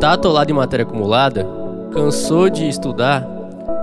Tá 0.00 0.12
atolado 0.12 0.50
em 0.50 0.54
matéria 0.54 0.84
acumulada? 0.84 1.46
Cansou 1.90 2.50
de 2.50 2.68
estudar? 2.68 3.26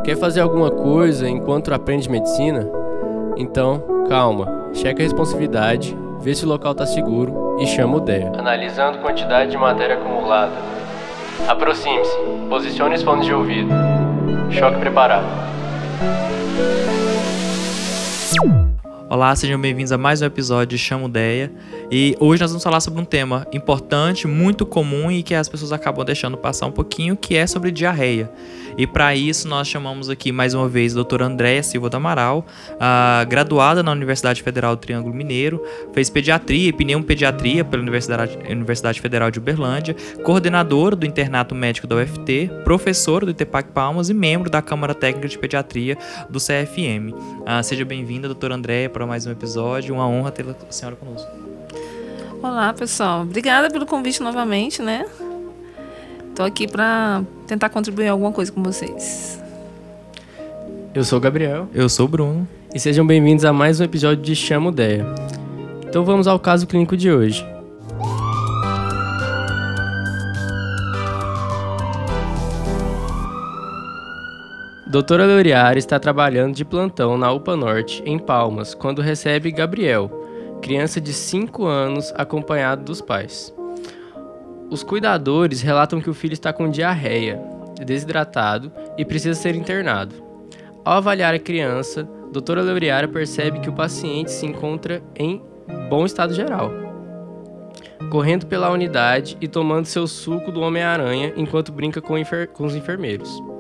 Quer 0.04 0.16
fazer 0.16 0.42
alguma 0.42 0.70
coisa 0.70 1.28
enquanto 1.28 1.74
aprende 1.74 2.10
medicina? 2.10 2.70
Então, 3.36 3.84
calma, 4.08 4.70
checa 4.74 5.02
a 5.02 5.04
responsividade, 5.04 5.98
vê 6.22 6.36
se 6.36 6.46
o 6.46 6.48
local 6.48 6.76
tá 6.76 6.86
seguro 6.86 7.58
e 7.60 7.66
chama 7.66 7.98
o 7.98 8.00
DEA. 8.00 8.32
Analisando 8.38 9.00
quantidade 9.00 9.50
de 9.50 9.58
matéria 9.58 9.96
acumulada. 9.96 10.54
Aproxime-se, 11.48 12.16
posicione 12.48 12.94
os 12.94 13.02
fones 13.02 13.26
de 13.26 13.34
ouvido. 13.34 13.72
Choque 14.52 14.78
preparado. 14.78 15.26
Olá, 19.14 19.36
sejam 19.36 19.62
bem-vindos 19.62 19.92
a 19.92 19.98
mais 20.00 20.24
um 20.24 20.26
episódio 20.26 20.76
de 20.76 20.84
Chamo 20.84 21.08
Deia. 21.08 21.52
E 21.92 22.18
hoje 22.20 22.42
nós 22.42 22.50
vamos 22.50 22.64
falar 22.64 22.80
sobre 22.80 23.00
um 23.00 23.06
tema 23.06 23.46
importante, 23.54 24.26
muito 24.26 24.66
comum 24.66 25.12
e 25.12 25.22
que 25.22 25.36
as 25.36 25.48
pessoas 25.48 25.72
acabam 25.72 26.04
deixando 26.04 26.36
passar 26.36 26.66
um 26.66 26.72
pouquinho, 26.72 27.16
que 27.16 27.36
é 27.36 27.46
sobre 27.46 27.70
diarreia. 27.70 28.32
E 28.76 28.88
para 28.88 29.16
isso 29.16 29.48
nós 29.48 29.68
chamamos 29.68 30.10
aqui 30.10 30.32
mais 30.32 30.56
uma 30.56 30.68
vez 30.68 30.94
a 30.94 30.96
doutora 30.96 31.26
Andréia 31.26 31.62
Silva 31.62 31.92
do 31.92 31.98
Amaral, 31.98 32.44
uh, 32.72 33.28
graduada 33.28 33.84
na 33.84 33.92
Universidade 33.92 34.42
Federal 34.42 34.76
do 34.76 34.80
Triângulo 34.80 35.14
Mineiro, 35.14 35.64
fez 35.94 36.10
pediatria 36.10 36.70
e 36.70 36.74
pneumopediatria 36.74 37.64
pela 37.64 37.84
Universidade, 37.84 38.36
Universidade 38.50 39.00
Federal 39.00 39.30
de 39.30 39.38
Uberlândia, 39.38 39.96
coordenadora 40.24 40.96
do 40.96 41.06
internato 41.06 41.54
médico 41.54 41.86
da 41.86 41.98
UFT, 41.98 42.50
professora 42.64 43.26
do 43.28 43.32
ITEPAC 43.32 43.70
Palmas 43.72 44.10
e 44.10 44.14
membro 44.14 44.50
da 44.50 44.60
Câmara 44.62 44.96
Técnica 44.96 45.28
de 45.28 45.38
Pediatria 45.38 45.96
do 46.28 46.40
CFM. 46.40 47.14
Uh, 47.14 47.44
ah, 47.46 47.62
seja 47.62 47.86
bem-vinda, 47.86 48.28
doutora 48.28 48.56
Andréia, 48.56 48.90
para 48.90 49.03
mais 49.06 49.26
um 49.26 49.32
episódio. 49.32 49.94
Uma 49.94 50.08
honra 50.08 50.32
ter 50.32 50.46
a 50.48 50.72
senhora 50.72 50.96
conosco. 50.96 51.30
Olá, 52.42 52.74
pessoal. 52.74 53.22
Obrigada 53.22 53.70
pelo 53.70 53.86
convite 53.86 54.22
novamente, 54.22 54.82
né? 54.82 55.06
Tô 56.36 56.44
aqui 56.44 56.68
para 56.68 57.24
tentar 57.48 57.70
contribuir 57.70 58.08
alguma 58.08 58.32
coisa 58.32 58.52
com 58.52 58.62
vocês. 58.64 59.42
Eu 60.94 61.04
sou 61.04 61.18
o 61.18 61.22
Gabriel. 61.22 61.68
Eu 61.74 61.88
sou 61.88 62.06
o 62.06 62.10
Bruno. 62.10 62.48
E 62.74 62.80
sejam 62.80 63.06
bem-vindos 63.06 63.46
a 63.46 63.54
mais 63.54 63.80
um 63.80 63.84
episódio 63.84 64.24
de 64.24 64.36
Chamo 64.36 64.72
Deia. 64.72 65.06
Então 65.88 66.04
vamos 66.04 66.28
ao 66.28 66.40
caso 66.40 66.66
clínico 66.66 66.98
de 66.98 67.12
hoje. 67.12 67.53
Doutora 74.94 75.26
Leuriara 75.26 75.80
está 75.80 76.00
trabalhando 76.00 76.54
de 76.54 76.64
plantão 76.64 77.18
na 77.18 77.32
UPA 77.32 77.56
Norte, 77.56 78.04
em 78.06 78.20
Palmas, 78.20 78.76
quando 78.76 79.02
recebe 79.02 79.52
Gabriel, 79.52 80.08
criança 80.62 81.02
de 81.02 81.12
5 81.12 81.66
anos 81.66 82.14
acompanhado 82.16 82.84
dos 82.84 83.02
pais. 83.02 83.52
Os 84.70 84.84
cuidadores 84.84 85.64
relatam 85.64 86.00
que 86.00 86.12
o 86.12 86.14
filho 86.14 86.34
está 86.34 86.54
com 86.54 86.70
diarreia, 86.70 87.42
desidratado 87.84 88.72
e 88.96 89.04
precisa 89.04 89.34
ser 89.34 89.56
internado. 89.56 90.14
Ao 90.86 90.98
avaliar 90.98 91.34
a 91.34 91.40
criança, 91.40 92.08
doutora 92.32 92.62
Leuriara 92.62 93.08
percebe 93.08 93.62
que 93.62 93.70
o 93.70 93.74
paciente 93.74 94.30
se 94.30 94.46
encontra 94.46 95.02
em 95.16 95.42
bom 95.90 96.06
estado 96.06 96.36
geral, 96.36 96.72
correndo 98.12 98.46
pela 98.46 98.70
unidade 98.70 99.40
e 99.42 99.48
tomando 99.48 99.88
seu 99.88 100.06
suco 100.06 100.52
do 100.52 100.62
Homem-Aranha 100.62 101.34
enquanto 101.36 101.72
brinca 101.72 102.00
com, 102.00 102.14
com 102.54 102.66
os 102.66 102.76
enfermeiros. 102.76 103.53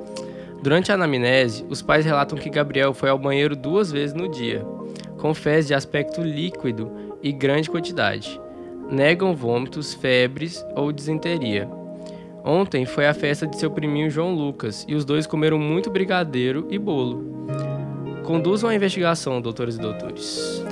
Durante 0.64 0.92
a 0.92 0.96
anamnese, 0.96 1.66
os 1.70 1.84
pais 1.84 2.06
relatam 2.06 2.38
que 2.38 2.50
Gabriel 2.50 2.94
foi 2.94 3.10
ao 3.10 3.20
banheiro 3.20 3.56
duas 3.56 3.92
vezes 3.92 4.16
no 4.16 4.28
dia, 4.28 4.66
com 5.20 5.34
fezes 5.34 5.68
de 5.68 5.74
aspecto 5.76 6.22
líquido 6.22 6.92
e 7.22 7.32
grande 7.32 7.70
quantidade 7.70 8.42
negam 8.90 9.36
vômitos, 9.36 9.94
febres 9.94 10.66
ou 10.76 10.92
disenteria. 10.92 11.70
Ontem 12.44 12.86
foi 12.86 13.08
a 13.08 13.14
festa 13.14 13.48
de 13.48 13.58
seu 13.58 13.72
priminho 13.72 14.10
João 14.10 14.34
Lucas 14.34 14.86
e 14.88 14.96
os 14.96 15.06
dois 15.06 15.26
comeram 15.26 15.58
muito 15.58 15.90
brigadeiro 15.90 16.68
e 16.70 16.78
bolo. 16.78 17.48
Conduzam 18.24 18.70
a 18.70 18.76
investigação, 18.76 19.42
doutores 19.42 19.76
e 19.76 19.80
doutores. 19.80 20.64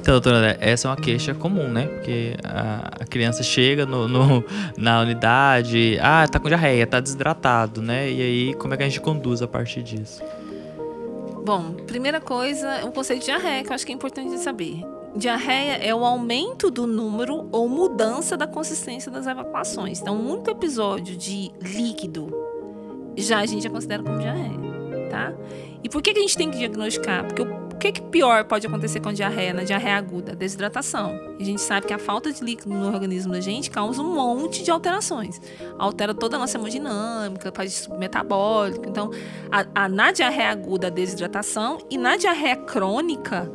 Então, 0.00 0.14
doutora, 0.14 0.56
essa 0.60 0.88
é 0.88 0.90
uma 0.90 0.96
queixa 0.96 1.34
comum, 1.34 1.68
né? 1.68 1.86
Porque 1.86 2.34
a, 2.42 3.04
criança 3.04 3.42
chega 3.42 3.84
no, 3.84 4.08
no, 4.08 4.42
na 4.76 5.02
unidade, 5.02 5.98
ah, 6.00 6.26
tá 6.26 6.40
com 6.40 6.48
diarreia, 6.48 6.86
tá 6.86 7.00
desidratado, 7.00 7.82
né? 7.82 8.10
E 8.10 8.22
aí, 8.22 8.54
como 8.54 8.72
é 8.72 8.78
que 8.78 8.82
a 8.82 8.88
gente 8.88 9.00
conduz 9.00 9.42
a 9.42 9.46
partir 9.46 9.82
disso? 9.82 10.22
Bom, 11.44 11.74
primeira 11.86 12.18
coisa, 12.18 12.84
o 12.84 12.92
conceito 12.92 13.20
de 13.20 13.26
diarreia, 13.26 13.62
que 13.62 13.70
eu 13.70 13.74
acho 13.74 13.84
que 13.84 13.92
é 13.92 13.94
importante 13.94 14.38
saber. 14.38 14.82
Diarreia 15.14 15.74
é 15.74 15.94
o 15.94 16.02
aumento 16.02 16.70
do 16.70 16.86
número 16.86 17.48
ou 17.52 17.68
mudança 17.68 18.38
da 18.38 18.46
consistência 18.46 19.10
das 19.10 19.26
evacuações. 19.26 20.00
Então, 20.00 20.16
um 20.16 20.32
único 20.32 20.50
episódio 20.50 21.14
de 21.14 21.50
líquido 21.60 22.32
já 23.18 23.40
a 23.40 23.46
gente 23.46 23.64
já 23.64 23.70
considera 23.70 24.02
como 24.02 24.18
diarreia, 24.18 25.08
tá? 25.10 25.32
E 25.82 25.88
por 25.88 26.00
que, 26.00 26.12
que 26.12 26.20
a 26.20 26.22
gente 26.22 26.36
tem 26.36 26.50
que 26.50 26.58
diagnosticar? 26.58 27.26
Porque 27.26 27.42
o 27.42 27.69
que, 27.80 27.92
que 27.92 28.02
pior 28.02 28.44
pode 28.44 28.66
acontecer 28.66 29.00
com 29.00 29.08
a 29.08 29.12
diarreia, 29.12 29.54
na 29.54 29.64
diarreia 29.64 29.96
aguda? 29.96 30.36
Desidratação. 30.36 31.18
A 31.38 31.42
gente 31.42 31.60
sabe 31.62 31.86
que 31.86 31.94
a 31.94 31.98
falta 31.98 32.30
de 32.30 32.44
líquido 32.44 32.74
no 32.74 32.86
organismo 32.86 33.32
da 33.32 33.40
gente 33.40 33.70
causa 33.70 34.02
um 34.02 34.14
monte 34.14 34.62
de 34.62 34.70
alterações. 34.70 35.40
Altera 35.78 36.14
toda 36.14 36.36
a 36.36 36.38
nossa 36.38 36.58
hemodinâmica, 36.58 37.50
faz 37.52 37.88
metabólico. 37.98 38.86
Então, 38.86 39.10
a, 39.50 39.84
a, 39.84 39.88
na 39.88 40.12
diarreia 40.12 40.50
aguda, 40.50 40.88
a 40.88 40.90
desidratação. 40.90 41.78
E 41.90 41.96
na 41.96 42.16
diarreia 42.16 42.56
crônica, 42.56 43.50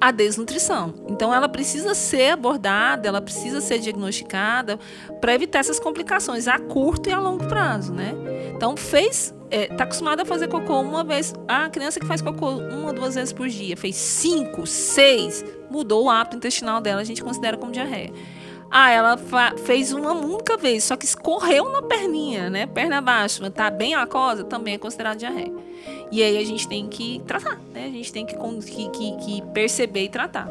a 0.00 0.10
desnutrição. 0.10 0.94
Então, 1.08 1.32
ela 1.32 1.48
precisa 1.48 1.94
ser 1.94 2.30
abordada, 2.30 3.06
ela 3.06 3.20
precisa 3.20 3.60
ser 3.60 3.78
diagnosticada 3.78 4.78
para 5.20 5.34
evitar 5.34 5.58
essas 5.60 5.78
complicações 5.78 6.48
a 6.48 6.58
curto 6.58 7.08
e 7.08 7.12
a 7.12 7.20
longo 7.20 7.46
prazo, 7.46 7.92
né? 7.92 8.14
Então, 8.54 8.76
fez, 8.76 9.34
é, 9.54 9.66
tá 9.68 9.84
acostumada 9.84 10.22
a 10.22 10.24
fazer 10.24 10.48
cocô 10.48 10.80
uma 10.80 11.04
vez, 11.04 11.32
a 11.46 11.70
criança 11.70 12.00
que 12.00 12.06
faz 12.06 12.20
cocô 12.20 12.50
uma, 12.50 12.92
duas 12.92 13.14
vezes 13.14 13.32
por 13.32 13.48
dia, 13.48 13.76
fez 13.76 13.94
cinco, 13.94 14.66
seis, 14.66 15.44
mudou 15.70 16.06
o 16.06 16.10
hábito 16.10 16.36
intestinal 16.36 16.80
dela, 16.80 17.00
a 17.00 17.04
gente 17.04 17.22
considera 17.22 17.56
como 17.56 17.70
diarreia. 17.70 18.12
Ah, 18.68 18.90
ela 18.90 19.16
fez 19.64 19.92
uma 19.92 20.10
única 20.10 20.56
vez, 20.56 20.82
só 20.82 20.96
que 20.96 21.04
escorreu 21.04 21.70
na 21.70 21.82
perninha, 21.82 22.50
né? 22.50 22.66
Perna 22.66 22.98
abaixo, 22.98 23.48
tá 23.48 23.70
bem 23.70 23.94
aquosa, 23.94 24.42
também 24.42 24.74
é 24.74 24.78
considerado 24.78 25.18
diarreia. 25.18 25.52
E 26.10 26.20
aí 26.20 26.36
a 26.36 26.44
gente 26.44 26.66
tem 26.66 26.88
que 26.88 27.22
tratar, 27.24 27.60
né? 27.72 27.84
A 27.86 27.90
gente 27.90 28.12
tem 28.12 28.26
que, 28.26 28.34
que, 28.34 29.16
que 29.18 29.42
perceber 29.52 30.04
e 30.06 30.08
tratar. 30.08 30.50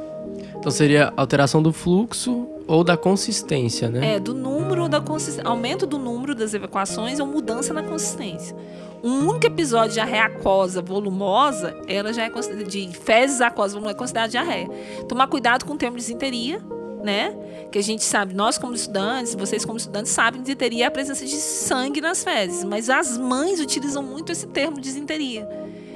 Então 0.58 0.72
seria 0.72 1.12
alteração 1.18 1.62
do 1.62 1.74
fluxo 1.74 2.48
ou 2.66 2.86
da 2.86 2.96
consistência, 2.96 3.90
né? 3.90 4.16
É, 4.16 4.20
do 4.22 4.34
número 4.34 4.88
da 4.88 5.02
consistência. 5.02 5.50
Aumento 5.50 5.86
do 5.86 5.98
número 5.98 6.34
das 6.34 6.54
evacuações 6.54 7.20
ou 7.20 7.28
mudança 7.28 7.74
na 7.74 7.84
consistência. 7.84 8.56
Um 9.04 9.28
único 9.28 9.46
episódio 9.46 9.90
de 9.90 9.94
diarreia 9.96 10.26
aquosa 10.26 10.82
volumosa, 10.82 11.76
ela 11.88 12.14
já 12.14 12.24
é 12.24 12.30
considerada 12.30 12.70
de 12.70 12.88
fezes 12.98 13.42
aquosas 13.42 13.74
volumosa, 13.74 13.96
é 13.96 13.98
considerada 13.98 14.32
diarreia. 14.32 14.70
Tomar 15.10 15.28
cuidado 15.28 15.66
com 15.66 15.74
o 15.74 15.78
termo 15.78 15.98
desinteria, 15.98 16.62
né? 17.04 17.36
Que 17.70 17.80
a 17.80 17.84
gente 17.84 18.02
sabe, 18.04 18.34
nós 18.34 18.58
como 18.58 18.74
estudantes, 18.74 19.36
vocês 19.36 19.66
como 19.66 19.78
estudantes 19.78 20.12
sabem 20.12 20.42
desinteria 20.42 20.86
é 20.86 20.88
a 20.88 20.92
presença 20.92 21.26
de 21.26 21.36
sangue 21.36 22.00
nas 22.00 22.24
fezes, 22.24 22.64
mas 22.64 22.90
as 22.90 23.18
mães 23.18 23.60
utilizam 23.60 24.02
muito 24.02 24.32
esse 24.32 24.48
termo 24.48 24.80
desinteria. 24.80 25.46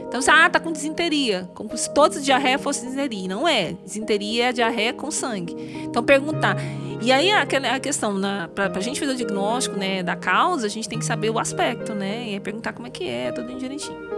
Então, 0.07 0.22
você, 0.22 0.31
ah, 0.31 0.50
tá 0.50 0.59
com 0.59 0.72
desinteria, 0.72 1.50
como 1.53 1.75
se 1.78 1.94
toda 1.94 2.19
diarreia 2.19 2.57
fosse 2.57 2.85
desinteria. 2.85 3.28
Não 3.28 3.47
é. 3.47 3.73
Desinteria 3.85 4.46
é 4.46 4.47
a 4.47 4.51
diarreia 4.53 4.94
com 4.94 5.12
sangue. 5.12 5.53
Então, 5.84 6.01
perguntar. 6.01 6.56
E 7.02 7.12
aí, 7.12 7.31
aquela 7.31 7.75
a 7.75 7.80
questão, 7.80 8.16
para 8.53 8.72
a 8.75 8.81
gente 8.81 9.00
fazer 9.00 9.13
o 9.13 9.16
diagnóstico 9.16 9.78
né, 9.78 10.02
da 10.02 10.16
causa, 10.16 10.66
a 10.66 10.69
gente 10.69 10.90
tem 10.90 10.97
que 10.97 11.06
saber 11.06 11.30
o 11.30 11.40
aspecto, 11.40 11.94
né? 11.94 12.30
E 12.30 12.40
perguntar 12.40 12.74
como 12.74 12.88
é 12.88 12.90
que 12.90 13.08
é, 13.08 13.31
tudo 13.31 13.56
direitinho. 13.56 14.18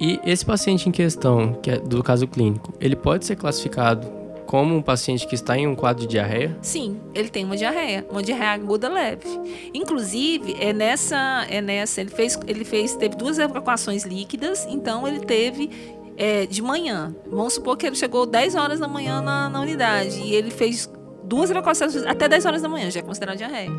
E 0.00 0.18
esse 0.24 0.44
paciente 0.44 0.88
em 0.88 0.92
questão, 0.92 1.52
que 1.62 1.70
é 1.70 1.78
do 1.78 2.02
caso 2.02 2.26
clínico, 2.26 2.72
ele 2.80 2.96
pode 2.96 3.26
ser 3.26 3.36
classificado 3.36 4.20
como 4.46 4.74
um 4.74 4.82
paciente 4.82 5.28
que 5.28 5.34
está 5.36 5.56
em 5.56 5.68
um 5.68 5.76
quadro 5.76 6.02
de 6.02 6.08
diarreia? 6.08 6.58
Sim, 6.60 6.98
ele 7.14 7.28
tem 7.28 7.44
uma 7.44 7.56
diarreia, 7.56 8.04
uma 8.10 8.20
diarreia 8.20 8.50
aguda 8.50 8.88
leve. 8.88 9.28
Inclusive, 9.72 10.56
é 10.58 10.72
nessa, 10.72 11.46
é 11.48 11.60
nessa, 11.60 12.00
ele 12.00 12.10
fez, 12.10 12.36
ele 12.48 12.64
fez, 12.64 12.96
teve 12.96 13.14
duas 13.14 13.38
evacuações 13.38 14.04
líquidas, 14.04 14.66
então 14.68 15.06
ele 15.06 15.20
teve 15.20 15.70
é, 16.16 16.46
de 16.46 16.60
manhã. 16.62 17.14
Vamos 17.30 17.54
supor 17.54 17.76
que 17.76 17.86
ele 17.86 17.94
chegou 17.94 18.26
10 18.26 18.56
horas 18.56 18.80
da 18.80 18.88
manhã 18.88 19.22
na, 19.22 19.48
na 19.48 19.60
unidade 19.60 20.18
e 20.18 20.34
ele 20.34 20.50
fez 20.50 20.90
duas 21.30 21.48
evacuações 21.48 21.94
até 21.96 22.28
10 22.28 22.44
horas 22.44 22.60
da 22.60 22.68
manhã, 22.68 22.90
já 22.90 22.98
é 22.98 23.02
considerado 23.02 23.38
diarreia, 23.38 23.70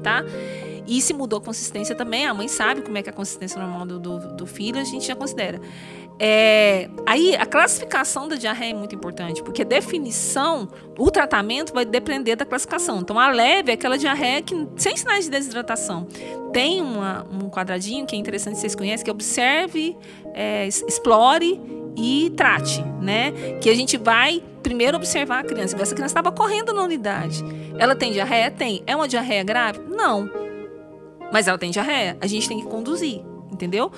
tá? 0.00 0.22
E 0.86 1.00
se 1.00 1.12
mudou 1.12 1.40
a 1.40 1.42
consistência 1.42 1.94
também, 1.94 2.24
a 2.24 2.32
mãe 2.32 2.46
sabe 2.46 2.82
como 2.82 2.96
é 2.96 3.02
que 3.02 3.08
é 3.08 3.12
a 3.12 3.14
consistência 3.14 3.60
normal 3.60 3.84
do, 3.84 3.98
do, 3.98 4.18
do 4.36 4.46
filho, 4.46 4.80
a 4.80 4.84
gente 4.84 5.06
já 5.06 5.16
considera. 5.16 5.60
É, 6.22 6.90
aí 7.06 7.34
a 7.34 7.46
classificação 7.46 8.28
da 8.28 8.36
diarreia 8.36 8.72
é 8.72 8.74
muito 8.74 8.94
importante, 8.94 9.42
porque 9.42 9.62
a 9.62 9.64
definição, 9.64 10.68
o 10.98 11.10
tratamento 11.10 11.72
vai 11.72 11.84
depender 11.84 12.36
da 12.36 12.44
classificação. 12.44 13.00
Então, 13.00 13.18
a 13.18 13.30
leve 13.30 13.70
é 13.70 13.74
aquela 13.74 13.96
diarreia 13.96 14.42
que, 14.42 14.54
sem 14.76 14.96
sinais 14.96 15.24
de 15.24 15.30
desidratação. 15.30 16.06
Tem 16.52 16.80
uma, 16.80 17.26
um 17.32 17.48
quadradinho 17.48 18.04
que 18.04 18.14
é 18.14 18.18
interessante, 18.18 18.58
vocês 18.58 18.74
conhecem, 18.74 19.02
que 19.02 19.10
é 19.10 19.12
observe, 19.12 19.96
é, 20.34 20.66
explore 20.66 21.60
e 21.96 22.32
trate, 22.36 22.82
né? 23.00 23.32
Que 23.60 23.70
a 23.70 23.74
gente 23.74 23.96
vai 23.96 24.42
primeiro 24.62 24.96
observar 24.96 25.40
a 25.40 25.44
criança. 25.44 25.76
Essa 25.76 25.94
criança 25.94 26.12
estava 26.12 26.32
correndo 26.32 26.72
na 26.72 26.82
unidade. 26.82 27.44
Ela 27.78 27.96
tem 27.96 28.12
diarreia? 28.12 28.50
Tem. 28.50 28.82
É 28.86 28.94
uma 28.94 29.08
diarreia 29.08 29.42
grave? 29.42 29.80
Não 29.88 30.50
mas 31.32 31.46
ela 31.48 31.58
tem 31.58 31.70
diarreia. 31.70 32.16
A 32.20 32.26
gente 32.26 32.48
tem 32.48 32.60
que 32.60 32.66
conduzir, 32.66 33.22
entendeu? 33.50 33.90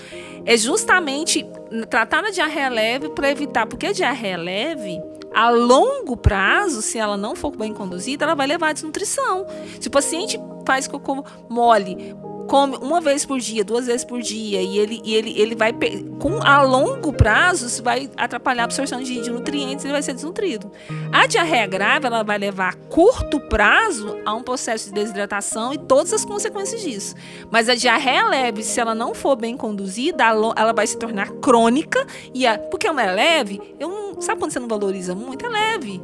É 0.44 0.56
justamente 0.56 1.46
tratar 1.88 2.24
a 2.24 2.30
diarreia 2.30 2.68
leve 2.68 3.08
para 3.10 3.30
evitar, 3.30 3.66
porque 3.66 3.86
a 3.86 3.92
diarreia 3.92 4.36
leve, 4.36 5.00
a 5.34 5.50
longo 5.50 6.16
prazo, 6.16 6.82
se 6.82 6.98
ela 6.98 7.16
não 7.16 7.34
for 7.34 7.56
bem 7.56 7.72
conduzida, 7.72 8.24
ela 8.24 8.34
vai 8.34 8.46
levar 8.46 8.68
a 8.68 8.72
desnutrição. 8.72 9.46
Se 9.80 9.88
o 9.88 9.90
paciente 9.90 10.38
faz 10.66 10.86
cocô 10.86 11.24
mole 11.48 12.14
come 12.42 12.76
uma 12.76 13.00
vez 13.00 13.24
por 13.24 13.38
dia, 13.38 13.64
duas 13.64 13.86
vezes 13.86 14.04
por 14.04 14.20
dia, 14.20 14.60
e 14.62 14.78
ele, 14.78 15.00
e 15.04 15.14
ele, 15.14 15.40
ele 15.40 15.54
vai, 15.54 15.72
com, 16.18 16.42
a 16.42 16.62
longo 16.62 17.12
prazo, 17.12 17.66
isso 17.66 17.82
vai 17.82 18.10
atrapalhar 18.16 18.62
a 18.62 18.64
absorção 18.64 19.02
de, 19.02 19.20
de 19.20 19.30
nutrientes, 19.30 19.84
ele 19.84 19.92
vai 19.92 20.02
ser 20.02 20.14
desnutrido. 20.14 20.70
A 21.12 21.26
diarreia 21.26 21.66
grave, 21.66 22.06
ela 22.06 22.22
vai 22.22 22.38
levar 22.38 22.72
a 22.72 22.76
curto 22.76 23.40
prazo 23.40 24.18
a 24.24 24.34
um 24.34 24.42
processo 24.42 24.88
de 24.88 24.94
desidratação 24.94 25.72
e 25.72 25.78
todas 25.78 26.12
as 26.12 26.24
consequências 26.24 26.82
disso. 26.82 27.14
Mas 27.50 27.68
a 27.68 27.74
diarreia 27.74 28.26
leve, 28.26 28.62
se 28.62 28.80
ela 28.80 28.94
não 28.94 29.14
for 29.14 29.36
bem 29.36 29.56
conduzida, 29.56 30.24
ela 30.24 30.72
vai 30.72 30.86
se 30.86 30.96
tornar 30.96 31.30
crônica, 31.32 32.06
e 32.34 32.46
a, 32.46 32.58
porque 32.58 32.86
ela 32.86 33.02
é 33.02 33.12
leve, 33.12 33.60
eu 33.78 33.88
não, 33.88 34.20
sabe 34.20 34.40
quando 34.40 34.52
você 34.52 34.60
não 34.60 34.68
valoriza 34.68 35.14
muito? 35.14 35.44
É 35.46 35.48
leve. 35.48 36.02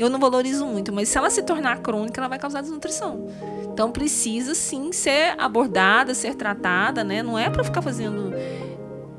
Eu 0.00 0.08
não 0.08 0.18
valorizo 0.18 0.64
muito, 0.64 0.90
mas 0.90 1.10
se 1.10 1.18
ela 1.18 1.28
se 1.28 1.42
tornar 1.42 1.80
crônica, 1.80 2.18
ela 2.18 2.26
vai 2.26 2.38
causar 2.38 2.62
desnutrição. 2.62 3.28
Então 3.64 3.92
precisa 3.92 4.54
sim 4.54 4.92
ser 4.92 5.34
abordada, 5.38 6.14
ser 6.14 6.34
tratada, 6.34 7.04
né? 7.04 7.22
Não 7.22 7.38
é 7.38 7.50
para 7.50 7.62
ficar 7.62 7.82
fazendo 7.82 8.32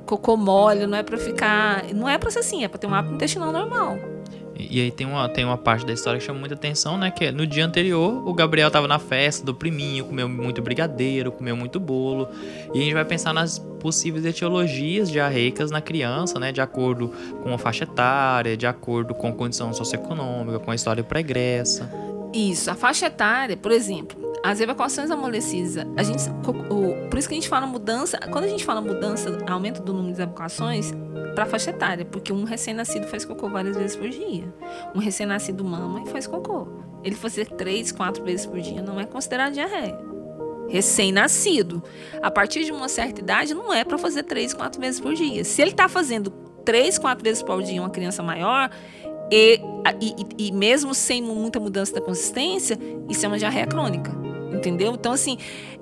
cocô 0.08 0.36
mole, 0.36 0.88
não 0.88 0.98
é 0.98 1.04
para 1.04 1.20
ficar, 1.20 1.84
não 1.94 2.10
é 2.10 2.18
para 2.18 2.32
ser 2.32 2.40
assim, 2.40 2.64
é 2.64 2.68
para 2.68 2.80
ter 2.80 2.88
um 2.88 2.96
hábito 2.96 3.14
intestinal 3.14 3.52
normal. 3.52 3.96
E, 4.72 4.80
aí 4.80 4.90
tem 4.90 5.06
uma, 5.06 5.28
tem 5.28 5.44
uma 5.44 5.58
parte 5.58 5.86
da 5.86 5.92
história 5.92 6.18
que 6.18 6.26
chama 6.26 6.40
muita 6.40 6.56
atenção, 6.56 6.98
né? 6.98 7.12
Que 7.12 7.26
é, 7.26 7.32
no 7.32 7.46
dia 7.46 7.66
anterior, 7.66 8.26
o 8.26 8.34
Gabriel 8.34 8.72
tava 8.72 8.88
na 8.88 8.98
festa 8.98 9.46
do 9.46 9.54
priminho, 9.54 10.06
comeu 10.06 10.30
muito 10.30 10.62
brigadeiro, 10.62 11.30
comeu 11.30 11.58
muito 11.58 11.78
bolo. 11.78 12.30
E 12.74 12.80
a 12.80 12.82
gente 12.82 12.94
vai 12.94 13.04
pensar 13.04 13.34
nas 13.34 13.60
possíveis 13.60 14.24
etiologias 14.24 15.12
diarreicas 15.12 15.72
na 15.72 15.82
criança, 15.82 16.40
né? 16.40 16.54
De 16.54 16.62
acordo 16.62 17.10
com 17.44 17.54
a 17.54 17.58
faixa 17.58 17.84
etária, 17.84 18.56
de 18.56 18.66
acordo 18.66 19.14
com 19.14 19.28
a 19.28 19.34
condição 19.34 19.74
socioeconômica, 19.74 20.58
com 20.60 20.72
a 20.72 20.76
história 20.76 21.04
pregressa. 21.04 21.92
Isso, 22.34 22.72
a 22.72 22.76
faixa 22.76 23.08
etária, 23.08 23.58
por 23.58 23.72
exemplo, 23.72 24.32
as 24.44 24.62
evacuações 24.62 25.12
amolecidas, 25.12 25.86
a 25.98 26.04
gente, 26.04 26.24
por 27.10 27.20
isso 27.20 27.28
que 27.28 27.34
a 27.34 27.38
gente 27.38 27.50
fala 27.50 27.68
mudança, 27.68 28.18
quando 28.32 28.46
a 28.46 28.48
gente 28.48 28.64
fala 28.64 28.80
mudança, 28.80 29.38
aumento 29.48 29.82
do 29.82 29.94
número 29.94 30.16
de 30.16 30.22
evacuações, 30.22 30.94
para 31.36 31.46
faixa 31.46 31.72
etária, 31.72 32.06
porque 32.06 32.32
um 32.32 32.44
recém-nascido 32.44 33.08
faz 33.08 33.26
cocô 33.26 33.50
várias 33.50 33.76
vezes 33.76 33.96
por 33.96 34.10
dia. 34.10 34.54
Um 34.96 35.00
recém-nascido 35.00 35.64
mama 35.64 36.04
e 36.06 36.10
faz 36.10 36.28
cocô. 36.28 36.68
Ele 37.04 37.16
fazer 37.16 37.48
três, 37.48 37.92
quatro 37.92 38.24
vezes 38.24 38.46
por 38.46 38.60
dia 38.60 38.82
não 38.82 39.00
é 39.00 39.06
considerado 39.06 39.54
diarreia. 39.54 39.98
Recém-nascido. 40.70 41.84
A 42.22 42.32
partir 42.32 42.64
de 42.64 42.72
uma 42.72 42.88
certa 42.88 43.20
idade, 43.20 43.54
não 43.54 43.74
é 43.74 43.84
para 43.84 43.98
fazer 43.98 44.24
três, 44.24 44.54
quatro 44.54 44.80
vezes 44.80 45.00
por 45.00 45.14
dia. 45.14 45.44
Se 45.44 45.62
ele 45.62 45.72
está 45.72 45.90
fazendo 45.90 46.32
três, 46.64 46.98
quatro 46.98 47.24
vezes 47.24 47.42
por 47.44 47.62
dia 47.62 47.82
uma 47.82 47.90
criança 47.90 48.22
maior, 48.22 48.70
e, 49.32 49.60
e, 50.02 50.48
e 50.48 50.52
mesmo 50.52 50.94
sem 50.94 51.22
muita 51.22 51.60
mudança 51.60 51.94
da 51.94 52.02
consistência, 52.02 52.78
isso 53.10 53.26
é 53.26 53.28
uma 53.28 53.38
diarreia 53.38 53.66
crônica 53.66 54.22
entendeu? 54.62 54.94
Então, 54.94 55.12
assim, 55.12 55.38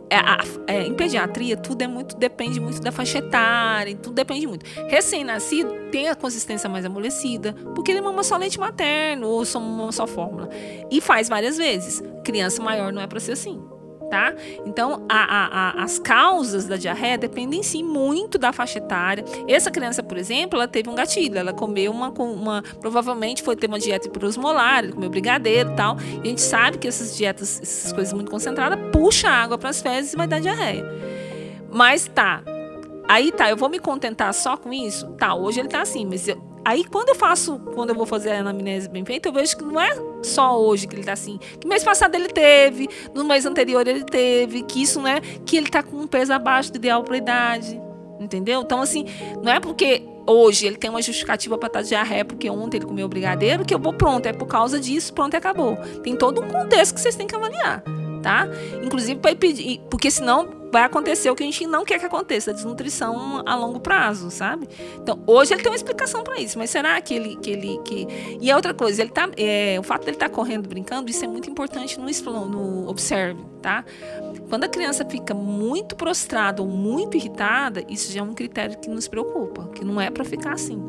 é, 0.09 0.73
é, 0.73 0.87
em 0.87 0.93
pediatria, 0.93 1.55
tudo 1.57 1.81
é 1.81 1.87
muito, 1.87 2.15
depende 2.15 2.59
muito 2.59 2.81
da 2.81 2.91
faixa 2.91 3.19
etária, 3.19 3.95
tudo 3.95 4.15
depende 4.15 4.47
muito. 4.47 4.65
Recém-nascido 4.87 5.71
tem 5.91 6.09
a 6.09 6.15
consistência 6.15 6.69
mais 6.69 6.85
amolecida, 6.85 7.53
porque 7.75 7.91
ele 7.91 8.01
mama 8.01 8.23
só 8.23 8.37
leite 8.37 8.59
materno 8.59 9.27
ou 9.27 9.45
só 9.45 9.59
mama 9.59 9.91
só 9.91 10.07
fórmula. 10.07 10.49
E 10.89 11.01
faz 11.01 11.29
várias 11.29 11.57
vezes. 11.57 12.01
Criança 12.23 12.61
maior 12.61 12.91
não 12.91 13.01
é 13.01 13.07
para 13.07 13.19
ser 13.19 13.33
assim 13.33 13.61
tá? 14.09 14.33
Então, 14.65 15.05
a, 15.07 15.17
a, 15.17 15.81
a, 15.81 15.83
as 15.83 15.99
causas 15.99 16.65
da 16.65 16.75
diarreia 16.75 17.17
dependem 17.17 17.61
sim 17.63 17.83
muito 17.83 18.37
da 18.37 18.51
faixa 18.51 18.79
etária. 18.79 19.23
Essa 19.47 19.71
criança, 19.71 20.01
por 20.01 20.17
exemplo, 20.17 20.57
ela 20.57 20.67
teve 20.67 20.89
um 20.89 20.95
gatilho, 20.95 21.37
ela 21.37 21.53
comeu 21.53 21.91
uma, 21.91 22.09
uma 22.09 22.63
provavelmente 22.79 23.43
foi 23.43 23.55
ter 23.55 23.67
uma 23.67 23.79
dieta 23.79 24.07
hiperosmolar, 24.07 24.83
ele 24.83 24.93
comeu 24.93 25.09
brigadeiro 25.09 25.71
e 25.71 25.75
tal. 25.75 25.97
E 26.23 26.27
a 26.27 26.29
gente 26.29 26.41
sabe 26.41 26.77
que 26.77 26.87
essas 26.87 27.15
dietas, 27.15 27.59
essas 27.61 27.93
coisas 27.93 28.13
muito 28.13 28.31
concentradas, 28.31 28.79
puxa 28.91 29.29
água 29.29 29.57
para 29.57 29.69
as 29.69 29.81
fezes 29.81 30.13
e 30.13 30.17
vai 30.17 30.27
dar 30.27 30.39
diarreia. 30.39 30.85
Mas 31.71 32.07
tá, 32.07 32.41
Aí 33.09 33.31
tá, 33.31 33.49
eu 33.49 33.57
vou 33.57 33.69
me 33.69 33.79
contentar 33.79 34.31
só 34.35 34.55
com 34.55 34.71
isso? 34.71 35.07
Tá, 35.13 35.33
hoje 35.33 35.59
ele 35.59 35.67
tá 35.67 35.81
assim, 35.81 36.05
mas 36.05 36.27
eu, 36.27 36.39
Aí 36.63 36.83
quando 36.83 37.09
eu 37.09 37.15
faço, 37.15 37.59
quando 37.73 37.89
eu 37.89 37.95
vou 37.95 38.05
fazer 38.05 38.31
a 38.31 38.39
anamnese 38.39 38.89
bem 38.89 39.05
feita, 39.05 39.29
eu 39.29 39.33
vejo 39.33 39.57
que 39.57 39.63
não 39.63 39.79
é 39.79 39.89
só 40.21 40.59
hoje 40.59 40.87
que 40.87 40.95
ele 40.95 41.03
tá 41.03 41.13
assim. 41.13 41.39
Que 41.59 41.67
mês 41.67 41.83
passado 41.83 42.13
ele 42.15 42.29
teve, 42.29 42.89
no 43.13 43.23
mês 43.23 43.45
anterior 43.45 43.87
ele 43.87 44.03
teve, 44.03 44.63
que 44.63 44.81
isso 44.81 44.99
não 44.99 45.07
é 45.07 45.21
que 45.21 45.57
ele 45.57 45.69
tá 45.69 45.81
com 45.81 45.97
um 45.97 46.07
peso 46.07 46.33
abaixo 46.33 46.71
do 46.71 46.77
ideal 46.77 47.03
para 47.03 47.17
idade. 47.17 47.79
Entendeu? 48.19 48.61
Então, 48.61 48.81
assim, 48.81 49.05
não 49.41 49.51
é 49.51 49.59
porque 49.61 50.03
hoje 50.27 50.67
ele 50.67 50.75
tem 50.75 50.89
uma 50.89 51.01
justificativa 51.01 51.57
para 51.57 51.67
estar 51.67 51.81
de 51.81 51.87
diarreia, 51.89 52.25
porque 52.25 52.49
ontem 52.49 52.77
ele 52.77 52.85
comeu 52.85 53.07
brigadeiro, 53.07 53.65
que 53.65 53.73
eu 53.73 53.79
vou 53.79 53.93
pronto, 53.93 54.25
é 54.25 54.33
por 54.33 54.45
causa 54.45 54.79
disso, 54.79 55.13
pronto, 55.13 55.35
acabou. 55.35 55.77
Tem 56.03 56.15
todo 56.15 56.41
um 56.41 56.47
contexto 56.47 56.93
que 56.93 57.01
vocês 57.01 57.15
têm 57.15 57.25
que 57.25 57.35
avaliar, 57.35 57.81
tá? 58.21 58.47
Inclusive 58.83 59.19
para 59.19 59.35
pedir, 59.35 59.81
porque 59.89 60.09
senão 60.11 60.59
vai 60.71 60.83
acontecer 60.83 61.29
o 61.29 61.35
que 61.35 61.43
a 61.43 61.45
gente 61.45 61.65
não 61.65 61.83
quer 61.83 61.99
que 61.99 62.05
aconteça, 62.05 62.51
a 62.51 62.53
desnutrição 62.53 63.43
a 63.45 63.55
longo 63.55 63.79
prazo, 63.79 64.29
sabe? 64.29 64.67
Então, 65.01 65.21
hoje 65.25 65.53
ele 65.53 65.61
tem 65.61 65.71
uma 65.71 65.75
explicação 65.75 66.23
para 66.23 66.39
isso, 66.39 66.57
mas 66.57 66.69
será 66.69 66.99
que 67.01 67.13
ele 67.13 67.35
que 67.37 67.49
ele 67.49 67.79
que 67.83 68.07
E 68.39 68.51
a 68.51 68.55
outra 68.55 68.73
coisa, 68.73 69.01
ele 69.01 69.11
tá 69.11 69.29
é, 69.37 69.77
o 69.79 69.83
fato 69.83 70.01
dele 70.05 70.15
estar 70.15 70.29
tá 70.29 70.35
correndo, 70.35 70.67
brincando, 70.67 71.09
isso 71.09 71.23
é 71.25 71.27
muito 71.27 71.49
importante 71.49 71.99
no 71.99 72.09
no 72.49 72.89
observe, 72.89 73.41
tá? 73.61 73.83
Quando 74.49 74.63
a 74.63 74.67
criança 74.67 75.05
fica 75.05 75.33
muito 75.33 75.95
prostrada 75.95 76.61
ou 76.61 76.67
muito 76.67 77.15
irritada, 77.15 77.83
isso 77.89 78.11
já 78.11 78.19
é 78.21 78.23
um 78.23 78.33
critério 78.33 78.77
que 78.79 78.89
nos 78.89 79.07
preocupa, 79.07 79.67
que 79.73 79.83
não 79.83 79.99
é 79.99 80.09
para 80.09 80.23
ficar 80.23 80.53
assim, 80.53 80.81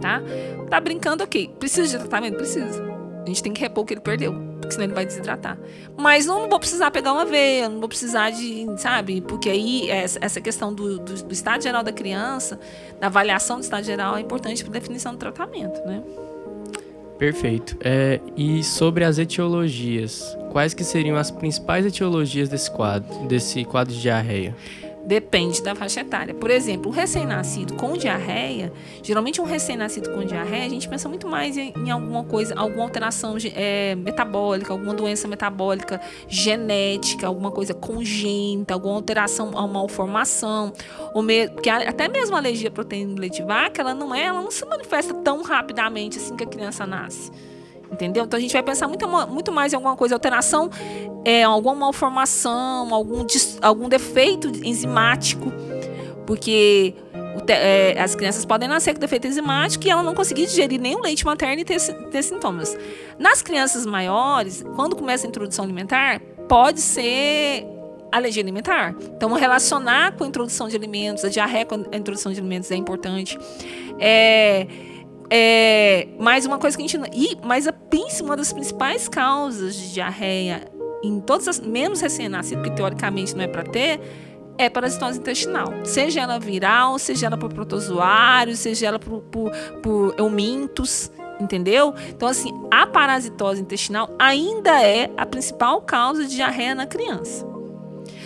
tá? 0.00 0.22
Tá 0.68 0.80
brincando, 0.80 1.24
OK. 1.24 1.54
Precisa 1.58 1.86
de 1.88 1.98
tratamento, 1.98 2.36
precisa. 2.36 2.97
A 3.28 3.34
gente 3.34 3.42
tem 3.42 3.52
que 3.52 3.60
repor 3.60 3.84
o 3.84 3.86
que 3.86 3.92
ele 3.92 4.00
perdeu, 4.00 4.32
porque 4.58 4.72
senão 4.72 4.84
ele 4.84 4.94
vai 4.94 5.04
desidratar. 5.04 5.58
Mas 5.96 6.24
não 6.24 6.48
vou 6.48 6.58
precisar 6.58 6.90
pegar 6.90 7.12
uma 7.12 7.26
veia, 7.26 7.68
não 7.68 7.78
vou 7.78 7.88
precisar 7.88 8.30
de, 8.30 8.66
sabe? 8.78 9.20
Porque 9.20 9.50
aí 9.50 9.90
essa 9.90 10.40
questão 10.40 10.72
do, 10.72 10.98
do, 10.98 11.24
do 11.24 11.32
estado 11.32 11.62
geral 11.62 11.82
da 11.82 11.92
criança, 11.92 12.58
da 12.98 13.08
avaliação 13.08 13.58
do 13.58 13.62
estado 13.62 13.84
geral, 13.84 14.16
é 14.16 14.20
importante 14.20 14.64
para 14.64 14.72
definição 14.72 15.12
do 15.12 15.18
tratamento, 15.18 15.78
né? 15.86 16.02
Perfeito. 17.18 17.76
É, 17.80 18.20
e 18.36 18.64
sobre 18.64 19.04
as 19.04 19.18
etiologias, 19.18 20.36
quais 20.50 20.72
que 20.72 20.84
seriam 20.84 21.16
as 21.16 21.30
principais 21.30 21.84
etiologias 21.84 22.48
desse 22.48 22.70
quadro, 22.70 23.26
desse 23.26 23.64
quadro 23.64 23.92
de 23.92 24.00
diarreia? 24.00 24.56
Depende 25.08 25.62
da 25.62 25.74
faixa 25.74 26.02
etária. 26.02 26.34
Por 26.34 26.50
exemplo, 26.50 26.90
um 26.90 26.94
recém-nascido 26.94 27.72
com 27.76 27.94
diarreia, 27.94 28.70
geralmente 29.02 29.40
um 29.40 29.44
recém-nascido 29.44 30.10
com 30.10 30.22
diarreia, 30.22 30.66
a 30.66 30.68
gente 30.68 30.86
pensa 30.86 31.08
muito 31.08 31.26
mais 31.26 31.56
em, 31.56 31.72
em 31.78 31.90
alguma 31.90 32.24
coisa, 32.24 32.54
alguma 32.54 32.84
alteração 32.84 33.34
é, 33.54 33.94
metabólica, 33.94 34.70
alguma 34.70 34.92
doença 34.92 35.26
metabólica 35.26 35.98
genética, 36.28 37.26
alguma 37.26 37.50
coisa 37.50 37.72
congênita, 37.72 38.74
alguma 38.74 38.96
alteração, 38.96 39.48
uma 39.48 39.66
malformação, 39.66 40.74
ou 41.14 41.22
me, 41.22 41.48
porque 41.48 41.70
até 41.70 42.06
mesmo 42.06 42.36
a 42.36 42.38
alergia 42.38 42.68
à 42.68 42.70
proteína 42.70 43.14
do 43.14 43.20
leite 43.22 43.38
de 43.38 43.44
vaca, 43.44 43.80
ela 43.80 43.94
não 43.94 44.14
é, 44.14 44.24
ela 44.24 44.42
não 44.42 44.50
se 44.50 44.66
manifesta 44.66 45.14
tão 45.14 45.42
rapidamente 45.42 46.18
assim 46.18 46.36
que 46.36 46.44
a 46.44 46.46
criança 46.46 46.86
nasce. 46.86 47.32
Entendeu? 47.90 48.24
Então 48.24 48.36
a 48.36 48.40
gente 48.40 48.52
vai 48.52 48.62
pensar 48.62 48.86
muito, 48.86 49.08
muito 49.28 49.50
mais 49.50 49.72
em 49.72 49.76
alguma 49.76 49.96
coisa, 49.96 50.14
alteração, 50.14 50.70
é, 51.24 51.42
alguma 51.42 51.74
malformação, 51.74 52.94
algum, 52.94 53.24
algum 53.62 53.88
defeito 53.88 54.48
enzimático, 54.62 55.52
porque 56.26 56.94
é, 57.48 58.00
as 58.00 58.14
crianças 58.14 58.44
podem 58.44 58.68
nascer 58.68 58.94
com 58.94 59.00
defeito 59.00 59.26
enzimático 59.26 59.86
e 59.86 59.90
ela 59.90 60.02
não 60.02 60.14
conseguir 60.14 60.46
digerir 60.46 60.80
o 60.80 61.02
leite 61.02 61.24
materno 61.24 61.60
e 61.60 61.64
ter, 61.64 61.80
ter 62.10 62.22
sintomas. 62.22 62.76
Nas 63.18 63.42
crianças 63.42 63.86
maiores, 63.86 64.64
quando 64.76 64.94
começa 64.94 65.26
a 65.26 65.28
introdução 65.28 65.64
alimentar, 65.64 66.20
pode 66.48 66.80
ser 66.80 67.66
alergia 68.10 68.42
alimentar. 68.42 68.94
Então, 69.16 69.32
relacionar 69.32 70.12
com 70.12 70.24
a 70.24 70.26
introdução 70.26 70.68
de 70.68 70.76
alimentos, 70.76 71.24
a 71.24 71.28
diarreia 71.28 71.64
com 71.64 71.74
a 71.92 71.96
introdução 71.96 72.32
de 72.32 72.38
alimentos 72.38 72.70
é 72.70 72.76
importante. 72.76 73.38
É, 73.98 74.66
é, 75.30 76.08
mais 76.18 76.46
uma 76.46 76.58
coisa 76.58 76.76
que 76.76 76.82
a 76.82 76.86
gente. 76.86 77.10
E, 77.12 77.36
mas 77.42 77.66
a, 77.66 77.74
uma 78.22 78.36
das 78.36 78.52
principais 78.52 79.08
causas 79.08 79.74
de 79.74 79.92
diarreia 79.92 80.70
em 81.02 81.20
todas 81.20 81.48
as. 81.48 81.60
menos 81.60 82.00
recém-nascido, 82.00 82.62
que 82.62 82.70
teoricamente 82.70 83.36
não 83.36 83.44
é 83.44 83.48
para 83.48 83.62
ter, 83.64 84.00
é 84.56 84.68
parasitose 84.68 85.18
intestinal. 85.18 85.72
Seja 85.84 86.20
ela 86.20 86.38
viral, 86.38 86.98
seja 86.98 87.26
ela 87.26 87.36
por 87.36 87.52
protozoário, 87.52 88.56
seja 88.56 88.88
ela 88.88 88.98
por, 88.98 89.20
por, 89.22 89.52
por 89.82 90.14
eumintos, 90.18 91.10
entendeu? 91.40 91.94
Então, 92.08 92.28
assim, 92.28 92.50
a 92.70 92.86
parasitose 92.86 93.60
intestinal 93.60 94.10
ainda 94.18 94.82
é 94.82 95.10
a 95.16 95.26
principal 95.26 95.82
causa 95.82 96.24
de 96.24 96.34
diarreia 96.34 96.74
na 96.74 96.86
criança. 96.86 97.46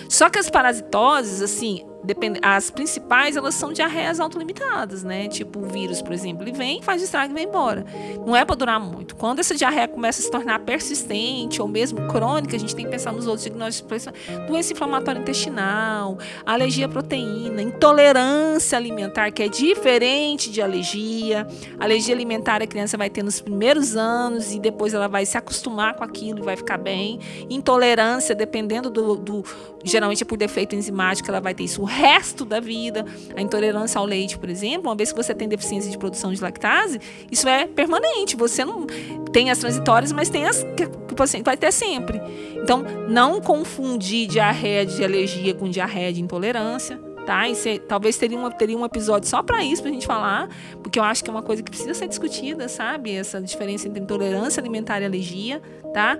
Só 0.09 0.30
que 0.30 0.38
as 0.38 0.49
parasitoses, 0.49 1.42
assim, 1.42 1.85
depend... 2.02 2.38
as 2.42 2.71
principais, 2.71 3.37
elas 3.37 3.54
são 3.54 3.73
diarreias 3.73 4.21
autolimitadas, 4.21 5.02
né? 5.02 5.28
Tipo 5.28 5.61
o 5.61 5.66
vírus, 5.66 6.02
por 6.02 6.12
exemplo, 6.12 6.42
ele 6.42 6.52
vem, 6.52 6.82
faz 6.82 7.02
estrago 7.02 7.32
e 7.32 7.35
vai 7.35 7.44
embora. 7.44 7.85
Não 8.26 8.37
é 8.37 8.44
para 8.44 8.56
durar 8.56 8.80
muito. 8.80 9.14
Quando 9.16 9.38
essa 9.38 9.54
diarreia 9.54 9.88
começa 9.88 10.21
a 10.21 10.25
se 10.25 10.30
tornar 10.30 10.59
persistente 10.61 11.61
ou 11.61 11.68
mesmo 11.68 12.09
crônica, 12.09 12.56
a 12.56 12.59
gente 12.59 12.75
tem 12.75 12.85
que 12.85 12.90
pensar 12.90 13.12
nos 13.12 13.26
outros 13.26 13.44
diagnósticos. 13.44 14.06
Doença 14.47 14.73
inflamatória 14.73 15.21
intestinal, 15.21 16.18
alergia 16.44 16.87
à 16.87 16.88
proteína, 16.88 17.62
intolerância 17.62 18.76
alimentar, 18.76 19.30
que 19.30 19.42
é 19.42 19.49
diferente 19.49 20.50
de 20.50 20.61
alergia. 20.61 21.47
Alergia 21.78 22.14
alimentar 22.14 22.62
a 22.62 22.66
criança 22.66 22.97
vai 22.97 23.11
ter 23.11 23.23
nos 23.23 23.40
primeiros 23.40 23.97
anos 23.97 24.54
e 24.54 24.59
depois 24.59 24.94
ela 24.94 25.09
vai 25.09 25.25
se 25.26 25.37
acostumar 25.37 25.94
com 25.94 26.04
aquilo 26.04 26.40
e 26.40 26.42
vai 26.42 26.56
ficar 26.56 26.78
bem. 26.78 27.21
Intolerância, 27.49 28.35
dependendo 28.35 28.90
do, 28.90 29.16
do 29.16 29.44
geralmente 29.85 30.23
é 30.23 30.26
por 30.26 30.37
defeito 30.37 30.75
enzimático, 30.75 31.28
ela 31.28 31.40
vai 31.40 31.54
ter 31.54 31.64
isso 31.64 31.82
resto 31.93 32.45
da 32.45 32.59
vida. 32.59 33.05
A 33.37 33.41
intolerância 33.41 33.99
ao 33.99 34.05
leite, 34.05 34.39
por 34.39 34.49
exemplo, 34.49 34.89
uma 34.89 34.97
vez 34.97 35.13
que 35.13 35.17
você 35.17 35.35
tem 35.35 35.49
deficiência 35.49 35.91
de 35.91 35.99
produção 35.99 36.33
de 36.33 36.41
lactase, 36.41 37.01
isso 37.31 37.49
é 37.49 37.67
permanente. 37.67 38.37
Você 38.37 38.65
não 38.65 38.87
tem 39.33 39.51
as 39.51 39.59
transitórias, 39.59 40.13
mas 40.13 40.29
tem 40.29 40.47
as 40.47 40.63
que 40.77 40.85
o 40.85 41.15
paciente 41.15 41.45
vai 41.45 41.57
ter 41.57 41.73
sempre. 41.73 42.21
Então, 42.57 42.83
não 43.09 43.41
confundir 43.41 44.27
diarreia 44.27 44.87
de 44.87 45.05
alergia 45.05 45.55
com 45.55 45.69
diarreia 45.69 46.13
de 46.13 46.21
intolerância 46.21 47.12
tá? 47.25 47.49
E 47.49 47.79
talvez 47.81 48.17
teria 48.17 48.38
um, 48.38 48.50
teria 48.50 48.76
um 48.76 48.85
episódio 48.85 49.29
só 49.29 49.43
para 49.43 49.62
isso, 49.62 49.83
para 49.83 49.91
a 49.91 49.95
gente 49.95 50.07
falar, 50.07 50.49
porque 50.83 50.99
eu 50.99 51.02
acho 51.05 51.23
que 51.23 51.31
é 51.31 51.33
uma 51.33 51.43
coisa 51.43 51.62
que 51.62 51.71
precisa 51.71 51.95
ser 51.95 52.09
discutida, 52.09 52.69
sabe? 52.69 53.14
Essa 53.14 53.41
diferença 53.41 53.88
entre 53.88 54.02
intolerância 54.02 54.61
alimentar 54.61 55.00
e 55.00 55.05
alergia, 55.05 55.61
tá? 55.93 56.19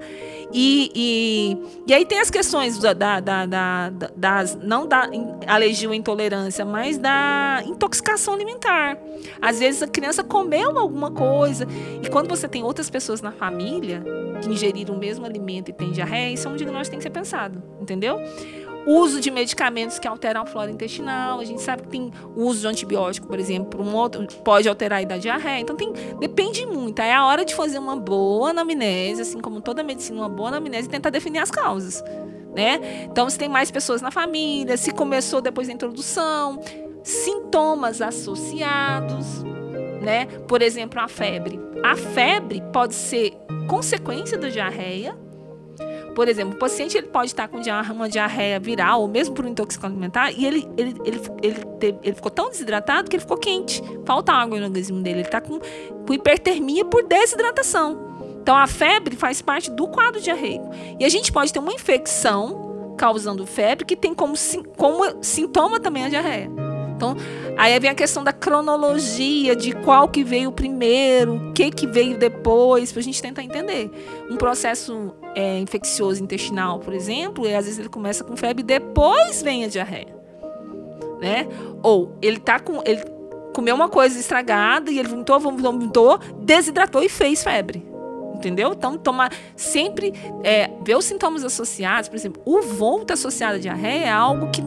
E, 0.53 0.91
e, 0.95 1.57
e 1.87 1.95
aí 1.95 2.05
tem 2.05 2.21
as 2.21 2.31
questões 2.31 2.79
da, 2.79 2.93
da, 2.93 3.21
da, 3.21 3.47
da 3.47 3.91
das, 4.15 4.55
não 4.55 4.87
da 4.87 5.09
alergia 5.47 5.89
ou 5.89 5.95
intolerância, 5.95 6.65
mas 6.65 6.99
da 6.99 7.63
intoxicação 7.67 8.35
alimentar. 8.35 8.99
Às 9.41 9.59
vezes 9.59 9.83
a 9.83 9.87
criança 9.87 10.23
comeu 10.23 10.79
alguma 10.79 11.11
coisa, 11.11 11.67
e 12.03 12.09
quando 12.09 12.29
você 12.29 12.49
tem 12.49 12.63
outras 12.63 12.91
pessoas 12.91 13.21
na 13.21 13.33
família 13.33 14.03
que 14.43 14.49
ingeriram 14.49 14.95
o 14.95 14.99
mesmo 14.99 15.25
alimento 15.25 15.71
e 15.71 15.73
tem 15.73 15.91
diarreia, 15.91 16.33
isso 16.33 16.49
é 16.49 16.51
um 16.51 16.57
diagnóstico 16.57 16.85
que 16.85 16.91
tem 16.91 16.99
que 16.99 17.05
ser 17.05 17.11
pensado, 17.11 17.63
entendeu? 17.81 18.19
Uso 18.87 19.21
de 19.21 19.31
medicamentos 19.31 19.99
que 19.99 20.07
alteram 20.07 20.43
a 20.43 20.47
flora 20.47 20.71
intestinal. 20.71 21.41
A 21.41 21.45
gente 21.45 21.61
sabe 21.61 21.83
que 21.83 21.89
tem 21.89 22.13
uso 22.37 22.61
de 22.61 22.67
antibiótico, 22.67 23.27
por 23.27 23.39
exemplo, 23.39 23.83
um 23.83 23.95
outro 23.95 24.27
pode 24.45 24.69
alterar 24.69 25.01
a 25.01 25.19
diarreia. 25.19 25.61
Então 25.61 25.77
tem, 25.77 25.93
depende 26.19 26.67
muito. 26.67 27.01
É 27.01 27.13
a 27.13 27.27
hora 27.27 27.45
de 27.45 27.55
fazer 27.55 27.79
uma 27.79 27.97
boa 27.97 28.51
anamnese, 28.51 29.23
assim 29.23 29.41
como 29.41 29.61
toda 29.61 29.83
medicina, 29.83 30.21
uma 30.21 30.29
boa 30.29 30.49
anamnese 30.49 30.89
e 30.89 30.91
tentar 30.91 31.11
definir 31.11 31.39
as 31.39 31.51
causas. 31.51 32.03
Né? 32.55 33.07
Então, 33.11 33.31
se 33.31 33.39
tem 33.39 33.49
mais 33.49 33.71
pessoas 33.71 34.03
na 34.03 34.11
família, 34.11 34.77
se 34.77 34.93
começou 34.93 35.41
depois 35.41 35.69
da 35.69 35.73
introdução, 35.73 36.61
sintomas 37.03 38.03
associados, 38.03 39.43
né? 40.03 40.27
Por 40.47 40.61
exemplo, 40.61 41.01
a 41.01 41.09
febre. 41.09 41.59
A 41.83 41.97
febre 41.97 42.63
pode 42.71 42.95
ser 42.95 43.33
consequência 43.67 44.37
da 44.37 44.49
diarreia 44.49 45.17
por 46.15 46.29
exemplo, 46.29 46.55
o 46.55 46.59
paciente 46.59 46.97
ele 46.97 47.07
pode 47.07 47.27
estar 47.27 47.49
com 47.49 47.59
uma 47.93 48.09
diarreia 48.09 48.61
viral 48.61 49.03
ou 49.03 49.09
mesmo 49.09 49.35
por 49.35 49.45
um 49.45 49.49
intoxicação 49.49 49.91
alimentar 49.91 50.31
e 50.31 50.45
ele, 50.45 50.69
ele, 50.77 50.95
ele, 51.05 51.21
ele, 51.43 51.65
teve, 51.79 51.99
ele 52.03 52.15
ficou 52.15 52.31
tão 52.31 52.51
desidratado 52.51 53.09
que 53.09 53.17
ele 53.17 53.23
ficou 53.23 53.37
quente. 53.37 53.83
Falta 54.05 54.33
água 54.33 54.59
no 54.59 54.67
organismo 54.67 55.01
dele. 55.03 55.21
Ele 55.21 55.29
está 55.29 55.41
com, 55.41 55.59
com 55.59 56.13
hipertermia 56.13 56.85
por 56.85 57.03
desidratação. 57.05 58.13
Então, 58.43 58.57
a 58.57 58.67
febre 58.67 59.17
faz 59.17 59.41
parte 59.41 59.71
do 59.71 59.87
quadro 59.87 60.21
diarreico. 60.21 60.69
E 60.99 61.05
a 61.05 61.09
gente 61.09 61.31
pode 61.31 61.53
ter 61.53 61.61
uma 61.61 61.73
infecção 61.73 62.95
causando 62.99 63.47
febre 63.47 63.85
que 63.85 63.97
tem 63.97 64.15
como, 64.15 64.35
como 64.77 65.23
sintoma 65.23 65.81
também 65.81 66.05
a 66.05 66.09
diarreia. 66.09 66.51
Então, 67.03 67.17
aí 67.57 67.77
vem 67.81 67.91
a 67.91 67.95
questão 67.97 68.23
da 68.23 68.33
cronologia, 68.33 69.57
de 69.57 69.73
qual 69.73 70.07
que 70.07 70.23
veio 70.23 70.53
primeiro, 70.53 71.35
o 71.35 71.53
que 71.53 71.69
que 71.73 71.85
veio 71.85 72.17
depois, 72.17 72.93
para 72.93 73.01
a 73.01 73.03
gente 73.03 73.21
tentar 73.21 73.43
entender. 73.43 73.91
Um 74.31 74.37
processo 74.37 75.13
é, 75.35 75.59
infeccioso 75.59 76.23
intestinal, 76.23 76.79
por 76.79 76.95
exemplo, 76.95 77.45
e 77.45 77.55
às 77.55 77.65
vezes 77.65 77.81
ele 77.81 77.89
começa 77.89 78.23
com 78.23 78.37
febre, 78.37 78.63
depois 78.63 79.43
vem 79.43 79.65
a 79.65 79.69
diarreia, 79.69 80.15
né? 81.21 81.49
Ou 81.83 82.17
ele 82.23 82.39
tá 82.39 82.61
com 82.61 82.81
ele 82.85 83.03
comeu 83.53 83.75
uma 83.75 83.89
coisa 83.89 84.19
estragada 84.19 84.91
e 84.91 84.99
ele 84.99 85.09
vomitou, 85.09 85.41
vomitou, 85.41 85.73
vomitou, 85.73 86.19
desidratou 86.39 87.03
e 87.03 87.09
fez 87.09 87.43
febre. 87.43 87.85
Entendeu? 88.35 88.73
Então, 88.73 88.97
tomar 88.97 89.31
sempre 89.55 90.13
é, 90.43 90.71
ver 90.83 90.97
os 90.97 91.05
sintomas 91.05 91.45
associados, 91.45 92.09
por 92.09 92.17
exemplo, 92.17 92.41
o 92.47 92.63
vômito 92.63 93.13
associado 93.13 93.57
à 93.57 93.59
diarreia 93.59 94.07
é 94.07 94.11
algo 94.11 94.51
que 94.51 94.63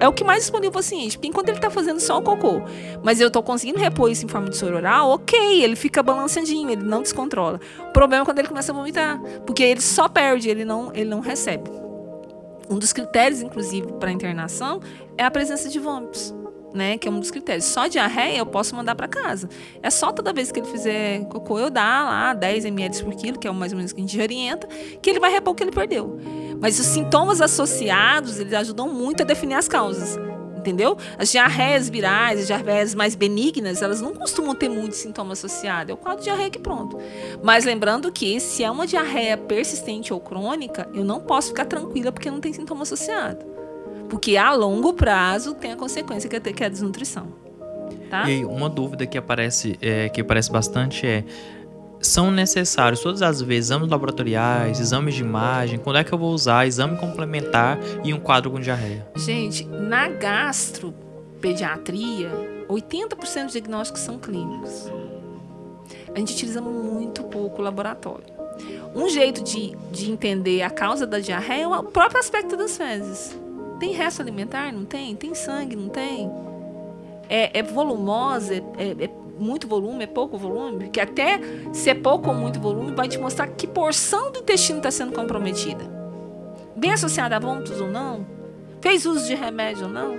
é 0.00 0.08
o 0.08 0.12
que 0.12 0.24
mais 0.24 0.40
disponível 0.40 0.70
o 0.70 0.74
paciente. 0.74 1.16
Porque 1.16 1.28
enquanto 1.28 1.48
ele 1.48 1.58
está 1.58 1.70
fazendo 1.70 2.00
só 2.00 2.18
o 2.18 2.22
cocô, 2.22 2.62
mas 3.02 3.20
eu 3.20 3.28
estou 3.28 3.42
conseguindo 3.42 3.78
repor 3.78 4.10
isso 4.10 4.24
em 4.24 4.28
forma 4.28 4.48
de 4.48 4.56
soro 4.56 4.76
oral, 4.76 5.10
ok, 5.10 5.62
ele 5.62 5.76
fica 5.76 6.02
balanceadinho, 6.02 6.70
ele 6.70 6.82
não 6.82 7.02
descontrola. 7.02 7.60
O 7.88 7.92
problema 7.92 8.22
é 8.22 8.24
quando 8.24 8.38
ele 8.38 8.48
começa 8.48 8.72
a 8.72 8.74
vomitar, 8.74 9.20
porque 9.46 9.62
ele 9.62 9.80
só 9.80 10.08
perde, 10.08 10.48
ele 10.48 10.64
não, 10.64 10.90
ele 10.94 11.08
não 11.08 11.20
recebe. 11.20 11.70
Um 12.70 12.78
dos 12.78 12.92
critérios, 12.92 13.40
inclusive, 13.40 13.92
para 13.94 14.12
internação 14.12 14.80
é 15.16 15.24
a 15.24 15.30
presença 15.30 15.68
de 15.68 15.78
vômitos 15.78 16.34
né? 16.72 16.98
Que 16.98 17.08
é 17.08 17.10
um 17.10 17.20
dos 17.20 17.30
critérios. 17.30 17.64
Só 17.64 17.86
diarreia 17.86 18.38
eu 18.38 18.46
posso 18.46 18.74
mandar 18.74 18.94
para 18.94 19.08
casa. 19.08 19.48
É 19.82 19.90
só 19.90 20.12
toda 20.12 20.32
vez 20.32 20.52
que 20.52 20.60
ele 20.60 20.68
fizer 20.68 21.24
cocô, 21.26 21.58
eu 21.58 21.70
dar 21.70 22.04
lá 22.04 22.34
10 22.34 22.64
ml 22.66 23.04
por 23.04 23.14
quilo, 23.14 23.38
que 23.38 23.46
é 23.46 23.50
o 23.50 23.54
mais 23.54 23.72
ou 23.72 23.76
menos 23.76 23.92
que 23.92 24.00
a 24.00 24.02
gente 24.02 24.20
orienta, 24.20 24.66
que 25.00 25.10
ele 25.10 25.20
vai 25.20 25.30
repor 25.30 25.52
o 25.52 25.54
que 25.54 25.62
ele 25.62 25.72
perdeu. 25.72 26.18
Mas 26.60 26.78
os 26.78 26.86
sintomas 26.86 27.40
associados, 27.40 28.38
eles 28.40 28.52
ajudam 28.52 28.88
muito 28.92 29.22
a 29.22 29.26
definir 29.26 29.54
as 29.54 29.68
causas. 29.68 30.18
Entendeu? 30.56 30.98
As 31.16 31.30
diarreias 31.30 31.88
virais, 31.88 32.40
as 32.40 32.46
diarreias 32.48 32.94
mais 32.94 33.14
benignas, 33.14 33.80
elas 33.80 34.00
não 34.00 34.12
costumam 34.12 34.54
ter 34.54 34.68
muitos 34.68 34.98
sintomas 34.98 35.38
associados. 35.38 35.90
É 35.90 35.94
o 35.94 35.96
quadro 35.96 36.18
de 36.18 36.24
diarreia 36.24 36.50
que 36.50 36.58
pronto. 36.58 36.98
Mas 37.42 37.64
lembrando 37.64 38.10
que 38.10 38.40
se 38.40 38.64
é 38.64 38.70
uma 38.70 38.86
diarreia 38.86 39.36
persistente 39.36 40.12
ou 40.12 40.20
crônica, 40.20 40.88
eu 40.92 41.04
não 41.04 41.20
posso 41.20 41.48
ficar 41.48 41.64
tranquila 41.64 42.10
porque 42.10 42.30
não 42.30 42.40
tem 42.40 42.52
sintoma 42.52 42.82
associado. 42.82 43.57
Porque 44.08 44.36
a 44.36 44.54
longo 44.54 44.92
prazo 44.92 45.54
tem 45.54 45.72
a 45.72 45.76
consequência 45.76 46.28
que 46.28 46.36
é, 46.36 46.40
que 46.40 46.62
é 46.62 46.66
a 46.66 46.70
desnutrição. 46.70 47.26
Tá? 48.10 48.28
E 48.28 48.44
uma 48.44 48.68
dúvida 48.68 49.06
que 49.06 49.16
aparece, 49.18 49.78
é, 49.80 50.08
que 50.08 50.20
aparece 50.20 50.50
bastante 50.50 51.06
é 51.06 51.24
são 52.00 52.30
necessários 52.30 53.00
todas 53.00 53.22
as 53.22 53.42
vezes 53.42 53.70
exames 53.70 53.90
laboratoriais, 53.90 54.78
exames 54.80 55.16
de 55.16 55.22
imagem, 55.22 55.80
quando 55.80 55.96
é 55.96 56.04
que 56.04 56.12
eu 56.12 56.18
vou 56.18 56.32
usar 56.32 56.64
exame 56.66 56.96
complementar 56.96 57.76
e 58.04 58.14
um 58.14 58.20
quadro 58.20 58.50
com 58.50 58.60
diarreia? 58.60 59.06
Gente, 59.16 59.64
na 59.64 60.08
gastropediatria, 60.08 62.30
80% 62.68 63.44
dos 63.44 63.52
diagnósticos 63.52 64.02
são 64.02 64.18
clínicos. 64.18 64.92
A 66.14 66.18
gente 66.18 66.34
utiliza 66.34 66.60
muito 66.60 67.22
pouco 67.24 67.60
o 67.60 67.64
laboratório. 67.64 68.26
Um 68.94 69.08
jeito 69.08 69.42
de, 69.42 69.74
de 69.92 70.10
entender 70.10 70.62
a 70.62 70.70
causa 70.70 71.06
da 71.06 71.20
diarreia 71.20 71.64
é 71.64 71.68
o 71.68 71.84
próprio 71.84 72.20
aspecto 72.20 72.56
das 72.56 72.76
fezes. 72.76 73.38
Tem 73.78 73.92
resto 73.92 74.20
alimentar? 74.20 74.72
Não 74.72 74.84
tem? 74.84 75.14
Tem 75.14 75.34
sangue? 75.34 75.76
Não 75.76 75.88
tem? 75.88 76.30
É, 77.28 77.58
é 77.58 77.62
volumosa? 77.62 78.54
É, 78.54 78.60
é, 78.78 79.04
é, 79.04 79.10
muito 79.38 79.68
volume? 79.68 80.04
É 80.04 80.06
pouco 80.06 80.36
volume? 80.36 80.84
Porque 80.84 81.00
até 81.00 81.40
se 81.72 81.90
é 81.90 81.94
pouco 81.94 82.28
ou 82.28 82.34
muito 82.34 82.58
volume, 82.58 82.92
vai 82.92 83.08
te 83.08 83.18
mostrar 83.18 83.46
que 83.46 83.66
porção 83.66 84.32
do 84.32 84.40
intestino 84.40 84.78
está 84.78 84.90
sendo 84.90 85.12
comprometida. 85.12 85.84
Bem 86.74 86.92
associada 86.92 87.36
a 87.36 87.38
vômitos 87.38 87.80
ou 87.80 87.88
não? 87.88 88.26
Fez 88.80 89.06
uso 89.06 89.26
de 89.26 89.34
remédio 89.34 89.86
ou 89.86 89.92
não? 89.92 90.16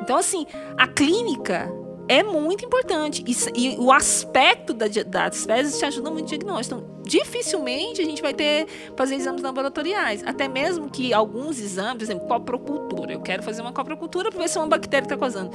Então, 0.00 0.16
assim, 0.16 0.46
a 0.76 0.86
clínica 0.86 1.70
é 2.08 2.22
muito 2.22 2.64
importante. 2.64 3.24
E, 3.26 3.58
e 3.58 3.76
o 3.78 3.90
aspecto 3.92 4.74
da, 4.74 4.86
das 5.06 5.44
fezes 5.44 5.78
te 5.78 5.84
ajuda 5.84 6.10
muito 6.10 6.24
no 6.24 6.28
diagnóstico. 6.28 6.80
Então, 6.80 6.93
dificilmente 7.04 8.00
a 8.00 8.04
gente 8.04 8.22
vai 8.22 8.34
ter 8.34 8.66
fazer 8.96 9.14
exames 9.16 9.42
laboratoriais. 9.42 10.22
Até 10.24 10.48
mesmo 10.48 10.90
que 10.90 11.12
alguns 11.12 11.60
exames, 11.60 11.96
por 11.96 12.02
exemplo, 12.02 12.26
coprocultura. 12.26 13.12
Eu 13.12 13.20
quero 13.20 13.42
fazer 13.42 13.62
uma 13.62 13.72
coprocultura 13.72 14.30
para 14.30 14.40
ver 14.40 14.48
se 14.48 14.58
uma 14.58 14.66
bactéria 14.66 15.04
está 15.04 15.16
causando. 15.16 15.50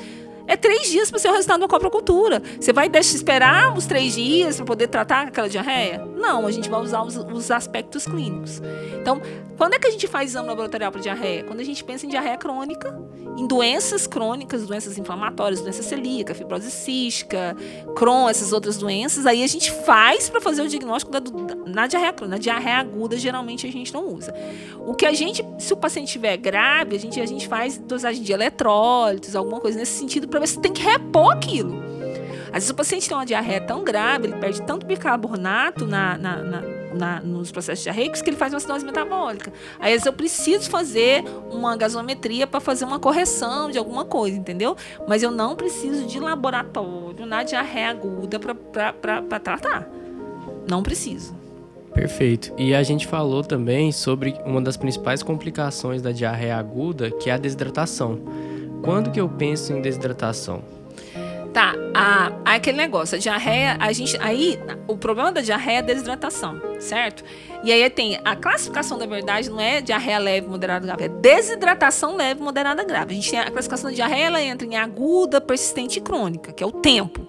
É 0.50 0.58
três 0.58 0.90
dias 0.90 1.12
para 1.12 1.20
ser 1.20 1.30
o 1.30 1.34
resultado 1.34 1.60
da 1.60 1.68
coprocultura. 1.68 2.42
Você 2.60 2.74
vai 2.74 2.90
deixar, 2.90 3.16
esperar 3.16 3.78
os 3.78 3.86
três 3.86 4.16
dias 4.16 4.56
para 4.56 4.66
poder 4.66 4.88
tratar 4.88 5.28
aquela 5.28 5.48
diarreia? 5.48 6.04
Não, 6.18 6.48
a 6.48 6.52
gente 6.52 6.68
vai 6.68 6.82
usar 6.82 7.04
os, 7.04 7.16
os, 7.16 7.52
aspectos 7.52 8.06
clínicos. 8.06 8.60
Então, 9.00 9.22
quando 9.58 9.76
é 9.76 9.80
que 9.80 9.88
a 9.88 9.92
gente 9.92 10.08
faz 10.08 10.32
exame 10.32 10.48
laboratorial 10.48 10.92
para 10.92 11.02
diarreia? 11.02 11.44
Quando 11.44 11.60
a 11.60 11.64
gente 11.64 11.84
pensa 11.84 12.08
em 12.08 12.10
diarreia 12.10 12.36
crônica, 12.36 13.00
em 13.40 13.48
doenças 13.48 14.06
crônicas, 14.06 14.68
doenças 14.68 14.98
inflamatórias, 14.98 15.62
doença 15.62 15.82
celíaca, 15.82 16.36
fibrose 16.36 16.70
cística, 16.70 17.56
Crohn, 17.96 18.28
essas 18.28 18.52
outras 18.52 18.78
doenças, 18.78 19.26
aí 19.26 19.44
a 19.44 19.48
gente 19.48 19.72
faz 19.72 20.30
para 20.30 20.42
fazer 20.42 20.62
o 20.62 20.68
diagnóstico 20.68 21.10
da, 21.10 21.22
na 21.66 21.88
diarreia 21.88 22.12
crônica. 22.12 22.36
Na 22.36 22.42
diarreia 22.42 22.78
aguda, 22.78 23.18
geralmente 23.18 23.66
a 23.66 23.72
gente 23.72 23.94
não 23.94 24.14
usa. 24.14 24.34
O 24.86 24.94
que 24.94 25.06
a 25.06 25.14
gente, 25.14 25.44
se 25.58 25.72
o 25.72 25.78
paciente 25.78 26.08
estiver 26.08 26.36
grave, 26.36 26.98
a 26.98 27.00
gente, 27.00 27.22
a 27.22 27.26
gente 27.26 27.48
faz 27.48 27.78
dosagem 27.78 28.22
de 28.22 28.34
eletrólitos, 28.34 29.36
alguma 29.36 29.62
coisa 29.62 29.80
nesse 29.80 29.98
sentido, 29.98 30.28
para 30.28 30.42
ver 30.42 30.48
se 30.48 30.60
tem 30.60 30.74
que 30.74 30.82
repor 30.82 31.32
aquilo. 31.32 31.82
Às 32.48 32.56
vezes 32.56 32.70
o 32.72 32.76
paciente 32.76 33.08
tem 33.08 33.16
uma 33.16 33.26
diarreia 33.26 33.62
tão 33.62 33.86
grave, 33.86 34.28
ele 34.28 34.36
perde 34.36 34.62
tanto 34.64 34.86
bicarbonato 34.86 35.86
na, 35.86 36.18
na, 36.18 36.38
na 36.38 36.79
na, 36.94 37.20
nos 37.22 37.52
processos 37.52 37.84
diarreicos 37.84 38.22
que 38.22 38.30
ele 38.30 38.38
faz 38.38 38.54
uma 38.54 38.58
acidose 38.58 38.86
metabólica. 38.86 39.52
Aí, 39.80 39.98
eu 40.04 40.14
preciso 40.14 40.70
fazer 40.70 41.24
uma 41.52 41.76
gasometria 41.76 42.48
para 42.48 42.60
fazer 42.60 42.86
uma 42.86 43.00
correção 43.00 43.70
de 43.70 43.78
alguma 43.78 44.06
coisa, 44.06 44.38
entendeu? 44.38 44.76
Mas 45.08 45.24
eu 45.24 45.32
não 45.32 45.56
preciso 45.56 46.06
de 46.06 46.20
laboratório 46.20 47.26
na 47.26 47.44
diarreia 47.44 47.90
aguda 47.90 48.40
para 48.40 49.40
tratar. 49.40 49.90
Não 50.68 50.84
preciso. 50.84 51.36
Perfeito. 51.94 52.54
E 52.58 52.74
a 52.76 52.84
gente 52.84 53.08
falou 53.08 53.44
também 53.44 53.92
sobre 53.92 54.36
uma 54.46 54.62
das 54.62 54.78
principais 54.78 55.24
complicações 55.24 56.02
da 56.02 56.12
diarreia 56.12 56.56
aguda, 56.56 57.10
que 57.12 57.30
é 57.30 57.34
a 57.34 57.38
desidratação. 57.38 58.20
Quando 58.84 59.12
que 59.12 59.20
eu 59.20 59.28
penso 59.28 59.74
em 59.74 59.82
desidratação? 59.82 60.79
Tá, 61.54 61.74
a, 61.96 62.32
aquele 62.46 62.78
negócio, 62.78 63.18
a 63.18 63.20
diarreia, 63.20 63.76
a 63.80 63.92
gente, 63.92 64.16
aí 64.22 64.60
o 64.88 64.96
problema 64.96 65.32
da 65.32 65.42
diarreia 65.42 65.78
é 65.78 65.80
a 65.80 65.82
desidratação, 65.82 66.62
certo? 66.80 67.24
E 67.64 67.72
aí 67.72 67.90
tem 67.90 68.20
a 68.24 68.36
classificação 68.36 69.00
da 69.00 69.08
verdade 69.08 69.50
não 69.50 69.60
é 69.60 69.82
diarreia 69.82 70.20
leve, 70.20 70.48
moderada, 70.48 70.86
grave, 70.86 71.06
é 71.06 71.10
desidratação 71.10 72.16
leve, 72.16 72.42
moderada, 72.42 72.84
grave. 72.84 73.14
A 73.14 73.16
gente 73.16 73.32
tem 73.32 73.40
a 73.40 73.50
classificação 73.50 73.90
da 73.90 73.96
diarreia, 73.96 74.28
ela 74.28 74.42
entra 74.42 74.68
em 74.68 74.78
aguda, 74.78 75.42
persistente 75.42 75.98
e 75.98 76.02
crônica, 76.02 76.54
que 76.54 76.64
é 76.64 76.68
o 76.68 76.72
tempo. 76.72 77.28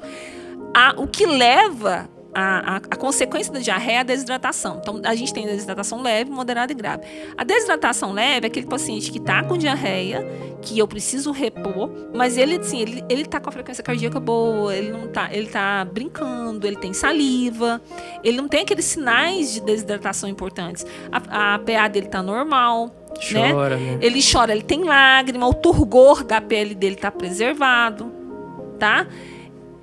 A, 0.75 0.95
o 0.99 1.07
que 1.07 1.25
leva 1.25 2.09
a, 2.35 2.75
a, 2.75 2.77
a, 2.77 2.97
consequência 2.97 3.53
da 3.53 3.59
diarreia 3.59 3.99
é 3.99 4.01
a 4.01 4.03
desidratação. 4.03 4.79
Então, 4.81 5.01
a 5.05 5.15
gente 5.15 5.33
tem 5.33 5.47
desidratação 5.47 6.01
leve, 6.01 6.31
moderada 6.31 6.73
e 6.73 6.75
grave. 6.75 7.03
A 7.37 7.43
desidratação 7.45 8.13
leve 8.13 8.47
é 8.47 8.49
aquele 8.49 8.67
paciente 8.67 9.11
que 9.11 9.19
está 9.19 9.43
com 9.43 9.59
diarreia, 9.59 10.27
que 10.63 10.79
eu 10.79 10.87
preciso 10.87 11.33
repor, 11.33 11.91
mas 12.15 12.37
ele, 12.37 12.57
assim, 12.57 12.81
ele, 12.81 13.05
ele 13.09 13.25
tá 13.25 13.41
com 13.41 13.49
a 13.49 13.53
frequência 13.53 13.83
cardíaca 13.83 14.21
boa, 14.21 14.75
ele 14.75 14.93
não 14.93 15.09
tá, 15.09 15.29
ele 15.33 15.49
tá 15.49 15.85
brincando, 15.85 16.67
ele 16.67 16.77
tem 16.77 16.93
saliva, 16.93 17.81
ele 18.23 18.37
não 18.37 18.49
tem 18.49 18.63
aqueles 18.63 18.85
sinais 18.85 19.55
de 19.55 19.61
desidratação 19.61 20.29
importantes. 20.29 20.87
A, 21.11 21.55
a 21.55 21.59
PA 21.59 21.89
dele 21.89 22.07
tá 22.07 22.23
normal. 22.23 22.95
Né? 23.33 23.53
Chora, 23.53 23.77
né? 23.77 23.93
né? 23.93 23.99
Ele 24.01 24.21
chora, 24.23 24.53
ele 24.53 24.63
tem 24.63 24.85
lágrima, 24.85 25.47
o 25.47 25.55
turgor 25.55 26.23
da 26.23 26.41
pele 26.41 26.75
dele 26.75 26.97
tá 26.97 27.11
preservado, 27.11 28.13
tá? 28.79 29.07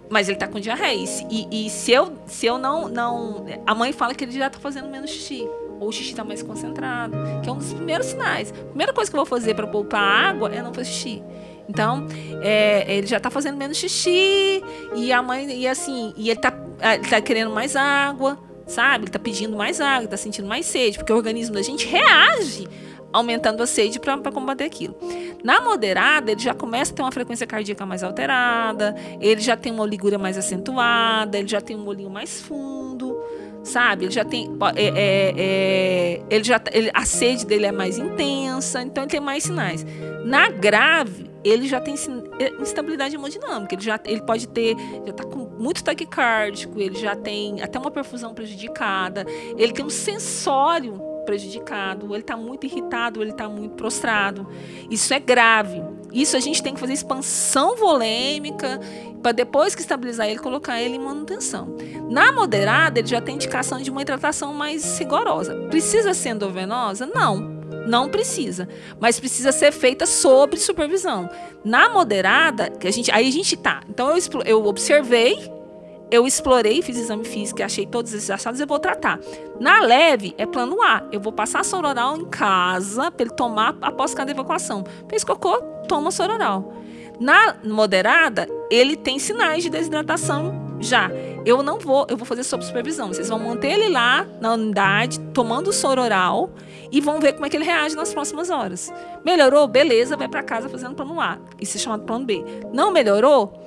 Mas 0.10 0.30
ele 0.30 0.38
tá 0.38 0.48
com 0.48 0.60
diarreia. 0.60 1.06
E, 1.30 1.66
e, 1.66 1.70
se 1.70 1.92
eu, 1.92 2.14
se 2.26 2.46
eu 2.46 2.58
não, 2.58 2.88
não. 2.88 3.46
A 3.66 3.76
mãe 3.76 3.92
fala 3.92 4.14
que 4.14 4.24
ele 4.24 4.32
já 4.32 4.50
tá 4.50 4.60
fazendo 4.60 4.88
menos 4.90 5.10
xixi. 5.10 5.48
Ou 5.80 5.90
o 5.90 5.92
xixi 5.92 6.16
tá 6.16 6.24
mais 6.24 6.42
concentrado. 6.42 7.16
Que 7.44 7.50
é 7.50 7.52
um 7.52 7.58
dos 7.58 7.74
primeiros 7.74 8.08
sinais. 8.08 8.52
A 8.52 8.66
primeira 8.66 8.94
coisa 8.94 9.12
que 9.12 9.16
eu 9.16 9.20
vou 9.20 9.26
fazer 9.26 9.54
para 9.54 9.68
poupar 9.68 10.02
água 10.02 10.50
é 10.50 10.62
não 10.62 10.74
fazer 10.74 10.92
xixi. 10.92 11.24
Então, 11.70 12.08
é, 12.42 12.86
ele 12.96 13.08
já 13.08 13.20
tá 13.20 13.30
fazendo 13.30 13.58
menos 13.58 13.78
xixi. 13.78 14.64
E 14.96 15.12
a 15.12 15.22
mãe. 15.22 15.50
E 15.52 15.68
assim. 15.68 16.14
E 16.16 16.30
ele 16.30 16.40
tá, 16.40 16.54
ele 16.94 17.08
tá 17.08 17.22
querendo 17.22 17.52
mais 17.52 17.76
água. 17.76 18.40
Sabe? 18.66 19.06
Ele 19.06 19.12
tá 19.12 19.20
pedindo 19.20 19.56
mais 19.56 19.80
água, 19.80 20.10
tá 20.10 20.18
sentindo 20.18 20.48
mais 20.48 20.66
sede. 20.66 20.98
Porque 20.98 21.14
o 21.14 21.16
organismo 21.16 21.56
da 21.56 21.62
gente 21.62 21.88
reage 21.88 22.68
aumentando 23.12 23.64
a 23.64 23.68
sede 23.68 24.00
para 24.00 24.32
combater 24.32 24.66
aquilo. 24.66 24.96
Na 25.44 25.62
moderada, 25.62 26.32
ele 26.32 26.42
já 26.42 26.54
começa 26.54 26.92
a 26.92 26.96
ter 26.96 27.02
uma 27.02 27.12
frequência 27.12 27.48
cardíaca 27.48 27.86
mais 27.86 28.04
alterada, 28.04 28.96
ele 29.20 29.42
já 29.42 29.56
tem 29.56 29.72
uma 29.72 29.84
oligúria 29.84 30.18
mais 30.18 30.38
acentuada, 30.38 31.38
ele 31.38 31.48
já 31.48 31.62
tem 31.62 31.76
um 31.76 31.86
olhinho 31.86 32.10
mais 32.10 32.42
fundo, 32.42 33.18
sabe? 33.64 34.06
Ele 34.06 34.12
já 34.12 34.26
tem. 34.26 34.50
É, 34.76 34.84
é, 34.84 35.34
é, 35.38 36.22
ele 36.30 36.44
já, 36.44 36.62
ele, 36.72 36.90
a 36.94 37.06
sede 37.06 37.46
dele 37.46 37.66
é 37.66 37.72
mais 37.72 37.98
intensa, 37.98 38.82
então 38.82 39.04
ele 39.04 39.12
tem 39.12 39.20
mais 39.20 39.44
sinais. 39.44 39.86
Na 40.26 40.50
grave, 40.50 41.30
ele 41.44 41.68
já 41.68 41.80
tem 41.80 41.96
é, 42.40 42.62
instabilidade 42.62 43.16
hemodinâmica, 43.16 43.74
ele 43.76 43.82
já 43.82 44.00
ele 44.06 44.22
pode 44.22 44.48
ter, 44.48 44.76
já 45.06 45.12
está 45.12 45.24
com 45.24 45.48
muito 45.58 45.84
taquicárdico, 45.84 46.80
ele 46.80 46.96
já 46.96 47.16
tem 47.16 47.62
até 47.62 47.80
uma 47.80 47.92
perfusão 47.92 48.34
prejudicada, 48.34 49.26
ele 49.58 49.72
tem 49.72 49.86
um 49.86 49.90
sensório 49.90 51.17
prejudicado, 51.28 52.08
ele 52.16 52.22
está 52.22 52.38
muito 52.38 52.66
irritado, 52.66 53.22
ele 53.22 53.32
está 53.32 53.50
muito 53.50 53.76
prostrado. 53.76 54.48
Isso 54.90 55.14
é 55.14 55.20
grave. 55.20 55.84
Isso 56.14 56.38
a 56.38 56.40
gente 56.40 56.64
tem 56.64 56.74
que 56.74 56.80
fazer 56.80 56.94
expansão 56.94 57.76
volêmica 57.76 58.80
para 59.22 59.34
depois 59.34 59.76
que 59.76 59.82
estabilizar 59.82 60.28
ele, 60.28 60.40
colocar 60.40 60.82
ele 60.82 60.96
em 60.96 61.00
manutenção. 61.00 61.76
Na 62.10 62.32
moderada, 62.32 63.00
ele 63.00 63.08
já 63.08 63.20
tem 63.20 63.36
indicação 63.36 63.82
de 63.82 63.92
uma 63.92 64.02
hidratação 64.02 64.54
mais 64.54 64.98
rigorosa. 64.98 65.54
Precisa 65.70 66.14
ser 66.14 66.30
endovenosa? 66.30 67.06
Não. 67.06 67.58
Não 67.86 68.10
precisa, 68.10 68.68
mas 69.00 69.18
precisa 69.18 69.52
ser 69.52 69.72
feita 69.72 70.06
sob 70.06 70.58
supervisão. 70.58 71.30
Na 71.64 71.90
moderada, 71.90 72.70
que 72.70 72.88
a 72.88 72.92
gente, 72.92 73.10
aí 73.12 73.28
a 73.28 73.32
gente 73.32 73.56
tá. 73.56 73.82
Então 73.90 74.10
eu, 74.10 74.18
eu 74.46 74.66
observei 74.66 75.38
eu 76.10 76.26
explorei, 76.26 76.82
fiz 76.82 76.98
exame 76.98 77.26
físico 77.26 77.62
achei 77.64 77.86
todos 77.86 78.14
esses 78.14 78.30
achados, 78.30 78.60
eu 78.60 78.68
vou 78.68 78.80
tratar. 78.80 79.20
Na 79.60 79.82
leve, 79.82 80.34
é 80.38 80.46
plano 80.46 80.82
A. 80.82 81.04
Eu 81.12 81.20
vou 81.20 81.34
passar 81.34 81.66
sororal 81.66 82.18
em 82.18 82.26
casa 82.26 83.12
para 83.12 83.26
ele 83.26 83.36
tomar 83.36 83.76
após 83.82 84.14
cada 84.14 84.32
evacuação. 84.32 84.84
Fez 85.10 85.24
cocô, 85.24 85.58
toma 85.88 86.12
sororal. 86.12 86.74
Na 87.20 87.56
moderada, 87.64 88.48
ele 88.70 88.96
tem 88.96 89.20
sinais 89.20 89.64
de 89.64 89.70
desidratação 89.70 90.78
já. 90.80 91.10
Eu 91.46 91.64
não 91.64 91.80
vou, 91.80 92.06
eu 92.10 92.16
vou 92.16 92.26
fazer 92.26 92.44
sob 92.44 92.64
supervisão. 92.64 93.08
Vocês 93.08 93.30
vão 93.30 93.40
manter 93.40 93.72
ele 93.72 93.90
lá 93.90 94.26
na 94.40 94.54
unidade, 94.54 95.20
tomando 95.34 95.74
sororal 95.74 96.52
e 96.92 97.02
vão 97.02 97.20
ver 97.20 97.34
como 97.34 97.46
é 97.46 97.50
que 97.50 97.58
ele 97.58 97.66
reage 97.66 97.96
nas 97.96 98.14
próximas 98.14 98.50
horas. 98.50 98.94
Melhorou? 99.26 99.68
Beleza, 99.68 100.16
vai 100.16 100.28
para 100.28 100.44
casa 100.44 100.70
fazendo 100.70 100.96
plano 100.96 101.20
A. 101.20 101.38
Isso 101.60 101.78
é 101.78 101.80
chamado 101.80 102.04
plano 102.04 102.26
B. 102.26 102.44
Não 102.72 102.92
melhorou? 102.92 103.66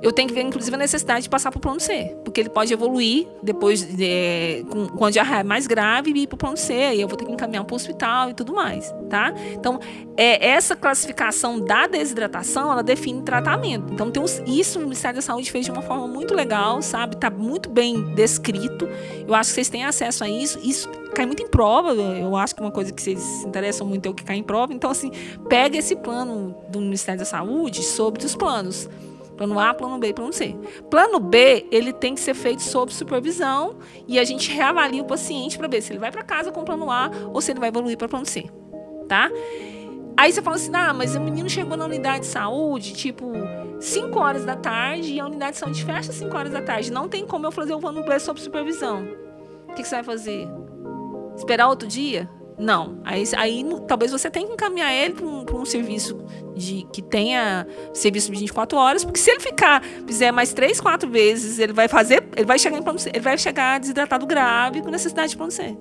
Eu 0.00 0.12
tenho 0.12 0.28
que 0.28 0.34
ver, 0.34 0.42
inclusive, 0.42 0.74
a 0.74 0.78
necessidade 0.78 1.22
de 1.22 1.28
passar 1.28 1.50
para 1.50 1.58
o 1.58 1.60
plano 1.60 1.80
C, 1.80 2.16
porque 2.24 2.40
ele 2.40 2.48
pode 2.48 2.72
evoluir 2.72 3.26
depois, 3.42 3.82
de, 3.82 4.64
com, 4.70 4.86
com 4.88 5.04
a 5.04 5.10
diarreia 5.10 5.42
mais 5.42 5.66
grave, 5.66 6.12
e 6.12 6.22
ir 6.22 6.26
para 6.26 6.36
o 6.36 6.38
plano 6.38 6.56
C, 6.56 6.72
e 6.94 7.00
eu 7.00 7.08
vou 7.08 7.16
ter 7.16 7.24
que 7.24 7.32
encaminhar 7.32 7.64
para 7.64 7.72
o 7.72 7.76
hospital 7.76 8.30
e 8.30 8.34
tudo 8.34 8.54
mais, 8.54 8.94
tá? 9.10 9.32
Então, 9.52 9.80
é, 10.16 10.48
essa 10.48 10.76
classificação 10.76 11.58
da 11.60 11.86
desidratação, 11.86 12.70
ela 12.70 12.82
define 12.82 13.22
tratamento. 13.22 13.92
Então, 13.92 14.10
tem 14.10 14.22
uns, 14.22 14.40
isso 14.46 14.78
o 14.78 14.82
Ministério 14.82 15.16
da 15.16 15.22
Saúde 15.22 15.50
fez 15.50 15.64
de 15.64 15.72
uma 15.72 15.82
forma 15.82 16.06
muito 16.06 16.34
legal, 16.34 16.80
sabe? 16.80 17.16
Está 17.16 17.30
muito 17.30 17.68
bem 17.68 18.14
descrito. 18.14 18.88
Eu 19.26 19.34
acho 19.34 19.50
que 19.50 19.54
vocês 19.54 19.68
têm 19.68 19.84
acesso 19.84 20.22
a 20.22 20.28
isso. 20.28 20.58
Isso 20.62 20.88
cai 21.14 21.26
muito 21.26 21.42
em 21.42 21.48
prova. 21.48 21.92
Eu 21.92 22.36
acho 22.36 22.54
que 22.54 22.60
uma 22.60 22.70
coisa 22.70 22.92
que 22.92 23.02
vocês 23.02 23.18
se 23.20 23.46
interessam 23.46 23.86
muito 23.86 24.06
é 24.06 24.10
o 24.10 24.14
que 24.14 24.24
cai 24.24 24.36
em 24.36 24.42
prova. 24.42 24.72
Então, 24.72 24.90
assim, 24.90 25.10
pega 25.48 25.76
esse 25.76 25.96
plano 25.96 26.54
do 26.68 26.80
Ministério 26.80 27.18
da 27.18 27.24
Saúde 27.24 27.82
sobre 27.82 28.24
os 28.24 28.34
planos 28.34 28.88
Plano 29.38 29.58
A, 29.60 29.72
plano 29.72 29.98
B 29.98 30.12
plano 30.12 30.32
C. 30.32 30.56
Plano 30.90 31.20
B, 31.20 31.64
ele 31.70 31.92
tem 31.92 32.14
que 32.14 32.20
ser 32.20 32.34
feito 32.34 32.60
sob 32.60 32.92
supervisão 32.92 33.78
e 34.06 34.18
a 34.18 34.24
gente 34.24 34.50
reavalia 34.50 35.00
o 35.00 35.06
paciente 35.06 35.56
para 35.56 35.68
ver 35.68 35.80
se 35.80 35.92
ele 35.92 36.00
vai 36.00 36.10
para 36.10 36.24
casa 36.24 36.50
com 36.50 36.64
plano 36.64 36.90
A 36.90 37.08
ou 37.32 37.40
se 37.40 37.52
ele 37.52 37.60
vai 37.60 37.68
evoluir 37.68 37.96
para 37.96 38.08
plano 38.08 38.26
C, 38.26 38.50
tá? 39.08 39.30
Aí 40.16 40.32
você 40.32 40.42
fala 40.42 40.56
assim: 40.56 40.72
"Ah, 40.74 40.92
mas 40.92 41.14
o 41.14 41.20
menino 41.20 41.48
chegou 41.48 41.76
na 41.76 41.84
unidade 41.84 42.20
de 42.20 42.26
saúde, 42.26 42.92
tipo, 42.94 43.32
5 43.78 44.18
horas 44.18 44.44
da 44.44 44.56
tarde 44.56 45.14
e 45.14 45.20
a 45.20 45.26
unidade 45.26 45.52
de 45.52 45.58
saúde 45.58 45.84
fecha 45.84 46.10
às 46.10 46.16
5 46.16 46.36
horas 46.36 46.52
da 46.52 46.60
tarde. 46.60 46.90
Não 46.90 47.08
tem 47.08 47.24
como 47.24 47.46
eu 47.46 47.52
fazer 47.52 47.74
o 47.74 47.78
plano 47.78 48.02
B 48.02 48.18
sob 48.18 48.40
supervisão. 48.40 49.06
O 49.68 49.74
que, 49.74 49.82
que 49.82 49.88
você 49.88 49.94
vai 49.94 50.04
fazer? 50.04 50.48
Esperar 51.36 51.68
outro 51.68 51.86
dia? 51.86 52.28
Não. 52.58 52.98
Aí, 53.04 53.22
aí 53.36 53.64
talvez 53.86 54.10
você 54.10 54.28
tenha 54.28 54.46
que 54.46 54.52
encaminhar 54.52 54.92
ele 54.92 55.14
para 55.14 55.24
um, 55.24 55.44
um, 55.60 55.64
serviço 55.64 56.18
de 56.56 56.84
que 56.92 57.00
tenha 57.00 57.66
serviço 57.94 58.32
de 58.32 58.38
24 58.38 58.76
horas, 58.76 59.04
porque 59.04 59.20
se 59.20 59.30
ele 59.30 59.40
ficar, 59.40 59.82
fizer 60.06 60.32
mais 60.32 60.52
três, 60.52 60.80
quatro 60.80 61.08
vezes, 61.08 61.60
ele 61.60 61.72
vai 61.72 61.86
fazer, 61.86 62.26
ele 62.36 62.46
vai 62.46 62.58
chegar 62.58 62.76
em 62.76 62.82
ele 63.12 63.20
vai 63.20 63.38
chegar 63.38 63.78
desidratado 63.78 64.26
grave 64.26 64.82
com 64.82 64.90
necessidade 64.90 65.36
de 65.36 65.54
C. 65.54 65.76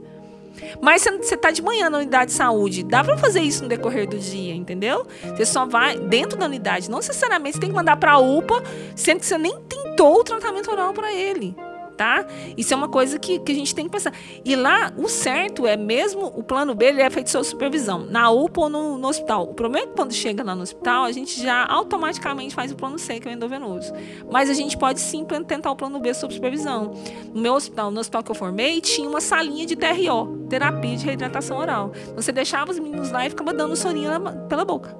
Mas 0.81 1.03
você 1.03 1.35
está 1.35 1.51
de 1.51 1.61
manhã 1.61 1.89
na 1.89 1.99
unidade 1.99 2.31
de 2.31 2.37
saúde, 2.37 2.83
dá 2.83 3.03
para 3.03 3.17
fazer 3.17 3.41
isso 3.41 3.63
no 3.63 3.69
decorrer 3.69 4.07
do 4.07 4.17
dia, 4.17 4.53
entendeu? 4.53 5.05
Você 5.35 5.45
só 5.45 5.65
vai 5.65 5.97
dentro 5.97 6.37
da 6.37 6.45
unidade, 6.45 6.89
não 6.89 6.97
necessariamente 6.97 7.55
você 7.55 7.61
tem 7.61 7.69
que 7.69 7.75
mandar 7.75 7.97
para 7.97 8.13
a 8.13 8.19
UPA, 8.19 8.63
sendo 8.95 9.19
que 9.19 9.25
você 9.25 9.37
nem 9.37 9.59
tentou 9.61 10.19
o 10.19 10.23
tratamento 10.23 10.69
oral 10.71 10.93
para 10.93 11.11
ele 11.11 11.55
tá? 11.97 12.25
Isso 12.55 12.73
é 12.73 12.77
uma 12.77 12.87
coisa 12.87 13.17
que, 13.17 13.39
que 13.39 13.51
a 13.51 13.55
gente 13.55 13.73
tem 13.73 13.85
que 13.85 13.91
pensar. 13.91 14.13
E 14.45 14.55
lá, 14.55 14.93
o 14.95 15.09
certo 15.09 15.65
é 15.65 15.75
mesmo, 15.75 16.27
o 16.27 16.43
plano 16.43 16.75
B 16.75 16.85
ele 16.85 17.01
é 17.01 17.09
feito 17.09 17.29
sob 17.29 17.43
supervisão, 17.43 18.05
na 18.05 18.29
UPA 18.29 18.61
ou 18.61 18.69
no, 18.69 18.97
no, 18.97 19.07
hospital. 19.07 19.43
O 19.43 19.53
problema 19.53 19.85
é 19.85 19.87
que 19.89 19.95
quando 19.95 20.13
chega 20.13 20.43
lá 20.43 20.55
no 20.55 20.61
hospital, 20.61 21.03
a 21.03 21.11
gente 21.11 21.41
já 21.41 21.65
automaticamente 21.65 22.53
faz 22.53 22.71
o 22.71 22.75
plano 22.75 22.99
C, 22.99 23.19
que 23.19 23.27
é 23.27 23.31
o 23.31 23.33
endovenoso. 23.33 23.91
Mas 24.31 24.49
a 24.49 24.53
gente 24.53 24.77
pode 24.77 24.99
sim 24.99 25.25
tentar 25.25 25.71
o 25.71 25.75
plano 25.75 25.99
B 25.99 26.13
sob 26.13 26.33
supervisão. 26.33 26.93
No 27.33 27.41
meu 27.41 27.53
hospital, 27.53 27.89
no 27.89 27.99
hospital 27.99 28.23
que 28.23 28.31
eu 28.31 28.35
formei, 28.35 28.79
tinha 28.79 29.09
uma 29.09 29.19
salinha 29.19 29.65
de 29.65 29.75
TRO, 29.75 30.45
terapia 30.47 30.95
de 30.95 31.05
reidratação 31.05 31.57
oral. 31.57 31.91
Você 32.15 32.31
deixava 32.31 32.71
os 32.71 32.77
meninos 32.77 33.11
lá 33.11 33.25
e 33.25 33.29
ficava 33.29 33.51
dando 33.53 33.75
sorinho 33.75 34.11
pela 34.47 34.63
boca. 34.63 34.95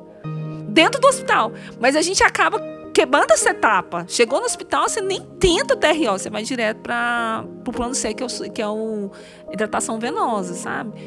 Dentro 0.70 1.00
do 1.00 1.08
hospital. 1.08 1.52
Mas 1.80 1.96
a 1.96 2.02
gente 2.02 2.24
acaba 2.24 2.77
quebrando 2.98 3.30
essa 3.30 3.52
etapa. 3.52 4.06
Chegou 4.08 4.40
no 4.40 4.46
hospital, 4.46 4.90
você 4.90 5.02
nem 5.02 5.22
tenta 5.22 5.76
o 5.76 5.78
TRO, 5.78 6.14
você 6.14 6.32
vai 6.32 6.42
direto 6.42 6.80
para 6.80 7.46
o 7.46 7.72
plano 7.72 7.94
C, 7.94 8.12
que 8.12 8.24
é, 8.24 8.26
o, 8.26 8.52
que 8.52 8.60
é 8.60 8.68
o 8.68 9.12
hidratação 9.52 10.00
venosa, 10.00 10.56
sabe? 10.56 11.00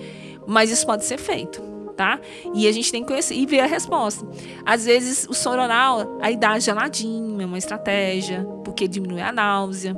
Mas 0.46 0.70
isso 0.70 0.86
pode 0.86 1.04
ser 1.04 1.18
feito. 1.18 1.60
Tá? 1.96 2.18
E 2.54 2.66
a 2.66 2.72
gente 2.72 2.90
tem 2.90 3.02
que 3.02 3.08
conhecer 3.08 3.34
e 3.34 3.44
ver 3.44 3.60
a 3.60 3.66
resposta. 3.66 4.26
Às 4.64 4.86
vezes, 4.86 5.26
o 5.28 5.34
soro 5.34 5.60
oral, 5.60 6.16
aí 6.22 6.34
dá 6.34 6.58
geladinho, 6.58 7.42
é 7.42 7.44
uma 7.44 7.58
estratégia, 7.58 8.42
porque 8.64 8.88
diminui 8.88 9.20
a 9.20 9.30
náusea, 9.30 9.94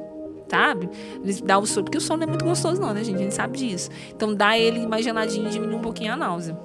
sabe? 0.48 0.88
Eles 1.22 1.40
dá 1.42 1.58
o 1.58 1.66
soro, 1.66 1.84
porque 1.84 1.98
o 1.98 2.00
sono 2.00 2.20
não 2.20 2.24
é 2.24 2.30
muito 2.30 2.44
gostoso 2.44 2.80
não, 2.80 2.92
né, 2.92 3.04
gente? 3.04 3.16
A 3.16 3.22
gente 3.22 3.34
sabe 3.34 3.58
disso. 3.58 3.88
Então 4.08 4.34
dá 4.34 4.58
ele 4.58 4.84
mais 4.86 5.04
geladinho 5.04 5.46
e 5.46 5.50
diminui 5.50 5.76
um 5.76 5.82
pouquinho 5.82 6.12
a 6.14 6.16
náusea. 6.16 6.58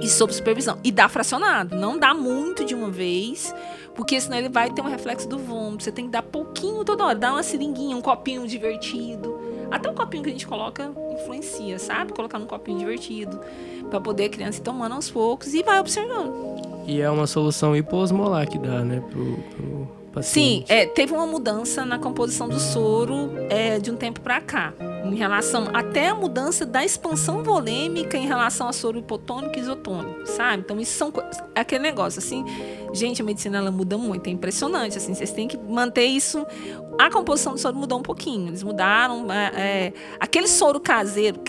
E 0.00 0.08
sob 0.08 0.32
supervisão. 0.32 0.78
E 0.82 0.90
dá 0.90 1.08
fracionado. 1.08 1.76
Não 1.76 1.98
dá 1.98 2.14
muito 2.14 2.64
de 2.64 2.74
uma 2.74 2.90
vez, 2.90 3.54
porque 3.94 4.20
senão 4.20 4.38
ele 4.38 4.48
vai 4.48 4.70
ter 4.70 4.82
um 4.82 4.88
reflexo 4.88 5.28
do 5.28 5.38
vômito. 5.38 5.84
Você 5.84 5.92
tem 5.92 6.06
que 6.06 6.10
dar 6.10 6.22
pouquinho 6.22 6.84
toda 6.84 7.04
hora. 7.04 7.14
Dá 7.14 7.32
uma 7.32 7.42
seringuinha, 7.42 7.96
um 7.96 8.00
copinho 8.00 8.46
divertido. 8.46 9.38
Até 9.70 9.90
um 9.90 9.94
copinho 9.94 10.22
que 10.22 10.28
a 10.28 10.32
gente 10.32 10.46
coloca 10.46 10.90
influencia, 11.12 11.78
sabe? 11.78 12.12
Colocar 12.12 12.38
num 12.38 12.46
copinho 12.46 12.78
divertido. 12.78 13.40
para 13.90 14.00
poder 14.00 14.24
a 14.24 14.28
criança 14.28 14.60
ir 14.60 14.62
tomando 14.62 14.94
aos 14.94 15.10
poucos 15.10 15.54
e 15.54 15.62
vai 15.62 15.78
observando. 15.78 16.32
E 16.86 17.00
é 17.00 17.10
uma 17.10 17.26
solução 17.26 17.76
hiposmolar 17.76 18.48
que 18.48 18.58
dá, 18.58 18.84
né? 18.84 19.02
Pro, 19.10 19.36
pro 19.56 19.88
paciente. 20.12 20.66
Sim, 20.68 20.74
é, 20.74 20.86
teve 20.86 21.12
uma 21.12 21.26
mudança 21.26 21.84
na 21.84 21.98
composição 21.98 22.48
do 22.48 22.58
soro 22.58 23.30
é, 23.48 23.78
de 23.78 23.90
um 23.90 23.96
tempo 23.96 24.20
para 24.20 24.40
cá 24.40 24.72
em 25.04 25.14
relação 25.14 25.68
até 25.72 26.08
a 26.08 26.14
mudança 26.14 26.64
da 26.64 26.84
expansão 26.84 27.42
volêmica 27.42 28.16
em 28.16 28.26
relação 28.26 28.68
a 28.68 28.72
soro 28.72 28.98
hipotônico 28.98 29.56
e 29.56 29.60
isotônico, 29.60 30.26
sabe? 30.26 30.62
Então 30.64 30.80
isso 30.80 30.96
são 30.96 31.12
é 31.54 31.60
aquele 31.60 31.82
negócio 31.82 32.18
assim, 32.18 32.44
gente, 32.92 33.20
a 33.20 33.24
medicina 33.24 33.58
ela 33.58 33.70
muda 33.70 33.98
muito, 33.98 34.26
é 34.28 34.30
impressionante, 34.30 34.96
assim, 34.96 35.14
vocês 35.14 35.32
têm 35.32 35.48
que 35.48 35.56
manter 35.56 36.04
isso. 36.04 36.46
A 36.98 37.10
composição 37.10 37.54
do 37.54 37.58
soro 37.58 37.76
mudou 37.76 37.98
um 37.98 38.02
pouquinho, 38.02 38.48
eles 38.48 38.62
mudaram 38.62 39.30
é, 39.32 39.52
é, 39.56 39.92
aquele 40.20 40.46
soro 40.46 40.80
caseiro. 40.80 41.40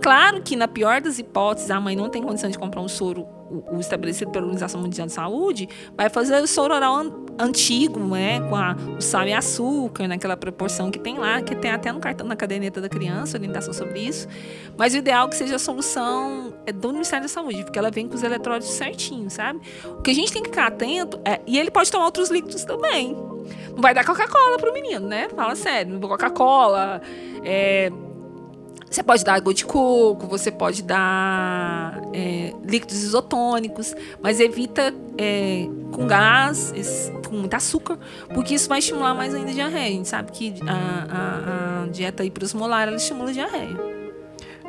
Claro 0.00 0.42
que 0.42 0.56
na 0.56 0.66
pior 0.66 1.00
das 1.00 1.18
hipóteses 1.18 1.70
a 1.70 1.80
mãe 1.80 1.94
não 1.94 2.08
tem 2.08 2.22
condição 2.22 2.50
de 2.50 2.58
comprar 2.58 2.80
um 2.80 2.88
soro 2.88 3.26
o, 3.70 3.78
estabelecido 3.78 4.30
pela 4.30 4.44
Organização 4.44 4.80
Mundial 4.80 5.06
de 5.06 5.12
Saúde, 5.12 5.68
vai 5.96 6.08
fazer 6.08 6.42
o 6.42 6.46
soro 6.46 6.74
oral 6.74 6.94
an, 6.94 7.12
antigo, 7.38 7.98
né, 8.00 8.40
com 8.48 8.56
a, 8.56 8.76
o 8.96 9.00
sal 9.00 9.26
e 9.26 9.32
açúcar, 9.32 10.08
naquela 10.08 10.36
proporção 10.36 10.90
que 10.90 10.98
tem 10.98 11.18
lá, 11.18 11.42
que 11.42 11.54
tem 11.54 11.70
até 11.70 11.92
no 11.92 12.00
cartão 12.00 12.26
na 12.26 12.36
caderneta 12.36 12.80
da 12.80 12.88
criança, 12.88 13.36
orientação 13.36 13.72
sobre 13.72 14.00
isso. 14.00 14.28
Mas 14.76 14.94
o 14.94 14.96
ideal 14.96 15.26
é 15.26 15.30
que 15.30 15.36
seja 15.36 15.56
a 15.56 15.58
solução 15.58 16.54
é 16.66 16.72
do 16.72 16.92
Ministério 16.92 17.24
da 17.24 17.28
Saúde, 17.28 17.64
porque 17.64 17.78
ela 17.78 17.90
vem 17.90 18.08
com 18.08 18.14
os 18.14 18.22
eletrólitos 18.22 18.70
certinhos, 18.70 19.34
sabe? 19.34 19.60
O 19.84 20.02
que 20.02 20.10
a 20.10 20.14
gente 20.14 20.32
tem 20.32 20.42
que 20.42 20.48
ficar 20.48 20.66
atento 20.66 21.20
é, 21.24 21.40
e 21.46 21.58
ele 21.58 21.70
pode 21.70 21.90
tomar 21.90 22.06
outros 22.06 22.30
líquidos 22.30 22.64
também. 22.64 23.14
Não 23.74 23.82
vai 23.82 23.92
dar 23.94 24.04
Coca-Cola 24.04 24.58
pro 24.58 24.72
menino, 24.72 25.06
né? 25.06 25.28
Fala 25.34 25.54
sério, 25.54 25.98
Coca-Cola, 26.00 27.02
é, 27.44 27.90
você 28.94 29.02
pode 29.02 29.24
dar 29.24 29.34
água 29.34 29.52
de 29.52 29.64
coco, 29.64 30.26
você 30.26 30.52
pode 30.52 30.82
dar 30.82 32.00
é, 32.12 32.52
líquidos 32.64 33.02
isotônicos, 33.02 33.94
mas 34.22 34.38
evita 34.38 34.94
é, 35.18 35.66
com 35.90 36.06
gás, 36.06 36.72
com 37.28 37.34
muito 37.36 37.54
açúcar, 37.54 37.98
porque 38.32 38.54
isso 38.54 38.68
vai 38.68 38.78
estimular 38.78 39.14
mais 39.14 39.34
ainda 39.34 39.50
a 39.50 39.54
diarreia. 39.54 39.88
A 39.88 39.92
gente 39.92 40.08
sabe 40.08 40.30
que 40.30 40.54
a, 40.66 40.72
a, 41.10 41.82
a 41.82 41.86
dieta 41.88 42.24
hiperosmolar 42.24 42.86
ela 42.86 42.96
estimula 42.96 43.30
a 43.30 43.32
diarreia. 43.32 44.03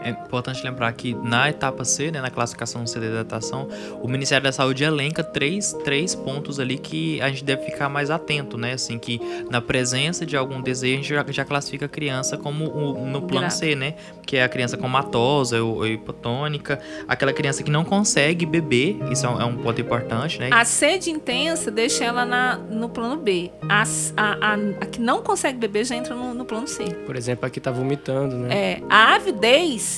É 0.01 0.09
importante 0.09 0.63
lembrar 0.63 0.91
que 0.93 1.13
na 1.15 1.49
etapa 1.49 1.83
C, 1.83 2.11
né, 2.11 2.21
na 2.21 2.29
classificação 2.29 2.85
C 2.85 2.99
de 2.99 3.07
hidratação, 3.07 3.67
o 4.01 4.07
Ministério 4.07 4.43
da 4.43 4.51
Saúde 4.51 4.83
elenca 4.83 5.23
três, 5.23 5.73
três 5.83 6.13
pontos 6.13 6.59
ali 6.59 6.77
que 6.77 7.19
a 7.21 7.29
gente 7.29 7.43
deve 7.43 7.63
ficar 7.63 7.89
mais 7.89 8.09
atento, 8.09 8.57
né? 8.57 8.73
Assim, 8.73 8.99
que 8.99 9.19
na 9.49 9.61
presença 9.61 10.25
de 10.25 10.37
algum 10.37 10.61
desejo, 10.61 10.93
a 10.93 10.97
gente 10.97 11.09
já, 11.09 11.25
já 11.31 11.45
classifica 11.45 11.85
a 11.85 11.89
criança 11.89 12.37
como 12.37 12.65
o, 12.65 13.05
no 13.05 13.21
plano 13.21 13.49
C, 13.49 13.75
né? 13.75 13.95
Que 14.25 14.37
é 14.37 14.43
a 14.43 14.49
criança 14.49 14.77
comatosa 14.77 15.63
ou, 15.63 15.77
ou 15.77 15.87
hipotônica, 15.87 16.79
aquela 17.07 17.33
criança 17.33 17.63
que 17.63 17.71
não 17.71 17.83
consegue 17.83 18.45
beber, 18.45 18.97
isso 19.11 19.25
é 19.25 19.29
um, 19.29 19.41
é 19.41 19.45
um 19.45 19.57
ponto 19.57 19.81
importante, 19.81 20.39
né? 20.39 20.49
A 20.51 20.65
sede 20.65 21.09
intensa 21.09 21.71
deixa 21.71 22.03
ela 22.03 22.25
na, 22.25 22.57
no 22.57 22.89
plano 22.89 23.17
B. 23.17 23.51
A, 23.67 23.83
a, 24.17 24.53
a, 24.53 24.53
a 24.81 24.85
que 24.85 24.99
não 24.99 25.21
consegue 25.21 25.57
beber 25.57 25.85
já 25.85 25.95
entra 25.95 26.15
no, 26.15 26.33
no 26.33 26.45
plano 26.45 26.67
C. 26.67 26.83
Por 27.05 27.15
exemplo, 27.15 27.45
a 27.45 27.49
que 27.49 27.59
tá 27.59 27.71
vomitando, 27.71 28.35
né? 28.35 28.55
É, 28.55 28.81
a 28.89 29.15
avidez 29.15 29.94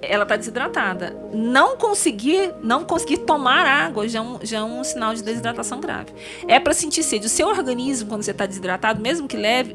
ela 0.00 0.22
está 0.22 0.36
desidratada. 0.36 1.16
Não 1.32 1.76
conseguir, 1.76 2.52
não 2.62 2.84
conseguir 2.84 3.18
tomar 3.18 3.66
água 3.66 4.08
já 4.08 4.20
é 4.20 4.22
um, 4.22 4.38
já 4.42 4.58
é 4.58 4.62
um 4.62 4.84
sinal 4.84 5.14
de 5.14 5.22
desidratação 5.22 5.80
grave. 5.80 6.12
É 6.46 6.60
para 6.60 6.72
sentir 6.72 7.02
sede. 7.02 7.26
O 7.26 7.28
seu 7.28 7.48
organismo, 7.48 8.08
quando 8.08 8.22
você 8.22 8.30
está 8.30 8.46
desidratado, 8.46 9.00
mesmo 9.00 9.26
que 9.26 9.36
leve. 9.36 9.74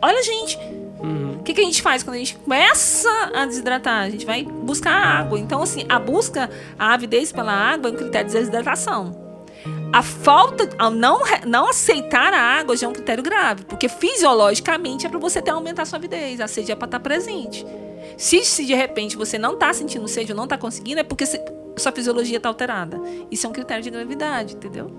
Olha, 0.00 0.22
gente. 0.22 0.58
Uhum. 1.00 1.36
O 1.38 1.42
que, 1.44 1.54
que 1.54 1.60
a 1.60 1.64
gente 1.64 1.80
faz 1.80 2.02
quando 2.02 2.16
a 2.16 2.18
gente 2.18 2.36
começa 2.36 3.08
a 3.34 3.46
desidratar? 3.46 4.04
A 4.04 4.10
gente 4.10 4.26
vai 4.26 4.44
buscar 4.44 4.92
água. 4.92 5.38
Então, 5.38 5.62
assim, 5.62 5.84
a 5.88 5.98
busca, 5.98 6.50
a 6.78 6.94
avidez 6.94 7.32
pela 7.32 7.52
água 7.52 7.90
é 7.90 7.92
um 7.92 7.96
critério 7.96 8.28
de 8.28 8.36
desidratação. 8.36 9.28
A 9.92 10.02
falta, 10.02 10.68
ao 10.78 10.90
não, 10.90 11.20
não 11.46 11.70
aceitar 11.70 12.32
a 12.34 12.40
água 12.40 12.76
já 12.76 12.86
é 12.86 12.90
um 12.90 12.92
critério 12.92 13.22
grave, 13.22 13.64
porque 13.64 13.88
fisiologicamente 13.88 15.06
é 15.06 15.08
para 15.08 15.18
você 15.18 15.40
ter 15.40 15.50
aumentar 15.50 15.82
a 15.82 15.86
sua 15.86 15.98
avidez, 15.98 16.40
a 16.40 16.46
sede 16.46 16.70
é 16.72 16.74
para 16.74 16.86
estar 16.86 16.98
tá 16.98 17.02
presente. 17.02 17.64
Se, 18.18 18.44
se 18.44 18.66
de 18.66 18.74
repente 18.74 19.16
você 19.16 19.38
não 19.38 19.54
está 19.54 19.72
sentindo 19.72 20.06
sede 20.08 20.32
ou 20.32 20.36
não 20.36 20.44
está 20.44 20.58
conseguindo, 20.58 21.00
é 21.00 21.04
porque 21.04 21.24
se, 21.24 21.40
sua 21.76 21.92
fisiologia 21.92 22.38
está 22.38 22.48
alterada. 22.48 23.00
Isso 23.30 23.46
é 23.46 23.48
um 23.48 23.52
critério 23.52 23.82
de 23.82 23.90
gravidade, 23.90 24.56
entendeu? 24.56 24.90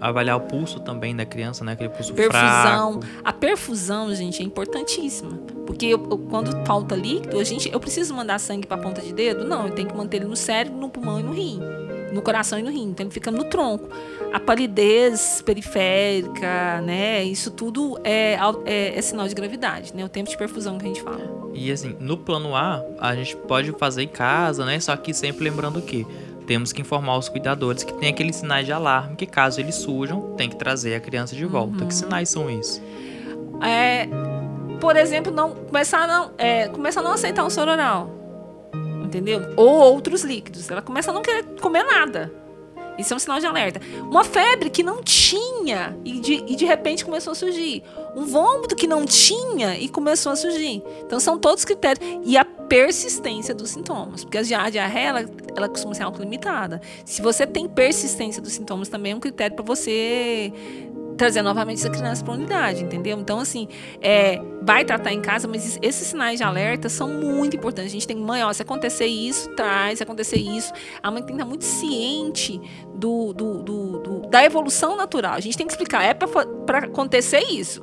Avaliar 0.00 0.36
o 0.36 0.40
pulso 0.40 0.80
também 0.80 1.14
da 1.14 1.24
criança, 1.24 1.64
né? 1.64 1.72
Aquele 1.72 1.88
pulso 1.90 2.12
perfusão. 2.12 3.00
fraco. 3.00 3.00
A 3.24 3.32
perfusão, 3.32 4.12
gente, 4.14 4.42
é 4.42 4.44
importantíssima. 4.44 5.38
Porque 5.64 5.86
eu, 5.86 6.06
eu, 6.10 6.18
quando 6.18 6.66
falta 6.66 6.96
líquido, 6.96 7.38
a 7.38 7.44
gente, 7.44 7.72
eu 7.72 7.78
preciso 7.78 8.12
mandar 8.12 8.40
sangue 8.40 8.66
para 8.66 8.76
a 8.76 8.80
ponta 8.80 9.00
de 9.00 9.12
dedo? 9.12 9.44
Não, 9.44 9.68
eu 9.68 9.74
tenho 9.74 9.88
que 9.88 9.96
manter 9.96 10.18
ele 10.18 10.26
no 10.26 10.36
cérebro, 10.36 10.78
no 10.78 10.90
pulmão 10.90 11.20
e 11.20 11.22
no 11.22 11.32
rim 11.32 11.85
no 12.16 12.22
coração 12.22 12.58
e 12.58 12.62
no 12.62 12.70
rim. 12.70 12.88
Então 12.88 13.04
ele 13.04 13.12
fica 13.12 13.30
no 13.30 13.44
tronco. 13.44 13.88
A 14.32 14.40
palidez 14.40 15.42
periférica, 15.44 16.80
né? 16.80 17.22
Isso 17.22 17.50
tudo 17.50 17.98
é, 18.02 18.36
é, 18.64 18.98
é, 18.98 19.02
sinal 19.02 19.28
de 19.28 19.34
gravidade, 19.34 19.94
né? 19.94 20.04
O 20.04 20.08
tempo 20.08 20.28
de 20.28 20.36
perfusão 20.36 20.78
que 20.78 20.84
a 20.84 20.88
gente 20.88 21.02
fala. 21.02 21.50
E 21.54 21.70
assim, 21.70 21.94
no 22.00 22.16
plano 22.16 22.56
A, 22.56 22.82
a 22.98 23.14
gente 23.14 23.36
pode 23.36 23.70
fazer 23.72 24.02
em 24.02 24.08
casa, 24.08 24.64
né? 24.64 24.80
Só 24.80 24.96
que 24.96 25.14
sempre 25.14 25.44
lembrando 25.44 25.80
que 25.80 26.06
temos 26.46 26.72
que 26.72 26.80
informar 26.80 27.18
os 27.18 27.28
cuidadores 27.28 27.84
que 27.84 27.92
tem 27.94 28.08
aqueles 28.08 28.36
sinais 28.36 28.64
de 28.66 28.72
alarme 28.72 29.16
que 29.16 29.26
caso 29.26 29.60
eles 29.60 29.74
sujam, 29.74 30.34
tem 30.36 30.48
que 30.48 30.56
trazer 30.56 30.94
a 30.94 31.00
criança 31.00 31.36
de 31.36 31.44
volta. 31.44 31.82
Uhum. 31.82 31.88
Que 31.88 31.94
sinais 31.94 32.28
são 32.28 32.50
isso? 32.50 32.82
É, 33.62 34.08
por 34.80 34.96
exemplo, 34.96 35.32
não 35.32 35.50
começar 35.50 36.02
a 36.02 36.06
não, 36.06 36.30
é, 36.38 36.68
começar 36.68 37.00
a 37.00 37.02
não 37.02 37.12
aceitar 37.12 37.44
um 37.44 37.50
soro 37.50 37.70
oral 37.70 38.15
entendeu? 39.06 39.54
Ou 39.56 39.78
outros 39.78 40.22
líquidos. 40.22 40.70
Ela 40.70 40.82
começa 40.82 41.10
a 41.10 41.14
não 41.14 41.22
querer 41.22 41.44
comer 41.60 41.84
nada. 41.84 42.32
Isso 42.98 43.12
é 43.12 43.16
um 43.16 43.18
sinal 43.18 43.38
de 43.38 43.46
alerta. 43.46 43.80
Uma 44.02 44.24
febre 44.24 44.70
que 44.70 44.82
não 44.82 45.02
tinha 45.02 45.96
e 46.04 46.18
de, 46.18 46.44
e 46.46 46.56
de 46.56 46.64
repente 46.64 47.04
começou 47.04 47.32
a 47.32 47.34
surgir. 47.34 47.82
Um 48.14 48.24
vômito 48.24 48.74
que 48.74 48.86
não 48.86 49.04
tinha 49.04 49.78
e 49.78 49.88
começou 49.88 50.32
a 50.32 50.36
surgir. 50.36 50.82
Então 51.04 51.20
são 51.20 51.38
todos 51.38 51.64
critérios. 51.64 52.04
E 52.24 52.36
a 52.36 52.44
persistência 52.44 53.54
dos 53.54 53.70
sintomas. 53.70 54.24
Porque 54.24 54.38
a 54.38 54.42
diarreia, 54.70 55.08
ela, 55.08 55.24
ela 55.54 55.68
costuma 55.68 55.94
ser 55.94 56.04
autolimitada. 56.04 56.80
Se 57.04 57.20
você 57.20 57.46
tem 57.46 57.68
persistência 57.68 58.40
dos 58.40 58.52
sintomas, 58.52 58.88
também 58.88 59.12
é 59.12 59.14
um 59.14 59.20
critério 59.20 59.54
para 59.54 59.64
você 59.64 60.52
trazer 61.16 61.42
novamente 61.42 61.78
essa 61.78 61.90
criança 61.90 62.22
para 62.22 62.34
a 62.34 62.36
unidade, 62.36 62.84
entendeu? 62.84 63.18
Então, 63.18 63.38
assim, 63.40 63.68
é, 64.00 64.40
vai 64.62 64.84
tratar 64.84 65.12
em 65.12 65.20
casa, 65.20 65.48
mas 65.48 65.78
esses 65.82 66.08
sinais 66.08 66.38
de 66.38 66.44
alerta 66.44 66.88
são 66.88 67.08
muito 67.08 67.56
importantes. 67.56 67.90
A 67.90 67.92
gente 67.92 68.06
tem, 68.06 68.16
mãe, 68.16 68.42
ó, 68.44 68.52
se 68.52 68.62
acontecer 68.62 69.06
isso, 69.06 69.48
traz, 69.50 69.98
se 69.98 70.02
acontecer 70.02 70.38
isso. 70.38 70.72
A 71.02 71.10
mãe 71.10 71.22
tem 71.22 71.34
que 71.34 71.40
estar 71.40 71.48
muito 71.48 71.64
ciente 71.64 72.60
do, 72.94 73.32
do, 73.32 73.62
do, 73.62 73.98
do 73.98 74.20
da 74.28 74.44
evolução 74.44 74.96
natural. 74.96 75.34
A 75.34 75.40
gente 75.40 75.56
tem 75.56 75.66
que 75.66 75.72
explicar, 75.72 76.02
é 76.02 76.14
para 76.14 76.78
acontecer 76.78 77.40
isso. 77.40 77.82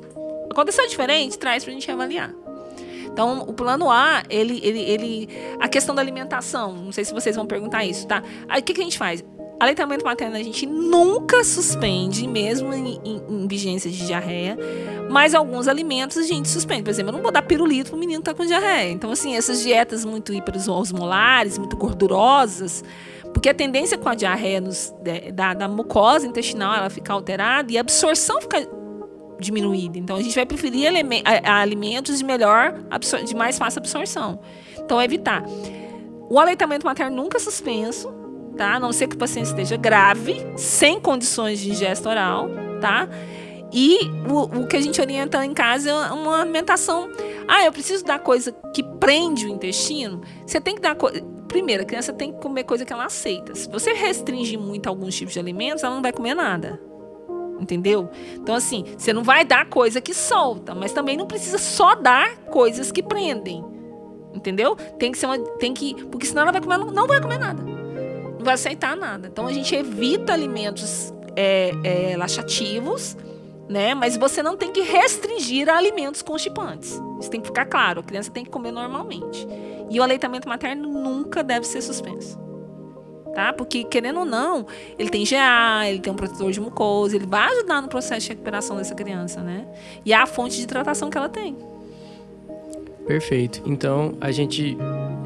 Aconteceu 0.50 0.86
diferente, 0.86 1.38
traz 1.38 1.64
para 1.64 1.72
a 1.72 1.74
gente 1.74 1.90
avaliar. 1.90 2.32
Então, 3.14 3.42
o 3.46 3.52
plano 3.52 3.90
A, 3.90 4.24
ele, 4.28 4.60
ele, 4.62 4.80
ele. 4.80 5.28
A 5.60 5.68
questão 5.68 5.94
da 5.94 6.02
alimentação, 6.02 6.72
não 6.72 6.90
sei 6.90 7.04
se 7.04 7.14
vocês 7.14 7.36
vão 7.36 7.46
perguntar 7.46 7.84
isso, 7.84 8.08
tá? 8.08 8.22
Aí 8.48 8.60
o 8.60 8.64
que, 8.64 8.74
que 8.74 8.80
a 8.80 8.84
gente 8.84 8.98
faz? 8.98 9.24
Aleitamento 9.58 10.04
materno 10.04 10.36
a 10.36 10.42
gente 10.42 10.66
nunca 10.66 11.44
suspende, 11.44 12.26
mesmo 12.26 12.74
em, 12.74 13.00
em, 13.04 13.22
em 13.28 13.46
vigência 13.46 13.90
de 13.90 14.06
diarreia. 14.06 14.58
Mas 15.10 15.34
alguns 15.34 15.68
alimentos 15.68 16.16
a 16.16 16.22
gente 16.22 16.48
suspende. 16.48 16.82
Por 16.82 16.90
exemplo, 16.90 17.10
eu 17.10 17.14
não 17.14 17.22
vou 17.22 17.30
dar 17.30 17.42
pirulito 17.42 17.90
pro 17.90 17.98
menino 17.98 18.20
que 18.20 18.24
tá 18.24 18.34
com 18.34 18.44
diarreia. 18.44 18.90
Então, 18.90 19.10
assim, 19.10 19.36
essas 19.36 19.62
dietas 19.62 20.04
muito 20.04 20.32
hiperosmolares, 20.32 21.56
muito 21.56 21.76
gordurosas, 21.76 22.82
porque 23.32 23.48
a 23.48 23.54
tendência 23.54 23.96
com 23.96 24.08
a 24.08 24.14
diarreia 24.14 24.60
nos, 24.60 24.92
da, 25.32 25.54
da 25.54 25.68
mucosa 25.68 26.26
intestinal 26.26 26.74
ela 26.74 26.90
ficar 26.90 27.14
alterada 27.14 27.72
e 27.72 27.76
a 27.76 27.80
absorção 27.80 28.40
fica 28.40 28.68
diminuída. 29.38 29.98
Então, 29.98 30.16
a 30.16 30.22
gente 30.22 30.34
vai 30.34 30.46
preferir 30.46 30.88
alimentos 31.44 32.18
de 32.18 32.24
melhor, 32.24 32.74
de 33.24 33.34
mais 33.34 33.58
fácil 33.58 33.80
absorção. 33.80 34.40
Então, 34.78 35.00
evitar. 35.00 35.44
O 36.28 36.38
aleitamento 36.38 36.86
materno 36.86 37.16
nunca 37.16 37.38
suspenso 37.38 38.12
tá? 38.56 38.74
A 38.74 38.80
não 38.80 38.92
ser 38.92 39.08
que 39.08 39.16
o 39.16 39.18
paciente 39.18 39.46
esteja 39.46 39.76
grave, 39.76 40.44
sem 40.56 41.00
condições 41.00 41.60
de 41.60 41.70
ingesta 41.70 42.08
oral, 42.08 42.48
tá? 42.80 43.08
E 43.72 43.98
o, 44.30 44.60
o 44.60 44.66
que 44.68 44.76
a 44.76 44.80
gente 44.80 45.00
orienta 45.00 45.44
em 45.44 45.52
casa 45.52 45.90
é 45.90 46.12
uma 46.12 46.42
alimentação. 46.42 47.10
Ah, 47.48 47.64
eu 47.64 47.72
preciso 47.72 48.04
dar 48.04 48.20
coisa 48.20 48.52
que 48.72 48.82
prende 48.82 49.46
o 49.46 49.48
intestino. 49.48 50.22
Você 50.46 50.60
tem 50.60 50.76
que 50.76 50.80
dar 50.80 50.94
coisa. 50.94 51.20
Primeiro, 51.48 51.82
a 51.82 51.86
criança 51.86 52.12
tem 52.12 52.32
que 52.32 52.40
comer 52.40 52.64
coisa 52.64 52.84
que 52.84 52.92
ela 52.92 53.06
aceita. 53.06 53.54
Se 53.54 53.68
você 53.68 53.92
restringir 53.92 54.58
muito 54.58 54.88
alguns 54.88 55.16
tipos 55.16 55.34
de 55.34 55.40
alimentos, 55.40 55.82
ela 55.82 55.94
não 55.94 56.02
vai 56.02 56.12
comer 56.12 56.34
nada. 56.34 56.80
Entendeu? 57.60 58.08
Então, 58.34 58.54
assim, 58.54 58.84
você 58.96 59.12
não 59.12 59.24
vai 59.24 59.44
dar 59.44 59.68
coisa 59.68 60.00
que 60.00 60.14
solta, 60.14 60.74
mas 60.74 60.92
também 60.92 61.16
não 61.16 61.26
precisa 61.26 61.58
só 61.58 61.94
dar 61.94 62.36
coisas 62.46 62.92
que 62.92 63.02
prendem. 63.02 63.64
Entendeu? 64.32 64.76
Tem 64.98 65.10
que 65.10 65.18
ser 65.18 65.26
uma. 65.26 65.38
Tem 65.38 65.74
que. 65.74 65.94
Porque 66.06 66.26
senão 66.26 66.42
ela 66.42 66.52
vai 66.52 66.60
comer, 66.60 66.78
não 66.78 67.06
vai 67.06 67.20
comer 67.20 67.38
nada. 67.38 67.73
Vai 68.44 68.54
aceitar 68.54 68.96
nada. 68.96 69.26
Então 69.26 69.46
a 69.46 69.52
gente 69.52 69.74
evita 69.74 70.32
alimentos 70.32 71.12
é, 71.34 71.72
é, 71.82 72.16
laxativos, 72.16 73.16
né? 73.68 73.94
Mas 73.94 74.16
você 74.16 74.42
não 74.42 74.56
tem 74.56 74.70
que 74.70 74.82
restringir 74.82 75.68
a 75.68 75.76
alimentos 75.76 76.22
constipantes. 76.22 77.00
Isso 77.20 77.30
tem 77.30 77.40
que 77.40 77.46
ficar 77.46 77.64
claro. 77.64 78.00
A 78.00 78.02
criança 78.02 78.30
tem 78.30 78.44
que 78.44 78.50
comer 78.50 78.70
normalmente. 78.70 79.46
E 79.90 79.98
o 79.98 80.02
aleitamento 80.02 80.48
materno 80.48 80.88
nunca 80.88 81.42
deve 81.42 81.66
ser 81.66 81.80
suspenso. 81.80 82.38
Tá? 83.34 83.52
Porque, 83.52 83.82
querendo 83.82 84.20
ou 84.20 84.24
não, 84.24 84.64
ele 84.96 85.10
tem 85.10 85.24
GA, 85.24 85.88
ele 85.88 85.98
tem 85.98 86.12
um 86.12 86.16
protetor 86.16 86.52
de 86.52 86.60
mucosa, 86.60 87.16
ele 87.16 87.26
vai 87.26 87.50
ajudar 87.50 87.82
no 87.82 87.88
processo 87.88 88.20
de 88.20 88.28
recuperação 88.28 88.76
dessa 88.76 88.94
criança, 88.94 89.40
né? 89.40 89.66
E 90.04 90.12
é 90.12 90.16
a 90.16 90.24
fonte 90.24 90.56
de 90.56 90.62
hidratação 90.62 91.10
que 91.10 91.18
ela 91.18 91.28
tem. 91.28 91.56
Perfeito. 93.06 93.60
Então, 93.66 94.16
a 94.20 94.30
gente 94.30 94.76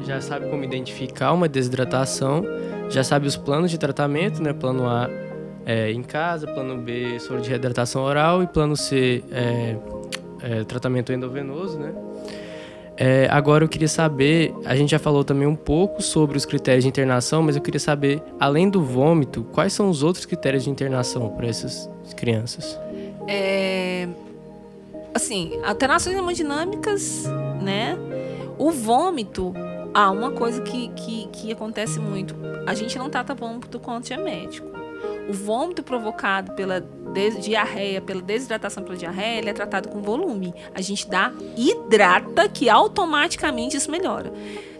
já 0.03 0.21
sabe 0.21 0.49
como 0.49 0.63
identificar 0.63 1.33
uma 1.33 1.47
desidratação, 1.47 2.43
já 2.89 3.03
sabe 3.03 3.27
os 3.27 3.35
planos 3.35 3.71
de 3.71 3.77
tratamento, 3.77 4.41
né? 4.41 4.53
Plano 4.53 4.87
A 4.87 5.09
é, 5.65 5.91
em 5.91 6.01
casa, 6.01 6.47
plano 6.47 6.77
B 6.77 7.19
soro 7.19 7.41
de 7.41 7.49
reidratação 7.49 8.03
oral 8.03 8.41
e 8.41 8.47
plano 8.47 8.75
C 8.75 9.23
é, 9.31 9.75
é, 10.41 10.63
tratamento 10.63 11.13
endovenoso, 11.13 11.77
né? 11.77 11.93
É, 13.01 13.29
agora 13.31 13.63
eu 13.63 13.69
queria 13.69 13.87
saber, 13.87 14.53
a 14.65 14.75
gente 14.75 14.89
já 14.89 14.99
falou 14.99 15.23
também 15.23 15.47
um 15.47 15.55
pouco 15.55 16.01
sobre 16.01 16.35
os 16.35 16.45
critérios 16.45 16.83
de 16.83 16.89
internação, 16.89 17.41
mas 17.41 17.55
eu 17.55 17.61
queria 17.61 17.79
saber, 17.79 18.21
além 18.37 18.69
do 18.69 18.83
vômito, 18.83 19.45
quais 19.53 19.71
são 19.71 19.89
os 19.89 20.03
outros 20.03 20.25
critérios 20.25 20.65
de 20.65 20.69
internação 20.69 21.29
para 21.29 21.47
essas 21.47 21.89
crianças? 22.17 22.77
É, 23.25 24.05
assim, 25.13 25.61
alterações 25.63 26.17
hemodinâmicas, 26.17 27.23
né? 27.61 27.97
O 28.57 28.69
vômito, 28.69 29.53
ah, 29.93 30.11
uma 30.11 30.31
coisa 30.31 30.61
que, 30.61 30.89
que, 30.89 31.27
que 31.27 31.51
acontece 31.51 31.99
muito, 31.99 32.35
a 32.65 32.73
gente 32.73 32.97
não 32.97 33.09
trata 33.09 33.33
vômito 33.33 33.79
com 33.79 33.91
antiémético. 33.91 34.67
O 35.29 35.33
vômito 35.33 35.83
provocado 35.83 36.53
pela 36.53 36.83
diarreia, 37.41 38.01
pela 38.01 38.21
desidratação 38.21 38.83
pela 38.83 38.95
diarreia, 38.95 39.39
ele 39.39 39.49
é 39.49 39.53
tratado 39.53 39.89
com 39.89 40.01
volume. 40.01 40.53
A 40.73 40.81
gente 40.81 41.07
dá 41.07 41.31
hidrata, 41.57 42.47
que 42.47 42.69
automaticamente 42.69 43.77
isso 43.77 43.89
melhora. 43.89 44.31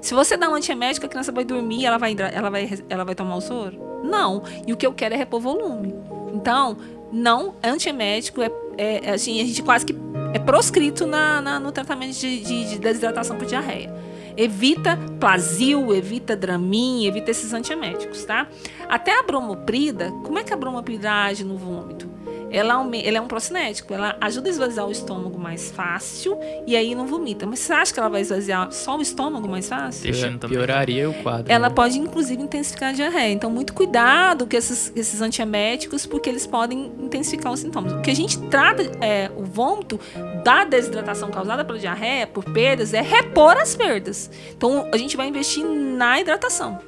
Se 0.01 0.13
você 0.13 0.37
dá 0.37 0.49
um 0.49 0.55
antiemético, 0.55 1.05
a 1.05 1.09
criança 1.09 1.31
vai 1.31 1.43
dormir, 1.43 1.85
ela 1.85 1.97
vai, 1.97 2.15
ela 2.33 2.49
vai, 2.49 2.69
ela 2.89 3.03
vai 3.03 3.15
tomar 3.15 3.35
o 3.35 3.41
soro? 3.41 3.77
Não. 4.03 4.43
E 4.65 4.71
o 4.71 4.77
que 4.77 4.85
eu 4.85 4.93
quero 4.93 5.13
é 5.13 5.17
repor 5.17 5.41
volume. 5.41 5.93
Então, 6.33 6.77
não, 7.11 7.55
antiemético 7.63 8.41
é, 8.41 8.51
é 8.77 9.11
assim, 9.11 9.41
a 9.41 9.45
gente 9.45 9.61
quase 9.63 9.85
que 9.85 9.95
é 10.33 10.39
proscrito 10.39 11.05
na, 11.05 11.41
na 11.41 11.59
no 11.59 11.71
tratamento 11.71 12.17
de, 12.17 12.39
de, 12.39 12.69
de 12.69 12.79
desidratação 12.79 13.37
por 13.37 13.45
diarreia. 13.45 13.93
Evita 14.41 14.97
Plasil, 15.19 15.93
evita 15.93 16.33
Dramin, 16.33 17.05
evita 17.05 17.29
esses 17.29 17.53
antieméticos, 17.53 18.23
tá? 18.23 18.47
Até 18.87 19.19
a 19.19 19.21
bromoprida, 19.21 20.11
como 20.23 20.39
é 20.39 20.45
que 20.45 20.53
a 20.53 20.55
bromoprida 20.55 21.11
age 21.25 21.43
no 21.43 21.57
vômito? 21.57 22.08
Ela, 22.51 22.73
ela 23.03 23.17
é 23.17 23.21
um 23.21 23.27
procinético, 23.27 23.93
ela 23.93 24.15
ajuda 24.21 24.49
a 24.49 24.51
esvaziar 24.51 24.87
o 24.87 24.91
estômago 24.91 25.37
mais 25.37 25.71
fácil 25.71 26.37
e 26.65 26.75
aí 26.75 26.95
não 26.95 27.05
vomita. 27.05 27.45
Mas 27.45 27.59
você 27.59 27.73
acha 27.73 27.93
que 27.93 27.99
ela 27.99 28.09
vai 28.09 28.21
esvaziar 28.21 28.71
só 28.71 28.97
o 28.97 29.01
estômago 29.01 29.47
mais 29.47 29.67
fácil? 29.67 30.03
Deixando 30.03 30.47
pioraria 30.47 31.09
o 31.09 31.13
quadro. 31.21 31.51
Ela 31.51 31.69
né? 31.69 31.75
pode, 31.75 31.99
inclusive, 31.99 32.41
intensificar 32.41 32.89
a 32.89 32.93
diarreia. 32.93 33.31
Então, 33.31 33.49
muito 33.49 33.73
cuidado 33.73 34.45
com 34.45 34.55
esses, 34.55 34.91
esses 34.95 35.21
antieméticos, 35.21 36.05
porque 36.05 36.29
eles 36.29 36.45
podem 36.45 36.91
intensificar 36.99 37.51
os 37.51 37.59
sintomas. 37.59 37.93
O 37.93 38.01
que 38.01 38.11
a 38.11 38.15
gente 38.15 38.37
trata, 38.49 38.83
é, 39.01 39.29
o 39.35 39.43
vômito 39.43 39.99
da 40.43 40.63
desidratação 40.63 41.29
causada 41.29 41.63
pela 41.63 41.77
diarreia, 41.77 42.27
por 42.27 42.43
perdas, 42.45 42.93
é 42.93 43.01
repor 43.01 43.57
as 43.57 43.75
perdas. 43.75 44.29
Então, 44.55 44.87
a 44.91 44.97
gente 44.97 45.15
vai 45.15 45.27
investir 45.27 45.63
na 45.63 46.19
hidratação 46.19 46.79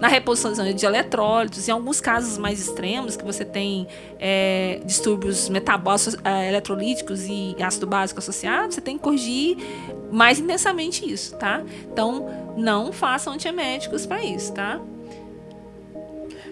na 0.00 0.08
reposição 0.08 0.52
de 0.52 0.86
eletrólitos, 0.86 1.68
em 1.68 1.72
alguns 1.72 2.00
casos 2.00 2.38
mais 2.38 2.60
extremos, 2.60 3.16
que 3.16 3.24
você 3.24 3.44
tem 3.44 3.86
é, 4.18 4.80
distúrbios 4.84 5.48
metabólicos, 5.48 6.16
é, 6.24 6.48
eletrolíticos 6.48 7.26
e 7.26 7.54
ácido 7.60 7.86
básico 7.86 8.18
associado, 8.18 8.72
você 8.72 8.80
tem 8.80 8.96
que 8.96 9.02
corrigir 9.02 9.56
mais 10.10 10.38
intensamente 10.38 11.10
isso, 11.10 11.36
tá? 11.36 11.62
Então, 11.92 12.28
não 12.56 12.92
façam 12.92 13.32
antieméticos 13.32 14.06
para 14.06 14.24
isso, 14.24 14.52
tá? 14.52 14.80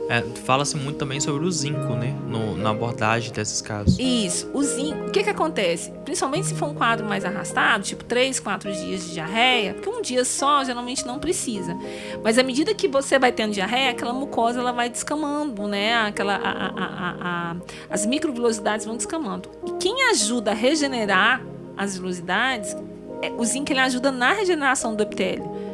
É, 0.09 0.23
Fala-se 0.45 0.77
muito 0.77 0.97
também 0.97 1.21
sobre 1.21 1.45
o 1.45 1.51
zinco, 1.51 1.95
né? 1.95 2.15
No, 2.27 2.57
na 2.57 2.71
abordagem 2.71 3.31
desses 3.31 3.61
casos. 3.61 3.99
Isso. 3.99 4.51
O 4.55 4.63
zinco. 4.63 5.09
O 5.09 5.11
que, 5.11 5.23
que 5.23 5.31
acontece? 5.31 5.91
Principalmente 6.05 6.47
se 6.47 6.55
for 6.55 6.71
um 6.71 6.75
quadro 6.75 7.07
mais 7.07 7.25
arrastado, 7.27 7.85
tipo 7.85 8.03
3, 8.05 8.41
4 8.41 8.73
dias 8.73 9.05
de 9.05 9.13
diarreia, 9.13 9.75
porque 9.75 9.89
um 9.89 10.01
dia 10.01 10.25
só 10.25 10.65
geralmente 10.65 11.07
não 11.07 11.19
precisa. 11.19 11.77
Mas 12.25 12.39
à 12.39 12.43
medida 12.43 12.75
que 12.75 12.89
você 12.89 13.19
vai 13.19 13.33
tendo 13.33 13.53
diarreia, 13.53 13.91
aquela 13.91 14.15
mucosa 14.15 14.61
ela 14.61 14.73
vai 14.73 14.89
descamando, 14.89 15.69
né? 15.69 15.95
Aquela, 15.95 16.37
a, 16.37 16.67
a, 16.69 17.17
a, 17.21 17.57
as 17.91 18.07
microvilosidades 18.07 18.87
vão 18.87 18.97
descamando. 18.97 19.51
E 19.67 19.73
quem 19.73 20.11
ajuda 20.11 20.53
a 20.53 20.55
regenerar 20.55 21.45
as 21.77 21.99
vilosidades, 21.99 22.75
é, 23.21 23.31
o 23.37 23.45
zinco 23.45 23.71
ele 23.71 23.81
ajuda 23.81 24.11
na 24.11 24.33
regeneração 24.33 24.95
do 24.95 25.03
epitélio. 25.03 25.68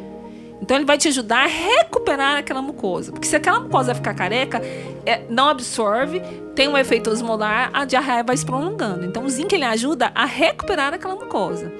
Então 0.61 0.77
ele 0.77 0.85
vai 0.85 0.97
te 0.97 1.07
ajudar 1.07 1.43
a 1.43 1.47
recuperar 1.47 2.37
aquela 2.37 2.61
mucosa. 2.61 3.11
Porque 3.11 3.27
se 3.27 3.35
aquela 3.35 3.59
mucosa 3.59 3.93
ficar 3.93 4.13
careca, 4.13 4.61
é, 5.05 5.21
não 5.29 5.49
absorve, 5.49 6.21
tem 6.55 6.67
um 6.67 6.77
efeito 6.77 7.09
osmolar, 7.09 7.69
a 7.73 7.85
diarreia 7.85 8.23
vai 8.23 8.35
se 8.35 8.45
prolongando. 8.45 9.05
Então 9.05 9.25
o 9.25 9.29
zinco 9.29 9.53
ele 9.53 9.65
ajuda 9.65 10.11
a 10.15 10.25
recuperar 10.25 10.93
aquela 10.93 11.15
mucosa. 11.15 11.71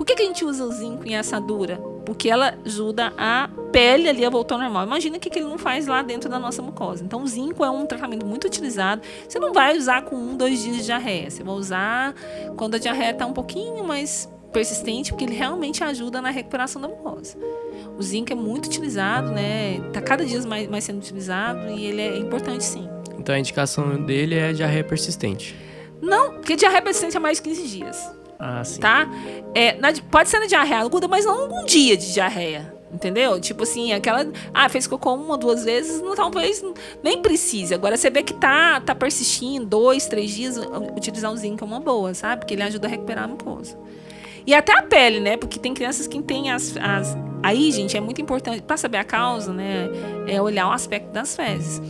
Por 0.00 0.06
que, 0.06 0.14
que 0.14 0.22
a 0.22 0.24
gente 0.24 0.46
usa 0.46 0.64
o 0.64 0.72
zinco 0.72 1.06
em 1.06 1.14
assadura? 1.14 1.76
Porque 2.06 2.30
ela 2.30 2.54
ajuda 2.64 3.12
a 3.18 3.50
pele 3.70 4.08
ali 4.08 4.24
a 4.24 4.30
voltar 4.30 4.54
ao 4.54 4.60
normal. 4.62 4.86
Imagina 4.86 5.18
o 5.18 5.20
que, 5.20 5.28
que 5.28 5.38
ele 5.38 5.46
não 5.46 5.58
faz 5.58 5.86
lá 5.86 6.00
dentro 6.00 6.30
da 6.30 6.38
nossa 6.38 6.62
mucosa. 6.62 7.04
Então, 7.04 7.22
o 7.22 7.26
zinco 7.26 7.62
é 7.62 7.68
um 7.68 7.84
tratamento 7.84 8.24
muito 8.24 8.46
utilizado. 8.46 9.02
Você 9.28 9.38
não 9.38 9.52
vai 9.52 9.76
usar 9.76 10.00
com 10.02 10.16
um, 10.16 10.36
dois 10.38 10.62
dias 10.62 10.76
de 10.76 10.84
diarreia. 10.84 11.30
Você 11.30 11.42
vai 11.42 11.54
usar 11.54 12.14
quando 12.56 12.76
a 12.76 12.78
diarreia 12.78 13.10
está 13.10 13.26
um 13.26 13.34
pouquinho 13.34 13.84
mais 13.84 14.26
persistente, 14.50 15.10
porque 15.12 15.24
ele 15.24 15.34
realmente 15.34 15.82
ajuda 15.82 16.20
na 16.20 16.30
recuperação 16.30 16.80
da 16.80 16.88
mucosa. 16.88 17.36
O 17.96 18.02
zinco 18.02 18.32
é 18.32 18.36
muito 18.36 18.66
utilizado, 18.66 19.30
né? 19.30 19.76
Está 19.88 20.00
cada 20.00 20.24
dia 20.24 20.40
mais, 20.42 20.68
mais 20.68 20.84
sendo 20.84 20.98
utilizado 20.98 21.68
e 21.70 21.84
ele 21.84 22.00
é 22.00 22.18
importante 22.18 22.64
sim. 22.64 22.88
Então 23.18 23.34
a 23.34 23.38
indicação 23.38 24.02
dele 24.02 24.34
é 24.34 24.52
diarreia 24.52 24.84
persistente. 24.84 25.56
Não, 26.00 26.34
porque 26.34 26.56
diarreia 26.56 26.82
persistente 26.82 27.16
é 27.16 27.20
mais 27.20 27.38
de 27.38 27.42
15 27.42 27.68
dias. 27.68 28.10
Ah, 28.38 28.64
sim. 28.64 28.80
Tá? 28.80 29.06
É, 29.54 29.76
na, 29.78 29.92
pode 30.10 30.30
ser 30.30 30.40
na 30.40 30.46
diarreia 30.46 30.80
aguda, 30.80 31.06
mas 31.06 31.26
não 31.26 31.60
um 31.60 31.64
dia 31.66 31.96
de 31.96 32.12
diarreia. 32.12 32.80
Entendeu? 32.92 33.40
Tipo 33.40 33.62
assim, 33.62 33.92
aquela. 33.92 34.26
Ah, 34.52 34.68
fez 34.68 34.86
cocô 34.86 35.14
uma 35.14 35.32
ou 35.32 35.36
duas 35.36 35.64
vezes, 35.64 36.02
não, 36.02 36.16
talvez 36.16 36.64
nem 37.04 37.22
precise. 37.22 37.72
Agora 37.72 37.96
você 37.96 38.10
vê 38.10 38.22
que 38.22 38.34
tá, 38.34 38.80
tá 38.80 38.96
persistindo, 38.96 39.64
dois, 39.64 40.06
três 40.06 40.32
dias, 40.32 40.56
utilizar 40.96 41.30
o 41.30 41.36
zinco 41.36 41.62
é 41.62 41.66
uma 41.66 41.78
boa, 41.78 42.12
sabe? 42.14 42.40
Porque 42.40 42.54
ele 42.54 42.64
ajuda 42.64 42.88
a 42.88 42.90
recuperar 42.90 43.24
a 43.24 43.28
mucosa. 43.28 43.78
E 44.46 44.54
até 44.54 44.76
a 44.76 44.82
pele, 44.82 45.20
né? 45.20 45.36
Porque 45.36 45.58
tem 45.58 45.74
crianças 45.74 46.06
que 46.06 46.20
têm 46.22 46.50
as, 46.50 46.76
as 46.76 47.16
Aí, 47.42 47.72
gente, 47.72 47.96
é 47.96 48.00
muito 48.00 48.20
importante, 48.20 48.62
para 48.62 48.76
saber 48.76 48.98
a 48.98 49.04
causa, 49.04 49.52
né, 49.52 49.88
é 50.28 50.40
olhar 50.40 50.68
o 50.68 50.72
aspecto 50.72 51.10
das 51.10 51.34
fezes. 51.34 51.80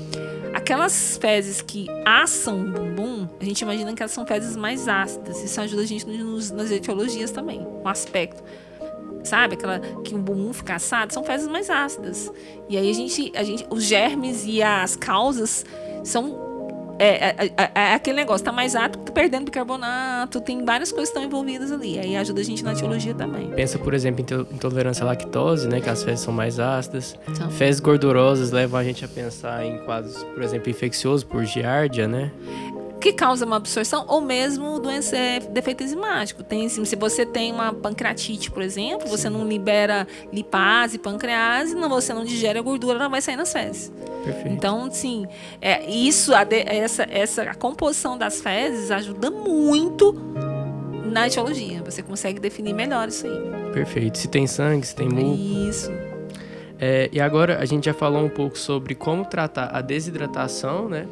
Aquelas 0.54 1.16
fezes 1.16 1.60
que 1.60 1.86
assam 2.04 2.60
o 2.60 2.70
bumbum, 2.70 3.28
a 3.40 3.44
gente 3.44 3.60
imagina 3.60 3.92
que 3.92 4.02
elas 4.02 4.12
são 4.12 4.26
fezes 4.26 4.56
mais 4.56 4.88
ácidas. 4.88 5.42
Isso 5.42 5.60
ajuda 5.60 5.82
a 5.82 5.86
gente 5.86 6.06
nos, 6.06 6.50
nas 6.50 6.70
etiologias 6.70 7.30
também, 7.30 7.66
o 7.82 7.88
aspecto. 7.88 8.42
Sabe? 9.22 9.54
Aquela 9.54 9.80
que 10.02 10.14
o 10.14 10.18
bumbum 10.18 10.52
fica 10.52 10.76
assado, 10.76 11.12
são 11.12 11.22
fezes 11.22 11.46
mais 11.46 11.68
ácidas. 11.68 12.32
E 12.68 12.76
aí 12.76 12.88
a 12.88 12.94
gente, 12.94 13.32
a 13.36 13.42
gente, 13.42 13.66
os 13.70 13.84
germes 13.84 14.44
e 14.46 14.62
as 14.62 14.96
causas 14.96 15.64
são 16.02 16.49
é, 17.02 17.34
é, 17.38 17.52
é, 17.56 17.70
é, 17.74 17.94
aquele 17.94 18.16
negócio, 18.16 18.44
tá 18.44 18.52
mais 18.52 18.76
ácido, 18.76 18.98
tá 18.98 19.12
perdendo 19.12 19.46
bicarbonato, 19.46 20.38
tem 20.38 20.62
várias 20.62 20.92
coisas 20.92 21.08
que 21.08 21.16
estão 21.16 21.24
envolvidas 21.26 21.72
ali. 21.72 21.98
Aí 21.98 22.14
ajuda 22.14 22.42
a 22.42 22.44
gente 22.44 22.62
na 22.62 22.72
etiologia 22.72 23.14
também. 23.14 23.48
Pensa, 23.48 23.78
por 23.78 23.94
exemplo, 23.94 24.20
em 24.20 24.54
intolerância 24.54 25.02
à 25.02 25.06
lactose, 25.06 25.66
né? 25.66 25.80
Que 25.80 25.88
as 25.88 26.02
fezes 26.02 26.20
são 26.20 26.34
mais 26.34 26.60
ácidas. 26.60 27.18
Então. 27.26 27.50
Fezes 27.50 27.80
gordurosas 27.80 28.50
levam 28.50 28.78
a 28.78 28.84
gente 28.84 29.02
a 29.02 29.08
pensar 29.08 29.64
em 29.64 29.78
quadros, 29.86 30.22
por 30.22 30.42
exemplo, 30.42 30.68
infecciosos 30.68 31.24
por 31.24 31.42
giardia, 31.46 32.06
né? 32.06 32.30
Que 33.00 33.12
causa 33.12 33.46
uma 33.46 33.56
absorção 33.56 34.04
ou 34.06 34.20
mesmo 34.20 34.78
doença 34.78 35.16
é, 35.16 35.40
defeito 35.40 35.82
enzimático. 35.82 36.42
Tem, 36.42 36.68
se 36.68 36.96
você 36.96 37.24
tem 37.24 37.52
uma 37.52 37.72
pancreatite, 37.72 38.50
por 38.50 38.62
exemplo, 38.62 39.08
Sim. 39.08 39.16
você 39.16 39.30
não 39.30 39.46
libera 39.46 40.06
lipase, 40.32 40.98
pancrease, 40.98 41.74
não, 41.74 41.88
você 41.88 42.12
não 42.12 42.24
digere 42.24 42.58
a 42.58 42.62
gordura, 42.62 42.98
ela 42.98 43.08
vai 43.08 43.22
sair 43.22 43.36
nas 43.36 43.52
fezes. 43.52 43.90
Perfeito. 44.24 44.48
Então, 44.48 44.90
sim, 44.90 45.26
é, 45.60 45.88
isso, 45.90 46.34
a 46.34 46.44
de, 46.44 46.60
essa, 46.60 47.06
essa 47.10 47.42
a 47.42 47.54
composição 47.54 48.18
das 48.18 48.40
fezes 48.40 48.90
ajuda 48.90 49.30
muito 49.30 50.14
na 51.10 51.26
etiologia. 51.26 51.82
Você 51.84 52.02
consegue 52.02 52.38
definir 52.38 52.74
melhor 52.74 53.08
isso 53.08 53.26
aí. 53.26 53.72
Perfeito. 53.72 54.18
Se 54.18 54.28
tem 54.28 54.46
sangue, 54.46 54.86
se 54.86 54.94
tem 54.94 55.08
muco. 55.08 55.40
Isso. 55.68 55.90
É, 56.78 57.10
e 57.12 57.20
agora 57.20 57.58
a 57.58 57.64
gente 57.64 57.84
já 57.84 57.94
falou 57.94 58.24
um 58.24 58.28
pouco 58.28 58.56
sobre 58.56 58.94
como 58.94 59.24
tratar 59.24 59.66
a 59.66 59.80
desidratação, 59.80 60.88
né? 60.88 61.06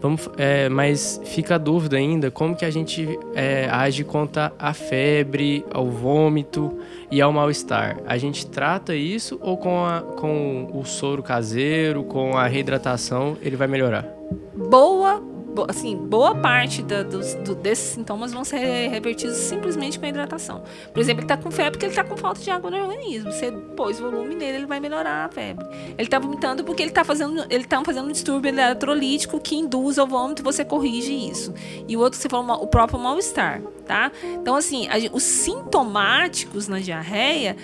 Vamos, 0.00 0.28
é, 0.36 0.68
mas 0.68 1.20
fica 1.24 1.56
a 1.56 1.58
dúvida 1.58 1.96
ainda 1.96 2.30
como 2.30 2.54
que 2.54 2.64
a 2.64 2.70
gente 2.70 3.18
é, 3.34 3.68
age 3.68 4.04
contra 4.04 4.52
a 4.58 4.72
febre, 4.72 5.64
ao 5.72 5.86
vômito 5.90 6.78
e 7.10 7.20
ao 7.20 7.32
mal-estar. 7.32 7.98
A 8.06 8.16
gente 8.16 8.46
trata 8.46 8.94
isso 8.94 9.38
ou 9.42 9.56
com, 9.56 9.84
a, 9.84 10.00
com 10.00 10.70
o 10.72 10.84
soro 10.84 11.22
caseiro, 11.22 12.04
com 12.04 12.36
a 12.36 12.46
reidratação, 12.46 13.36
ele 13.42 13.56
vai 13.56 13.66
melhorar? 13.66 14.06
Boa 14.54 15.27
assim, 15.68 15.96
boa 15.96 16.34
parte 16.34 16.82
da, 16.82 17.02
dos, 17.02 17.34
do, 17.34 17.54
desses 17.54 17.94
sintomas 17.94 18.32
vão 18.32 18.44
ser 18.44 18.88
revertidos 18.88 19.36
simplesmente 19.36 19.98
com 19.98 20.06
a 20.06 20.08
hidratação. 20.08 20.62
Por 20.92 21.00
exemplo, 21.00 21.20
ele 21.20 21.32
está 21.32 21.36
com 21.36 21.50
febre 21.50 21.72
porque 21.72 21.86
ele 21.86 21.92
está 21.92 22.04
com 22.04 22.16
falta 22.16 22.40
de 22.40 22.50
água 22.50 22.70
no 22.70 22.76
organismo. 22.78 23.32
Você 23.32 23.50
pôs 23.50 23.98
volume 23.98 24.34
nele, 24.34 24.58
ele 24.58 24.66
vai 24.66 24.80
melhorar 24.80 25.24
a 25.24 25.28
febre. 25.28 25.66
Ele 25.70 26.02
está 26.02 26.18
vomitando 26.18 26.64
porque 26.64 26.82
ele 26.82 26.90
está 26.90 27.04
fazendo, 27.04 27.44
ele 27.50 27.64
tá 27.64 27.82
fazendo 27.84 28.08
um 28.08 28.12
distúrbio 28.12 28.48
eletrolítico 28.48 29.40
que 29.40 29.56
induz 29.56 29.98
ao 29.98 30.06
vômito 30.06 30.42
você 30.42 30.64
corrige 30.64 31.12
isso. 31.12 31.52
E 31.86 31.96
o 31.96 32.00
outro, 32.00 32.18
você 32.18 32.28
falou, 32.28 32.62
o 32.62 32.66
próprio 32.66 32.98
mal-estar, 32.98 33.60
tá? 33.86 34.12
Então, 34.40 34.56
assim, 34.56 34.88
a, 34.88 34.94
os 35.12 35.22
sintomáticos 35.22 36.68
na 36.68 36.78
diarreia, 36.78 37.56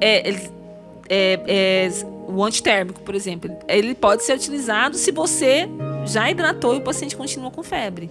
é, 0.00 0.30
é, 1.08 1.40
é, 1.46 1.88
o 2.26 2.42
antitérmico, 2.42 3.00
por 3.02 3.14
exemplo, 3.14 3.50
ele 3.68 3.94
pode 3.94 4.24
ser 4.24 4.34
utilizado 4.34 4.96
se 4.96 5.10
você 5.12 5.68
já 6.04 6.30
hidratou 6.30 6.74
e 6.74 6.78
o 6.78 6.82
paciente 6.82 7.16
continua 7.16 7.50
com 7.50 7.62
febre. 7.62 8.08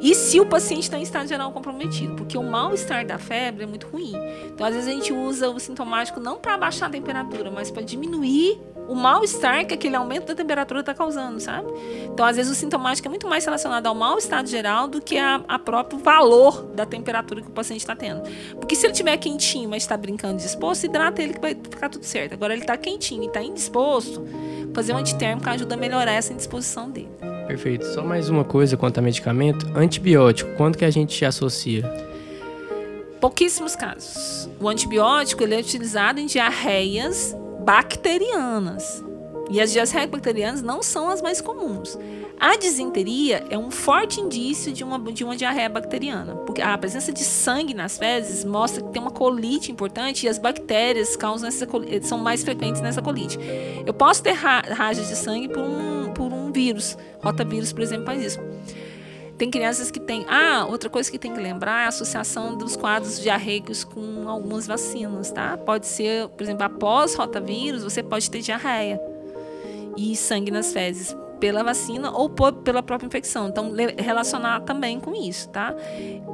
E 0.00 0.14
se 0.14 0.40
o 0.40 0.46
paciente 0.46 0.84
está 0.84 0.98
em 0.98 1.02
estado 1.02 1.28
geral 1.28 1.52
comprometido, 1.52 2.14
porque 2.14 2.36
o 2.36 2.42
mal-estar 2.42 3.06
da 3.06 3.18
febre 3.18 3.64
é 3.64 3.66
muito 3.66 3.86
ruim. 3.86 4.12
Então, 4.46 4.66
às 4.66 4.74
vezes, 4.74 4.88
a 4.88 4.92
gente 4.92 5.12
usa 5.12 5.48
o 5.50 5.58
sintomático 5.58 6.20
não 6.20 6.38
para 6.38 6.56
baixar 6.56 6.86
a 6.86 6.90
temperatura, 6.90 7.50
mas 7.50 7.70
para 7.70 7.82
diminuir 7.82 8.60
o 8.88 8.94
mal-estar 8.94 9.66
que 9.66 9.74
aquele 9.74 9.96
aumento 9.96 10.26
da 10.26 10.34
temperatura 10.34 10.80
está 10.80 10.94
causando, 10.94 11.40
sabe? 11.40 11.68
Então, 12.04 12.24
às 12.24 12.36
vezes, 12.36 12.50
o 12.50 12.54
sintomático 12.54 13.06
é 13.06 13.10
muito 13.10 13.28
mais 13.28 13.44
relacionado 13.44 13.86
ao 13.86 13.94
mal-estar 13.94 14.44
geral 14.46 14.88
do 14.88 15.00
que 15.00 15.18
a, 15.18 15.40
a 15.48 15.58
próprio 15.58 15.98
valor 15.98 16.62
da 16.74 16.86
temperatura 16.86 17.40
que 17.40 17.48
o 17.48 17.52
paciente 17.52 17.80
está 17.80 17.96
tendo. 17.96 18.22
Porque 18.56 18.74
se 18.74 18.86
ele 18.86 18.92
estiver 18.92 19.16
quentinho, 19.16 19.68
mas 19.68 19.82
está 19.82 19.96
brincando 19.96 20.36
disposto, 20.36 20.84
hidrata 20.84 21.22
ele 21.22 21.34
que 21.34 21.40
vai 21.40 21.54
ficar 21.54 21.88
tudo 21.88 22.04
certo. 22.04 22.34
Agora, 22.34 22.52
ele 22.52 22.62
está 22.62 22.76
quentinho 22.76 23.24
e 23.24 23.26
está 23.26 23.42
indisposto, 23.42 24.24
fazer 24.74 24.92
um 24.92 24.98
antitérmico 24.98 25.48
ajuda 25.48 25.74
a 25.74 25.78
melhorar 25.78 26.12
essa 26.12 26.32
indisposição 26.32 26.90
dele. 26.90 27.10
Perfeito. 27.46 27.86
Só 27.86 28.04
mais 28.04 28.28
uma 28.28 28.44
coisa 28.44 28.76
quanto 28.76 28.98
a 28.98 29.02
medicamento. 29.02 29.66
Antibiótico, 29.74 30.50
quando 30.56 30.76
que 30.76 30.84
a 30.84 30.90
gente 30.90 31.24
associa? 31.24 31.84
Pouquíssimos 33.20 33.74
casos. 33.74 34.48
O 34.60 34.68
antibiótico 34.68 35.42
ele 35.42 35.54
é 35.54 35.58
utilizado 35.58 36.20
em 36.20 36.26
diarreias 36.26 37.34
bacterianas. 37.66 39.04
E 39.50 39.60
as 39.60 39.72
diarreias 39.72 40.08
bacterianas 40.08 40.62
não 40.62 40.84
são 40.84 41.08
as 41.10 41.20
mais 41.20 41.40
comuns. 41.40 41.98
A 42.38 42.56
disenteria 42.56 43.44
é 43.50 43.58
um 43.58 43.72
forte 43.72 44.20
indício 44.20 44.72
de 44.72 44.84
uma, 44.84 45.00
de 45.12 45.24
uma 45.24 45.36
diarreia 45.36 45.68
bacteriana, 45.68 46.36
porque 46.46 46.62
a 46.62 46.78
presença 46.78 47.12
de 47.12 47.24
sangue 47.24 47.74
nas 47.74 47.98
fezes 47.98 48.44
mostra 48.44 48.82
que 48.82 48.90
tem 48.90 49.02
uma 49.02 49.10
colite 49.10 49.72
importante 49.72 50.26
e 50.26 50.28
as 50.28 50.38
bactérias 50.38 51.16
causam 51.16 51.48
essa, 51.48 51.66
são 52.02 52.18
mais 52.18 52.44
frequentes 52.44 52.80
nessa 52.80 53.02
colite. 53.02 53.38
Eu 53.84 53.94
posso 53.94 54.22
ter 54.22 54.32
ra 54.32 54.60
rajas 54.60 55.08
de 55.08 55.16
sangue 55.16 55.48
por 55.48 55.62
um, 55.62 56.12
por 56.12 56.32
um 56.32 56.52
vírus, 56.52 56.96
rotavírus, 57.20 57.72
por 57.72 57.82
exemplo, 57.82 58.06
faz 58.06 58.22
isso. 58.22 58.40
Tem 59.38 59.50
crianças 59.50 59.90
que 59.90 60.00
têm. 60.00 60.24
Ah, 60.28 60.66
outra 60.68 60.88
coisa 60.88 61.10
que 61.10 61.18
tem 61.18 61.32
que 61.32 61.40
lembrar 61.40 61.82
é 61.82 61.84
a 61.84 61.88
associação 61.88 62.56
dos 62.56 62.74
quadros 62.74 63.20
diarreicos 63.20 63.84
com 63.84 64.28
algumas 64.28 64.66
vacinas, 64.66 65.30
tá? 65.30 65.58
Pode 65.58 65.86
ser, 65.86 66.28
por 66.28 66.42
exemplo, 66.42 66.64
após 66.64 67.14
rotavírus, 67.14 67.82
você 67.82 68.02
pode 68.02 68.30
ter 68.30 68.40
diarreia 68.40 69.00
e 69.96 70.16
sangue 70.16 70.50
nas 70.50 70.72
fezes 70.72 71.14
pela 71.38 71.62
vacina 71.62 72.10
ou 72.10 72.30
por, 72.30 72.52
pela 72.52 72.82
própria 72.82 73.06
infecção. 73.06 73.48
Então, 73.48 73.72
relacionar 73.98 74.60
também 74.60 74.98
com 74.98 75.14
isso, 75.14 75.48
tá? 75.50 75.74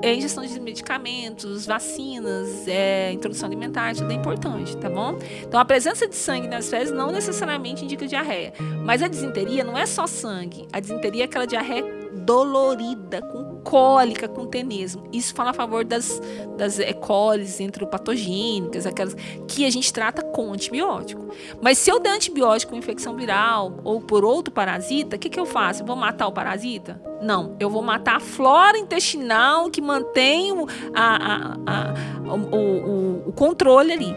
É 0.00 0.14
ingestão 0.14 0.44
de 0.44 0.60
medicamentos, 0.60 1.66
vacinas, 1.66 2.66
é, 2.68 3.12
introdução 3.12 3.48
alimentar, 3.48 3.94
tudo 3.96 4.12
é 4.12 4.14
importante, 4.14 4.76
tá 4.76 4.88
bom? 4.88 5.18
Então, 5.42 5.58
a 5.58 5.64
presença 5.64 6.06
de 6.06 6.14
sangue 6.14 6.46
nas 6.46 6.68
fezes 6.68 6.92
não 6.92 7.10
necessariamente 7.10 7.84
indica 7.84 8.06
diarreia. 8.06 8.52
Mas 8.84 9.02
a 9.02 9.08
disenteria 9.08 9.64
não 9.64 9.76
é 9.76 9.86
só 9.86 10.06
sangue. 10.06 10.68
A 10.72 10.78
disenteria 10.78 11.22
é 11.22 11.24
aquela 11.24 11.46
diarreia 11.46 12.01
dolorida, 12.12 13.22
com 13.22 13.60
cólica, 13.62 14.28
com 14.28 14.46
tenesmo. 14.46 15.04
Isso 15.12 15.34
fala 15.34 15.50
a 15.50 15.54
favor 15.54 15.84
das, 15.84 16.20
das 16.56 16.78
E. 16.78 16.92
coli 16.94 17.46
entropatogênicas, 17.60 18.86
aquelas 18.86 19.14
que 19.48 19.64
a 19.64 19.70
gente 19.70 19.92
trata 19.92 20.22
com 20.22 20.52
antibiótico. 20.52 21.28
Mas 21.60 21.78
se 21.78 21.90
eu 21.90 21.98
der 21.98 22.10
antibiótico 22.10 22.72
com 22.72 22.78
infecção 22.78 23.16
viral 23.16 23.78
ou 23.84 24.00
por 24.00 24.24
outro 24.24 24.52
parasita, 24.52 25.16
o 25.16 25.18
que, 25.18 25.28
que 25.28 25.40
eu 25.40 25.46
faço? 25.46 25.82
Eu 25.82 25.86
vou 25.86 25.96
matar 25.96 26.26
o 26.26 26.32
parasita? 26.32 27.00
Não, 27.22 27.56
eu 27.60 27.70
vou 27.70 27.82
matar 27.82 28.16
a 28.16 28.20
flora 28.20 28.76
intestinal 28.76 29.70
que 29.70 29.80
mantém 29.80 30.52
a, 30.92 31.16
a, 31.16 31.56
a, 31.66 32.34
o, 32.34 32.56
o, 32.56 33.28
o 33.28 33.32
controle 33.32 33.92
ali. 33.92 34.16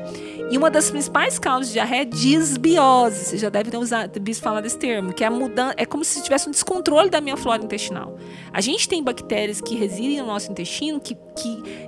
E 0.51 0.57
uma 0.57 0.69
das 0.69 0.91
principais 0.91 1.39
causas 1.39 1.67
de 1.67 1.73
diarreia 1.73 2.03
é 2.03 2.05
disbiose. 2.05 3.25
Você 3.25 3.37
já 3.37 3.49
deve 3.49 3.71
ter 3.71 3.77
usado, 3.77 4.11
falar 4.41 4.61
desse 4.61 4.77
termo, 4.77 5.11
que 5.11 5.23
é 5.23 5.27
a 5.27 5.31
mudança, 5.31 5.73
é 5.77 5.85
como 5.85 6.05
se 6.05 6.21
tivesse 6.21 6.47
um 6.47 6.51
descontrole 6.51 7.09
da 7.09 7.19
minha 7.19 7.35
flora 7.35 7.63
intestinal. 7.63 8.15
A 8.53 8.61
gente 8.61 8.87
tem 8.87 9.03
bactérias 9.03 9.59
que 9.59 9.75
residem 9.75 10.19
no 10.21 10.27
nosso 10.27 10.51
intestino 10.51 10.99
que 10.99 11.17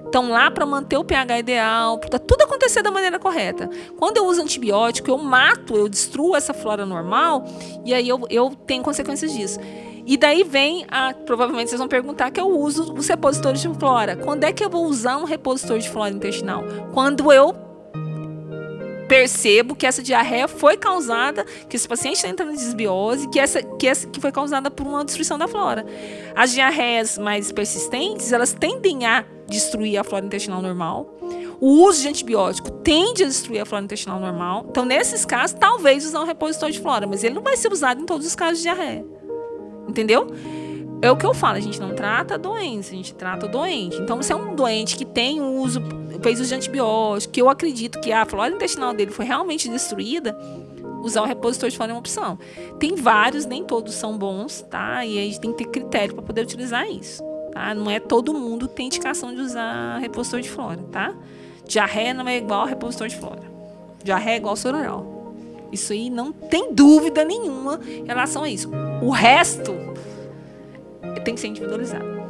estão 0.04 0.30
lá 0.30 0.50
para 0.50 0.66
manter 0.66 0.98
o 0.98 1.04
pH 1.04 1.40
ideal, 1.40 2.00
para 2.00 2.18
tudo 2.18 2.42
acontecer 2.42 2.82
da 2.82 2.90
maneira 2.90 3.20
correta. 3.20 3.70
Quando 3.98 4.18
eu 4.18 4.26
uso 4.26 4.42
antibiótico, 4.42 5.10
eu 5.10 5.18
mato, 5.18 5.76
eu 5.76 5.88
destruo 5.88 6.36
essa 6.36 6.54
flora 6.54 6.86
normal 6.86 7.46
e 7.86 7.94
aí 7.94 8.10
eu, 8.10 8.26
eu 8.30 8.50
tenho 8.66 8.82
consequências 8.82 9.32
disso. 9.34 9.60
E 10.08 10.16
daí 10.16 10.44
vem 10.46 10.86
a. 10.90 11.14
Provavelmente 11.14 11.70
vocês 11.70 11.80
vão 11.80 11.88
perguntar 11.90 12.32
que 12.32 12.40
eu 12.40 12.50
uso 12.50 12.94
os 12.94 13.10
repositórios 13.10 13.62
de 13.62 13.68
flora. 13.78 14.16
Quando 14.16 14.46
é 14.46 14.54
que 14.54 14.64
eu 14.64 14.70
vou 14.70 14.86
usar 14.86 15.18
um 15.18 15.26
repositor 15.26 15.78
de 15.80 15.90
flora 15.90 16.14
intestinal? 16.14 16.64
Quando 16.94 17.30
eu 17.32 17.67
percebo 19.08 19.76
que 19.76 19.86
essa 19.86 20.04
diarreia 20.04 20.48
foi 20.48 20.78
causada, 20.78 21.46
que 21.70 21.76
esse 21.76 21.88
paciente 21.88 22.16
está 22.16 22.28
entrando 22.28 22.52
em 22.52 22.56
desbiose, 22.56 23.30
que 23.30 23.40
essa, 23.40 23.62
que 23.62 23.88
essa 23.88 24.08
que 24.08 24.20
foi 24.20 24.32
causada 24.32 24.70
por 24.70 24.86
uma 24.86 25.04
destruição 25.04 25.38
da 25.38 25.48
flora. 25.48 25.86
As 26.36 26.52
diarreias 26.52 27.18
mais 27.18 27.52
persistentes, 27.52 28.32
elas 28.32 28.54
tendem 28.54 29.06
a 29.06 29.26
destruir 29.48 29.98
a 29.98 30.04
flora 30.04 30.26
intestinal 30.26 30.62
normal. 30.62 31.18
O 31.60 31.86
uso 31.86 32.02
de 32.02 32.10
antibiótico 32.10 32.70
tende 32.70 33.24
a 33.24 33.28
destruir 33.28 33.62
a 33.62 33.66
flora 33.66 33.84
intestinal 33.84 34.20
normal. 34.20 34.66
Então, 34.70 34.86
nesses 34.86 35.26
casos, 35.26 35.58
talvez 35.60 36.06
usar 36.06 36.22
um 36.22 36.26
repositor 36.26 36.70
de 36.70 36.80
flora, 36.80 37.08
mas 37.08 37.24
ele 37.24 37.34
não 37.34 37.42
vai 37.42 37.58
ser 37.58 37.72
usado 37.72 38.02
em 38.02 38.06
todos 38.06 38.28
os 38.28 38.36
casos 38.36 38.58
de 38.58 38.64
diarreia. 38.64 39.06
Entendeu? 39.88 40.28
É 41.02 41.12
o 41.12 41.16
que 41.16 41.26
eu 41.26 41.34
falo, 41.34 41.58
a 41.58 41.60
gente 41.60 41.80
não 41.80 41.94
trata 41.94 42.36
a 42.36 42.38
doença, 42.38 42.92
a 42.92 42.96
gente 42.96 43.14
trata 43.14 43.46
o 43.46 43.50
doente. 43.50 43.98
Então, 43.98 44.22
se 44.22 44.34
é 44.34 44.36
um 44.36 44.56
doente 44.56 44.98
que 44.98 45.06
tem 45.06 45.40
uso, 45.40 45.80
fez 46.24 46.40
uso 46.40 46.50
de 46.50 46.56
antibiótico, 46.56 47.34
que 47.34 47.42
eu 47.42 47.50
acredito 47.50 48.00
que 48.00 48.12
a 48.12 48.26
flora 48.26 48.54
intestinal 48.54 48.94
dele 48.94 49.12
foi 49.12 49.26
realmente 49.26 49.70
destruída, 49.70 50.36
usar 51.04 51.22
o 51.22 51.26
repositor 51.26 51.70
de 51.70 51.78
flora 51.78 51.92
é 51.92 51.94
uma 51.94 52.00
opção. 52.00 52.40
Tem 52.80 52.96
vários, 52.96 53.46
nem 53.46 53.64
todos 53.64 53.94
são 53.94 54.18
bons, 54.18 54.62
tá? 54.64 55.06
E 55.06 55.20
a 55.20 55.22
gente 55.22 55.40
tem 55.40 55.52
que 55.52 55.58
ter 55.64 55.70
critério 55.70 56.16
para 56.16 56.24
poder 56.24 56.42
utilizar 56.42 56.90
isso, 56.90 57.24
tá? 57.54 57.76
Não 57.76 57.92
é 57.92 58.00
todo 58.00 58.34
mundo 58.34 58.68
que 58.68 58.76
tem 58.76 58.88
indicação 58.88 59.34
de 59.34 59.42
usar 59.42 60.00
repositor 60.00 60.42
de 60.42 60.50
flora, 60.50 60.84
tá? 60.92 61.14
Diarreia 61.68 62.14
não 62.14 62.28
é 62.28 62.38
igual 62.38 62.66
repositor 62.66 63.08
de 63.08 63.16
flora. 63.16 63.44
Diarreia 64.04 64.36
é 64.36 64.38
igual 64.38 64.56
sororal. 64.56 65.34
Isso 65.72 65.94
aí 65.94 66.10
não 66.10 66.32
tem 66.32 66.74
dúvida 66.74 67.24
nenhuma 67.26 67.80
em 67.86 68.06
relação 68.06 68.44
a 68.44 68.50
isso. 68.50 68.72
O 69.02 69.10
resto 69.10 69.74
tem 71.20 71.36
que 71.36 71.42
ser 71.42 71.48
individualizado. 71.48 72.28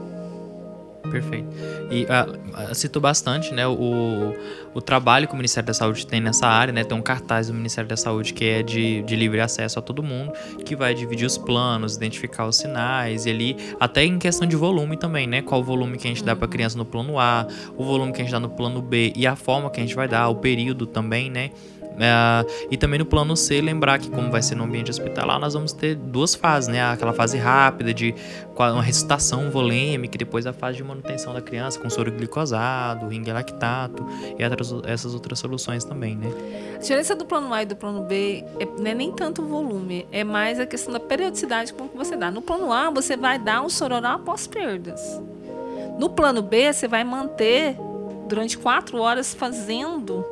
Perfeito. 1.11 1.47
E 1.89 2.05
uh, 2.05 2.75
citou 2.75 3.01
bastante 3.01 3.53
né, 3.53 3.65
o, 3.67 4.33
o 4.73 4.81
trabalho 4.81 5.27
que 5.27 5.33
o 5.33 5.37
Ministério 5.37 5.67
da 5.67 5.73
Saúde 5.73 6.05
tem 6.05 6.19
nessa 6.19 6.47
área, 6.47 6.73
né? 6.73 6.83
Tem 6.83 6.97
um 6.97 7.01
cartaz 7.01 7.47
do 7.47 7.53
Ministério 7.53 7.89
da 7.89 7.97
Saúde 7.97 8.33
que 8.33 8.45
é 8.45 8.61
de, 8.61 9.01
de 9.03 9.15
livre 9.15 9.39
acesso 9.39 9.79
a 9.79 9.81
todo 9.81 10.03
mundo, 10.03 10.33
que 10.65 10.75
vai 10.75 10.93
dividir 10.93 11.25
os 11.25 11.37
planos, 11.37 11.95
identificar 11.95 12.45
os 12.45 12.57
sinais, 12.57 13.25
e 13.25 13.29
ali, 13.29 13.57
até 13.79 14.03
em 14.03 14.19
questão 14.19 14.47
de 14.47 14.55
volume 14.55 14.97
também, 14.97 15.27
né? 15.27 15.41
Qual 15.41 15.61
o 15.61 15.63
volume 15.63 15.97
que 15.97 16.07
a 16.07 16.09
gente 16.09 16.23
dá 16.23 16.35
para 16.35 16.47
criança 16.47 16.77
no 16.77 16.85
plano 16.85 17.19
A, 17.19 17.47
o 17.75 17.83
volume 17.83 18.11
que 18.11 18.21
a 18.21 18.23
gente 18.23 18.31
dá 18.31 18.39
no 18.39 18.49
plano 18.49 18.81
B 18.81 19.13
e 19.15 19.25
a 19.25 19.35
forma 19.35 19.69
que 19.69 19.79
a 19.79 19.83
gente 19.83 19.95
vai 19.95 20.07
dar, 20.07 20.27
o 20.29 20.35
período 20.35 20.85
também, 20.85 21.29
né? 21.29 21.51
É, 21.99 22.45
e 22.69 22.77
também 22.77 22.99
no 22.99 23.05
plano 23.05 23.35
C, 23.35 23.59
lembrar 23.59 23.97
que, 23.99 24.09
como 24.09 24.29
vai 24.29 24.41
ser 24.41 24.55
no 24.55 24.63
ambiente 24.63 24.91
hospitalar, 24.91 25.39
nós 25.39 25.53
vamos 25.53 25.73
ter 25.73 25.95
duas 25.95 26.35
fases, 26.35 26.67
né? 26.69 26.83
Aquela 26.83 27.13
fase 27.13 27.37
rápida 27.37 27.93
de 27.93 28.13
uma 28.55 28.81
recitação 28.81 29.49
volêmica, 29.49 30.15
e 30.15 30.17
depois 30.17 30.45
a 30.45 30.53
fase 30.53 30.77
de 30.77 30.83
manutenção 30.83 31.33
da 31.33 31.41
criança 31.41 31.79
com 31.79 31.89
soro 31.89 32.11
glicosado, 32.11 33.07
ringue 33.07 33.31
lactato 33.31 34.05
e 34.37 34.43
essas 34.43 35.13
outras 35.13 35.39
soluções 35.39 35.83
também, 35.83 36.15
né? 36.15 36.27
A 36.75 36.79
diferença 36.79 37.15
do 37.15 37.25
plano 37.25 37.53
A 37.53 37.63
e 37.63 37.65
do 37.65 37.75
plano 37.75 38.03
B 38.03 38.43
é, 38.59 38.65
não 38.65 38.91
é 38.91 38.93
nem 38.93 39.11
tanto 39.11 39.41
o 39.41 39.45
volume, 39.45 40.07
é 40.11 40.23
mais 40.23 40.59
a 40.59 40.65
questão 40.65 40.93
da 40.93 40.99
periodicidade 40.99 41.73
com 41.73 41.87
que 41.87 41.97
você 41.97 42.15
dá. 42.15 42.29
No 42.29 42.41
plano 42.41 42.71
A, 42.71 42.89
você 42.89 43.17
vai 43.17 43.39
dar 43.39 43.61
um 43.61 43.69
soro 43.69 43.95
oral 43.95 44.15
após 44.15 44.45
perdas. 44.47 45.01
No 45.97 46.09
plano 46.09 46.41
B, 46.43 46.71
você 46.71 46.87
vai 46.87 47.03
manter 47.03 47.75
durante 48.27 48.57
quatro 48.57 48.99
horas 48.99 49.33
fazendo 49.33 50.23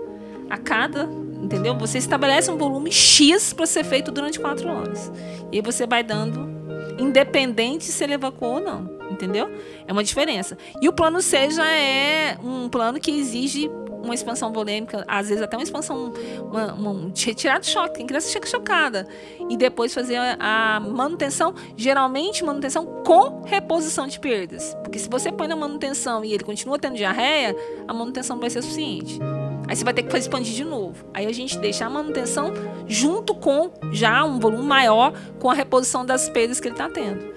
a 0.49 0.57
cada 0.57 1.09
Entendeu? 1.45 1.77
Você 1.77 1.99
estabelece 1.99 2.49
um 2.49 2.57
volume 2.57 2.91
X 2.91 3.53
para 3.53 3.67
ser 3.67 3.83
feito 3.83 4.11
durante 4.11 4.39
quatro 4.39 4.67
horas. 4.67 5.11
E 5.51 5.57
aí 5.57 5.61
você 5.61 5.85
vai 5.85 6.03
dando. 6.03 6.49
independente 6.97 7.83
se 7.85 8.03
ele 8.03 8.13
evacuou 8.13 8.55
ou 8.55 8.59
não, 8.59 8.89
entendeu? 9.11 9.51
É 9.85 9.91
uma 9.91 10.03
diferença. 10.03 10.57
E 10.81 10.89
o 10.89 10.93
plano 10.93 11.21
C 11.21 11.51
já 11.51 11.69
é 11.71 12.35
um 12.43 12.67
plano 12.67 12.99
que 12.99 13.11
exige 13.11 13.69
uma 14.01 14.15
expansão 14.15 14.51
volêmica, 14.51 15.03
às 15.07 15.29
vezes 15.29 15.43
até 15.43 15.55
uma 15.55 15.63
expansão, 15.63 16.13
uma, 16.49 16.73
uma, 16.73 17.11
retirar 17.15 17.59
do 17.59 17.65
choque, 17.65 17.97
tem 17.97 18.07
criança 18.07 18.29
chega 18.29 18.47
chocada. 18.47 19.07
E 19.47 19.55
depois 19.55 19.93
fazer 19.93 20.15
a, 20.17 20.37
a, 20.39 20.79
manutenção, 20.79 21.53
geralmente 21.77 22.43
manutenção 22.43 22.85
com 23.03 23.43
reposição 23.45 24.07
de 24.07 24.19
perdas. 24.19 24.75
Porque 24.83 24.97
se 24.97 25.09
você 25.09 25.31
põe 25.31 25.47
na 25.47 25.55
manutenção 25.55 26.25
e 26.25 26.33
ele 26.33 26.43
continua 26.43 26.79
tendo 26.79 26.95
diarreia, 26.95 27.55
a 27.87 27.93
manutenção 27.93 28.39
vai 28.39 28.49
ser 28.49 28.63
suficiente. 28.63 29.19
Aí 29.67 29.75
você 29.75 29.83
vai 29.83 29.93
ter 29.93 30.03
que 30.03 30.17
expandir 30.17 30.53
de 30.53 30.63
novo. 30.63 31.05
Aí 31.13 31.25
a 31.25 31.31
gente 31.31 31.57
deixa 31.57 31.85
a 31.85 31.89
manutenção 31.89 32.53
junto 32.87 33.33
com 33.33 33.71
já 33.91 34.23
um 34.23 34.39
volume 34.39 34.63
maior 34.63 35.13
com 35.39 35.49
a 35.49 35.53
reposição 35.53 36.05
das 36.05 36.29
perdas 36.29 36.59
que 36.59 36.67
ele 36.67 36.75
está 36.75 36.89
tendo. 36.89 37.33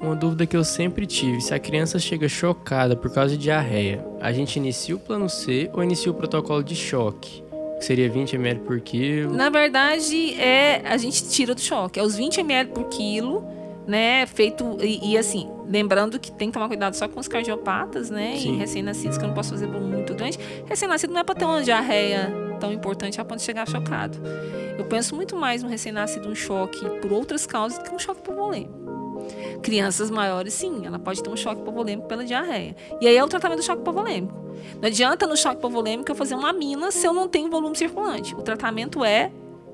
Uma 0.00 0.16
dúvida 0.16 0.46
que 0.46 0.56
eu 0.56 0.64
sempre 0.64 1.06
tive: 1.06 1.40
se 1.40 1.52
a 1.52 1.58
criança 1.58 1.98
chega 1.98 2.28
chocada 2.28 2.96
por 2.96 3.12
causa 3.12 3.36
de 3.36 3.42
diarreia, 3.42 4.04
a 4.20 4.32
gente 4.32 4.56
inicia 4.56 4.96
o 4.96 4.98
plano 4.98 5.28
C 5.28 5.70
ou 5.74 5.82
inicia 5.82 6.10
o 6.10 6.14
protocolo 6.14 6.62
de 6.62 6.74
choque? 6.74 7.42
Que 7.78 7.84
seria 7.84 8.10
20 8.10 8.36
ml 8.36 8.60
por 8.60 8.80
quilo? 8.80 9.34
Na 9.34 9.50
verdade, 9.50 10.34
é 10.40 10.82
a 10.86 10.96
gente 10.96 11.28
tira 11.28 11.54
do 11.54 11.60
choque. 11.60 12.00
É 12.00 12.02
os 12.02 12.16
20 12.16 12.40
ml 12.40 12.70
por 12.70 12.84
quilo, 12.84 13.44
né? 13.86 14.26
Feito. 14.26 14.78
E, 14.80 15.12
e 15.12 15.18
assim, 15.18 15.48
lembrando 15.70 16.18
que 16.18 16.32
tem 16.32 16.48
que 16.48 16.54
tomar 16.54 16.66
cuidado 16.68 16.94
só 16.94 17.08
com 17.08 17.20
os 17.20 17.28
cardiopatas, 17.28 18.10
né? 18.10 18.36
Sim. 18.36 18.54
E 18.54 18.56
recém-nascidos, 18.58 19.16
que 19.16 19.24
eu 19.24 19.28
não 19.28 19.34
posso 19.34 19.50
fazer 19.50 19.66
volume 19.66 19.96
muito 19.96 20.14
grande. 20.14 20.38
Recém-nascido 20.66 21.12
não 21.12 21.20
é 21.20 21.24
para 21.24 21.34
ter 21.36 21.44
uma 21.44 21.62
diarreia 21.62 22.32
tão 22.58 22.72
importante 22.72 23.20
a 23.20 23.24
ponto 23.24 23.38
de 23.38 23.44
chegar 23.44 23.66
chocado. 23.68 24.18
Eu 24.76 24.84
penso 24.86 25.14
muito 25.14 25.36
mais 25.36 25.62
no 25.62 25.68
recém-nascido 25.68 26.28
um 26.28 26.34
choque 26.34 26.84
por 27.00 27.12
outras 27.12 27.46
causas 27.46 27.78
do 27.78 27.84
que 27.84 27.94
um 27.94 27.98
choque 27.98 28.20
por 28.20 28.34
volume. 28.34 28.68
Crianças 29.62 30.10
maiores, 30.10 30.54
sim, 30.54 30.84
ela 30.84 30.98
pode 30.98 31.22
ter 31.22 31.30
um 31.30 31.36
choque 31.36 31.60
hipovolêmico 31.60 32.08
pela 32.08 32.24
diarreia. 32.24 32.74
E 33.00 33.06
aí 33.06 33.16
é 33.16 33.22
o 33.22 33.28
tratamento 33.28 33.60
do 33.60 33.64
choque 33.64 33.80
hipovolêmico. 33.80 34.34
Não 34.80 34.88
adianta 34.88 35.26
no 35.26 35.36
choque 35.36 35.56
hipovolêmico 35.56 36.10
eu 36.10 36.16
fazer 36.16 36.34
uma 36.34 36.52
mina 36.52 36.90
se 36.90 37.06
eu 37.06 37.12
não 37.12 37.28
tenho 37.28 37.48
volume 37.48 37.76
circulante. 37.76 38.34
O 38.34 38.42
tratamento 38.42 39.04
é 39.04 39.30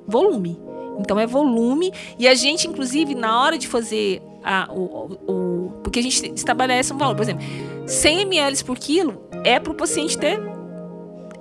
volume. 0.06 0.58
Então 0.98 1.18
é 1.18 1.26
volume. 1.26 1.92
E 2.18 2.28
a 2.28 2.34
gente, 2.34 2.68
inclusive, 2.68 3.14
na 3.14 3.40
hora 3.40 3.56
de 3.56 3.66
fazer 3.68 4.22
a, 4.46 4.68
o, 4.72 5.18
o, 5.26 5.65
Porque 5.86 6.00
a 6.00 6.02
gente 6.02 6.32
estabelece 6.34 6.92
um 6.92 6.98
valor. 6.98 7.14
Por 7.14 7.22
exemplo, 7.22 7.46
100 7.86 8.22
ml 8.22 8.64
por 8.64 8.76
quilo 8.76 9.22
é 9.44 9.60
para 9.60 9.70
o 9.70 9.74
paciente 9.76 10.18
ter 10.18 10.36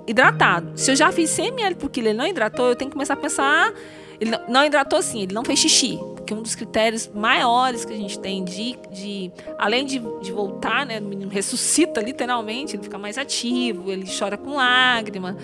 hidratado. 0.06 0.70
Se 0.76 0.92
eu 0.92 0.94
já 0.94 1.10
fiz 1.10 1.30
100 1.30 1.48
ml 1.48 1.74
por 1.74 1.90
quilo 1.90 2.06
e 2.06 2.10
ele 2.10 2.18
não 2.18 2.28
hidratou, 2.28 2.68
eu 2.68 2.76
tenho 2.76 2.88
que 2.88 2.94
começar 2.94 3.14
a 3.14 3.16
pensar. 3.16 3.74
Ele 4.20 4.30
não, 4.30 4.40
não 4.48 4.64
hidratou 4.64 5.00
assim, 5.00 5.22
ele 5.22 5.34
não 5.34 5.44
fez 5.44 5.58
xixi 5.58 5.98
que 6.24 6.32
um 6.32 6.42
dos 6.42 6.54
critérios 6.54 7.10
maiores 7.12 7.84
que 7.84 7.92
a 7.92 7.96
gente 7.96 8.20
tem 8.20 8.44
de, 8.44 8.78
de 8.92 9.32
além 9.58 9.84
de, 9.84 9.98
de 10.20 10.30
voltar, 10.30 10.86
né, 10.86 11.00
o 11.00 11.02
menino 11.02 11.30
ressuscita 11.30 12.00
literalmente, 12.00 12.76
ele 12.76 12.84
fica 12.84 12.98
mais 12.98 13.18
ativo, 13.18 13.90
ele 13.90 14.06
chora 14.06 14.36
com 14.36 14.54
lágrima, 14.54 15.36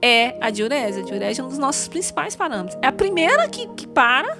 é 0.00 0.36
a 0.40 0.50
diurese. 0.50 1.00
A 1.00 1.02
diurese 1.02 1.40
é 1.40 1.44
um 1.44 1.48
dos 1.48 1.58
nossos 1.58 1.88
principais 1.88 2.36
parâmetros. 2.36 2.78
É 2.80 2.86
a 2.86 2.92
primeira 2.92 3.48
que, 3.48 3.66
que 3.68 3.88
para, 3.88 4.38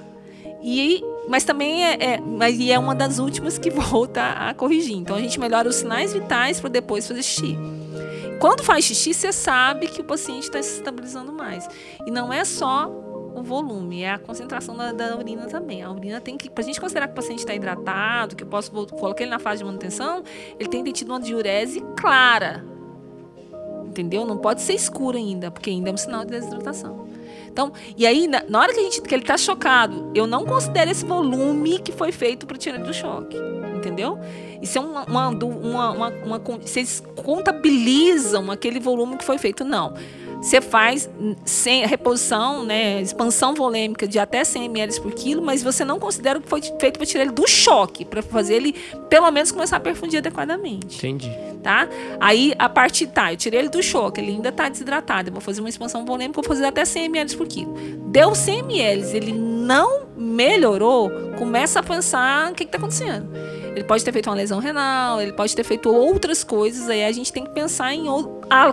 e, 0.62 1.02
mas 1.28 1.44
também 1.44 1.84
é, 1.84 2.14
é, 2.14 2.20
mas, 2.20 2.60
é 2.60 2.78
uma 2.78 2.94
das 2.94 3.18
últimas 3.18 3.58
que 3.58 3.70
volta 3.70 4.22
a 4.22 4.54
corrigir. 4.54 4.96
Então 4.96 5.16
a 5.16 5.20
gente 5.20 5.38
melhora 5.38 5.68
os 5.68 5.76
sinais 5.76 6.12
vitais 6.12 6.60
para 6.60 6.70
depois 6.70 7.06
fazer 7.06 7.22
xixi. 7.22 7.56
Quando 8.40 8.62
faz 8.62 8.86
xixi, 8.86 9.12
você 9.12 9.32
sabe 9.32 9.86
que 9.86 10.00
o 10.00 10.04
paciente 10.04 10.44
está 10.44 10.62
se 10.62 10.78
estabilizando 10.78 11.32
mais. 11.32 11.68
E 12.06 12.10
não 12.10 12.32
é 12.32 12.44
só 12.44 12.90
o 13.34 13.42
volume, 13.42 14.02
é 14.02 14.12
a 14.12 14.18
concentração 14.18 14.76
da, 14.76 14.92
da 14.92 15.16
urina 15.16 15.46
também. 15.46 15.82
A 15.82 15.90
urina 15.90 16.20
tem 16.20 16.36
que, 16.36 16.48
para 16.48 16.62
a 16.62 16.66
gente 16.66 16.80
considerar 16.80 17.06
que 17.06 17.12
o 17.12 17.16
paciente 17.16 17.40
está 17.40 17.54
hidratado, 17.54 18.34
que 18.34 18.42
eu 18.42 18.48
posso 18.48 18.70
colocar 18.70 19.22
ele 19.22 19.30
na 19.30 19.38
fase 19.38 19.58
de 19.58 19.64
manutenção, 19.64 20.22
ele 20.58 20.68
tem 20.68 20.82
que 20.82 20.90
ter 20.90 20.98
tido 20.98 21.10
uma 21.10 21.20
diurese 21.20 21.82
clara. 21.96 22.64
Entendeu? 23.84 24.24
Não 24.24 24.38
pode 24.38 24.62
ser 24.62 24.74
escuro 24.74 25.18
ainda, 25.18 25.50
porque 25.50 25.68
ainda 25.68 25.90
é 25.90 25.92
um 25.92 25.96
sinal 25.96 26.24
de 26.24 26.30
desidratação. 26.30 27.09
Então, 27.52 27.72
e 27.96 28.06
aí, 28.06 28.26
na, 28.26 28.42
na 28.48 28.60
hora 28.60 28.72
que, 28.72 28.80
a 28.80 28.82
gente, 28.82 29.02
que 29.02 29.14
ele 29.14 29.22
está 29.22 29.36
chocado, 29.36 30.10
eu 30.14 30.26
não 30.26 30.44
considero 30.44 30.90
esse 30.90 31.04
volume 31.04 31.78
que 31.80 31.92
foi 31.92 32.12
feito 32.12 32.46
para 32.46 32.56
tirar 32.56 32.76
ele 32.76 32.84
do 32.84 32.94
choque. 32.94 33.36
Entendeu? 33.76 34.18
Isso 34.60 34.78
é 34.78 34.80
uma, 34.80 35.04
uma, 35.04 35.28
uma, 35.28 35.90
uma, 35.90 36.08
uma. 36.08 36.38
Vocês 36.38 37.02
contabilizam 37.16 38.50
aquele 38.50 38.78
volume 38.78 39.16
que 39.16 39.24
foi 39.24 39.38
feito. 39.38 39.64
Não. 39.64 39.94
Você 40.40 40.60
faz 40.60 41.08
sem 41.44 41.86
reposição, 41.86 42.64
né, 42.64 43.00
expansão 43.02 43.54
volêmica 43.54 44.08
de 44.08 44.18
até 44.18 44.42
100 44.42 44.64
ml 44.64 45.00
por 45.00 45.12
quilo, 45.12 45.42
mas 45.42 45.62
você 45.62 45.84
não 45.84 45.98
considera 45.98 46.40
que 46.40 46.48
foi 46.48 46.62
feito 46.62 46.98
para 46.98 47.06
tirar 47.06 47.24
ele 47.24 47.32
do 47.32 47.46
choque, 47.46 48.04
para 48.06 48.22
fazer 48.22 48.54
ele 48.54 48.72
pelo 49.10 49.30
menos 49.30 49.52
começar 49.52 49.76
a 49.76 49.80
perfundir 49.80 50.18
adequadamente. 50.18 50.96
Entendi. 50.96 51.30
Tá? 51.62 51.86
Aí 52.18 52.54
a 52.58 52.70
parte 52.70 53.06
tá, 53.06 53.32
eu 53.32 53.36
tirei 53.36 53.60
ele 53.60 53.68
do 53.68 53.82
choque, 53.82 54.18
ele 54.18 54.32
ainda 54.32 54.48
está 54.48 54.68
desidratado, 54.68 55.28
eu 55.28 55.32
vou 55.32 55.42
fazer 55.42 55.60
uma 55.60 55.68
expansão 55.68 56.06
volêmica, 56.06 56.40
vou 56.40 56.48
fazer 56.48 56.64
até 56.64 56.86
100 56.86 57.04
ml 57.04 57.36
por 57.36 57.46
quilo. 57.46 57.74
Deu 58.06 58.34
100 58.34 58.58
ml, 58.60 59.16
ele 59.16 59.32
não 59.32 60.06
melhorou, 60.16 61.10
começa 61.36 61.80
a 61.80 61.82
pensar 61.82 62.50
o 62.50 62.54
que 62.54 62.64
está 62.64 62.78
acontecendo. 62.78 63.28
Ele 63.74 63.84
pode 63.84 64.04
ter 64.04 64.12
feito 64.12 64.28
uma 64.28 64.36
lesão 64.36 64.58
renal, 64.58 65.20
ele 65.20 65.32
pode 65.32 65.54
ter 65.54 65.64
feito 65.64 65.88
outras 65.92 66.42
coisas, 66.42 66.88
aí 66.88 67.04
a 67.04 67.12
gente 67.12 67.32
tem 67.32 67.44
que 67.44 67.50
pensar 67.50 67.94
em 67.94 68.06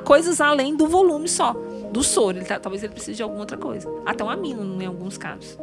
coisas 0.04 0.42
além 0.42 0.76
do 0.76 0.88
volume 0.88 1.28
só, 1.28 1.54
do 1.92 2.04
soro. 2.04 2.38
Ele 2.38 2.46
tá, 2.46 2.60
talvez 2.60 2.84
ele 2.84 2.94
precise 2.94 3.16
de 3.18 3.24
alguma 3.24 3.42
outra 3.42 3.58
coisa. 3.58 3.88
Até 4.06 4.24
um 4.24 4.30
amino, 4.30 4.82
em 4.82 4.86
alguns 4.86 5.18
casos. 5.18 5.58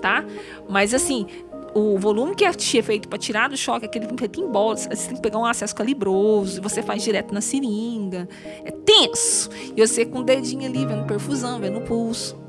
Tá? 0.00 0.24
Mas 0.68 0.94
assim, 0.94 1.26
o 1.74 1.98
volume 1.98 2.34
que 2.34 2.44
é 2.44 2.52
feito 2.52 3.08
para 3.08 3.18
tirar 3.18 3.48
do 3.48 3.56
choque, 3.56 3.84
aquele 3.84 4.06
feito 4.18 4.40
em 4.40 4.46
bolas, 4.46 4.86
você 4.86 5.08
tem 5.08 5.16
que 5.16 5.22
pegar 5.22 5.38
um 5.38 5.44
acesso 5.44 5.74
calibroso, 5.74 6.60
você 6.62 6.82
faz 6.82 7.02
direto 7.02 7.32
na 7.32 7.40
seringa. 7.40 8.28
É 8.64 8.70
tenso. 8.70 9.50
E 9.76 9.86
você 9.86 10.04
com 10.04 10.20
o 10.20 10.24
dedinho 10.24 10.66
ali, 10.66 10.86
vendo 10.86 11.06
perfusão, 11.06 11.60
vendo 11.60 11.80
pulso 11.82 12.39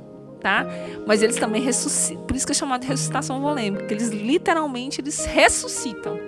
tá? 0.41 0.65
Mas 1.05 1.21
eles 1.21 1.37
também 1.37 1.61
ressuscitam, 1.61 2.23
por 2.25 2.35
isso 2.35 2.45
que 2.45 2.51
é 2.51 2.55
chamado 2.55 2.81
de 2.81 2.87
ressuscitação 2.87 3.39
volêmica, 3.39 3.83
porque 3.83 3.93
eles 3.93 4.09
literalmente 4.09 4.99
eles 4.99 5.23
ressuscitam, 5.25 6.19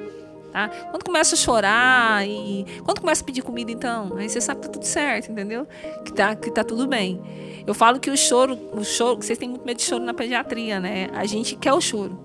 tá? 0.51 0.69
Quando 0.91 1.03
começa 1.03 1.35
a 1.35 1.37
chorar 1.37 2.25
e 2.27 2.65
quando 2.85 3.01
começa 3.01 3.21
a 3.21 3.25
pedir 3.25 3.41
comida, 3.41 3.71
então, 3.71 4.15
aí 4.15 4.29
você 4.29 4.39
sabe 4.39 4.61
que 4.61 4.67
tá 4.67 4.73
tudo 4.73 4.85
certo, 4.85 5.31
entendeu? 5.31 5.67
Que 6.05 6.13
tá 6.13 6.35
que 6.35 6.51
tá 6.51 6.63
tudo 6.63 6.87
bem. 6.87 7.21
Eu 7.65 7.73
falo 7.73 7.99
que 7.99 8.09
o 8.09 8.17
choro, 8.17 8.57
o 8.73 8.83
choro, 8.83 9.21
vocês 9.21 9.37
têm 9.37 9.49
muito 9.49 9.65
medo 9.65 9.77
de 9.77 9.83
choro 9.83 10.03
na 10.03 10.13
pediatria, 10.13 10.79
né? 10.79 11.09
A 11.13 11.25
gente 11.25 11.55
quer 11.55 11.73
o 11.73 11.81
choro. 11.81 12.19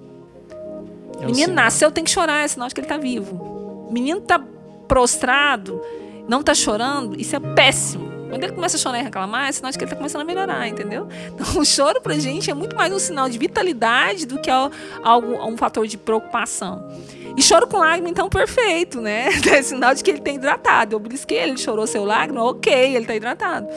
É 1.21 1.27
Menino 1.27 1.53
nasceu, 1.53 1.91
tem 1.91 2.05
que 2.05 2.11
chorar, 2.11 2.45
é 2.45 2.49
sinal 2.49 2.69
de 2.69 2.75
que 2.75 2.81
ele 2.81 2.89
tá 2.89 2.97
vivo. 2.97 3.89
Menino 3.91 4.21
tá 4.21 4.39
prostrado, 4.87 5.81
não 6.29 6.43
tá 6.43 6.55
chorando, 6.55 7.21
isso 7.21 7.35
é 7.35 7.41
péssimo. 7.41 8.08
Quando 8.29 8.45
ele 8.45 8.53
começa 8.53 8.77
a 8.77 8.81
chorar 8.81 9.01
e 9.01 9.03
reclamar, 9.03 9.49
é 9.49 9.53
sinal 9.53 9.71
de 9.71 9.79
que 9.79 9.85
ele 9.85 9.89
está 9.89 9.97
começando 9.97 10.23
a 10.23 10.25
melhorar, 10.25 10.69
entendeu? 10.69 11.09
Então, 11.39 11.61
o 11.61 11.65
choro 11.65 12.01
pra 12.01 12.15
gente 12.19 12.51
é 12.51 12.55
muito 12.55 12.75
mais 12.75 12.93
um 12.93 12.99
sinal 12.99 13.29
de 13.29 13.39
vitalidade 13.39 14.27
do 14.27 14.41
que 14.41 14.51
algo, 14.51 15.47
um 15.47 15.57
fator 15.57 15.87
de 15.87 15.97
preocupação. 15.97 16.91
E 17.37 17.43
choro 17.43 17.69
com 17.69 17.79
lágrima, 17.79 18.09
então, 18.09 18.29
perfeito, 18.29 19.01
né? 19.01 19.29
É 19.49 19.63
sinal 19.63 19.95
de 19.95 20.03
que 20.03 20.11
ele 20.11 20.21
tem 20.21 20.37
hidratado. 20.37 20.95
Eu 20.95 20.99
brisquei, 20.99 21.39
ele 21.39 21.57
chorou 21.57 21.87
seu 21.87 22.05
lágrima, 22.05 22.43
ok, 22.43 22.73
ele 22.73 22.99
está 22.99 23.15
hidratado. 23.15 23.69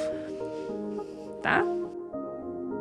Tá? 1.42 1.64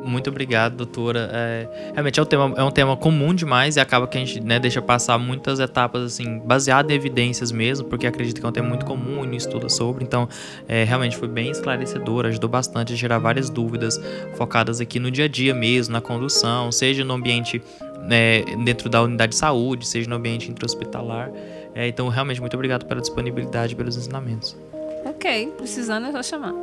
Muito 0.03 0.29
obrigado, 0.29 0.75
doutora. 0.75 1.29
É, 1.31 1.91
realmente 1.93 2.19
é 2.19 2.23
um, 2.23 2.25
tema, 2.25 2.53
é 2.57 2.63
um 2.63 2.71
tema 2.71 2.97
comum 2.97 3.33
demais 3.33 3.75
e 3.75 3.79
acaba 3.79 4.07
que 4.07 4.17
a 4.17 4.19
gente 4.19 4.39
né, 4.41 4.59
deixa 4.59 4.81
passar 4.81 5.17
muitas 5.17 5.59
etapas 5.59 6.03
assim, 6.03 6.39
baseado 6.39 6.91
em 6.91 6.93
evidências 6.93 7.51
mesmo, 7.51 7.87
porque 7.87 8.07
acredito 8.07 8.39
que 8.39 8.45
é 8.45 8.49
um 8.49 8.51
tema 8.51 8.69
muito 8.69 8.85
comum 8.85 9.23
e 9.23 9.27
não 9.27 9.35
estuda 9.35 9.69
sobre. 9.69 10.03
Então, 10.03 10.27
é, 10.67 10.83
realmente 10.83 11.17
foi 11.17 11.27
bem 11.27 11.51
esclarecedor, 11.51 12.25
ajudou 12.25 12.49
bastante 12.49 12.93
a 12.93 12.95
gerar 12.95 13.19
várias 13.19 13.49
dúvidas 13.49 13.99
focadas 14.35 14.81
aqui 14.81 14.99
no 14.99 15.11
dia 15.11 15.25
a 15.25 15.27
dia 15.27 15.53
mesmo, 15.53 15.93
na 15.93 16.01
condução, 16.01 16.71
seja 16.71 17.03
no 17.03 17.13
ambiente 17.13 17.61
né, 18.07 18.43
dentro 18.63 18.89
da 18.89 19.01
unidade 19.03 19.31
de 19.31 19.37
saúde, 19.37 19.87
seja 19.87 20.09
no 20.09 20.15
ambiente 20.15 20.49
intra-hospitalar. 20.49 21.31
É, 21.75 21.87
então, 21.87 22.07
realmente, 22.09 22.41
muito 22.41 22.53
obrigado 22.53 22.85
pela 22.85 22.99
disponibilidade 22.99 23.73
e 23.73 23.75
pelos 23.75 23.95
ensinamentos. 23.95 24.57
Ok, 25.05 25.53
precisando 25.57 26.07
é 26.07 26.11
só 26.11 26.21
chamar. 26.21 26.53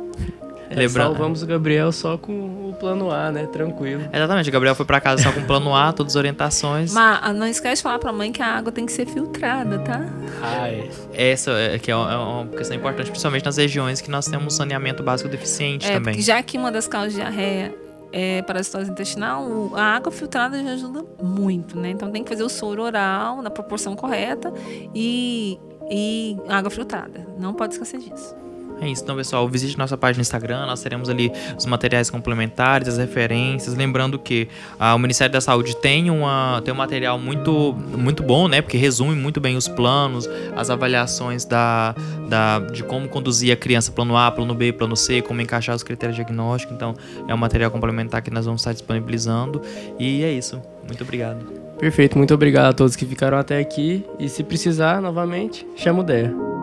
É, 0.69 0.75
Lembrando... 0.75 1.07
Salvamos 1.07 1.41
o 1.41 1.47
Gabriel 1.47 1.91
só 1.91 2.17
com 2.17 2.69
o 2.69 2.75
plano 2.79 3.11
A, 3.11 3.31
né? 3.31 3.47
Tranquilo. 3.47 4.03
Exatamente, 4.13 4.49
o 4.49 4.51
Gabriel 4.51 4.75
foi 4.75 4.85
para 4.85 5.01
casa 5.01 5.23
só 5.23 5.31
com 5.31 5.39
o 5.39 5.45
plano 5.45 5.75
A, 5.75 5.91
todas 5.91 6.13
as 6.13 6.15
orientações. 6.15 6.93
Mas 6.93 7.19
ah, 7.21 7.33
não 7.33 7.47
esquece 7.47 7.77
de 7.77 7.83
falar 7.83 7.99
pra 7.99 8.13
mãe 8.13 8.31
que 8.31 8.41
a 8.41 8.47
água 8.47 8.71
tem 8.71 8.85
que 8.85 8.91
ser 8.91 9.07
filtrada, 9.07 9.79
tá? 9.79 10.05
Ah, 10.41 10.69
é. 10.69 10.89
Essa 11.13 11.51
é, 11.51 11.79
que 11.79 11.89
é, 11.89 11.95
uma, 11.95 12.13
é 12.13 12.17
uma 12.17 12.47
questão 12.47 12.77
importante, 12.77 13.09
principalmente 13.09 13.45
nas 13.45 13.57
regiões 13.57 13.99
que 13.99 14.11
nós 14.11 14.27
temos 14.27 14.55
saneamento 14.55 15.01
básico 15.01 15.29
deficiente 15.29 15.87
é, 15.87 15.93
também. 15.93 16.21
Já 16.21 16.41
que 16.43 16.57
uma 16.57 16.71
das 16.71 16.87
causas 16.87 17.13
de 17.13 17.19
diarreia 17.19 17.73
é 18.11 18.41
parasitose 18.41 18.89
intestinal, 18.91 19.71
a 19.75 19.95
água 19.95 20.11
filtrada 20.11 20.61
já 20.63 20.71
ajuda 20.71 21.03
muito, 21.21 21.79
né? 21.79 21.89
Então 21.89 22.11
tem 22.11 22.23
que 22.23 22.29
fazer 22.29 22.43
o 22.43 22.49
soro 22.49 22.83
oral 22.83 23.41
na 23.41 23.49
proporção 23.49 23.95
correta 23.95 24.53
e, 24.93 25.59
e 25.89 26.37
água 26.47 26.69
filtrada. 26.69 27.27
Não 27.39 27.53
pode 27.53 27.73
esquecer 27.73 27.99
disso. 27.99 28.35
É 28.81 28.87
isso, 28.87 29.03
então, 29.03 29.15
pessoal, 29.15 29.47
visite 29.47 29.77
nossa 29.77 29.97
página 29.97 30.19
no 30.19 30.21
Instagram, 30.21 30.65
nós 30.65 30.81
teremos 30.81 31.09
ali 31.09 31.31
os 31.57 31.65
materiais 31.65 32.09
complementares, 32.09 32.87
as 32.87 32.97
referências. 32.97 33.75
Lembrando 33.75 34.17
que 34.17 34.47
ah, 34.79 34.95
o 34.95 34.99
Ministério 34.99 35.33
da 35.33 35.41
Saúde 35.41 35.75
tem, 35.75 36.09
uma, 36.09 36.61
tem 36.63 36.73
um 36.73 36.77
material 36.77 37.19
muito, 37.19 37.73
muito 37.73 38.23
bom, 38.23 38.47
né? 38.47 38.61
Porque 38.61 38.77
resume 38.77 39.15
muito 39.15 39.41
bem 39.41 39.57
os 39.57 39.67
planos, 39.67 40.29
as 40.55 40.69
avaliações 40.69 41.43
da, 41.43 41.93
da, 42.29 42.59
de 42.59 42.83
como 42.83 43.09
conduzir 43.09 43.51
a 43.51 43.55
criança, 43.57 43.91
plano 43.91 44.15
A, 44.15 44.31
plano 44.31 44.53
B, 44.53 44.71
plano 44.71 44.95
C, 44.95 45.21
como 45.21 45.41
encaixar 45.41 45.75
os 45.75 45.83
critérios 45.83 46.15
diagnósticos. 46.15 46.73
Então, 46.73 46.95
é 47.27 47.33
um 47.33 47.37
material 47.37 47.71
complementar 47.71 48.21
que 48.21 48.31
nós 48.31 48.45
vamos 48.45 48.61
estar 48.61 48.71
disponibilizando. 48.71 49.61
E 49.99 50.23
é 50.23 50.31
isso. 50.31 50.61
Muito 50.87 51.03
obrigado. 51.03 51.45
Perfeito, 51.77 52.17
muito 52.17 52.33
obrigado 52.33 52.67
a 52.67 52.73
todos 52.73 52.95
que 52.95 53.05
ficaram 53.05 53.37
até 53.37 53.59
aqui. 53.59 54.05
E 54.17 54.27
se 54.27 54.43
precisar, 54.43 55.01
novamente, 55.01 55.65
chama 55.75 56.01
o 56.01 56.03
DEA. 56.03 56.58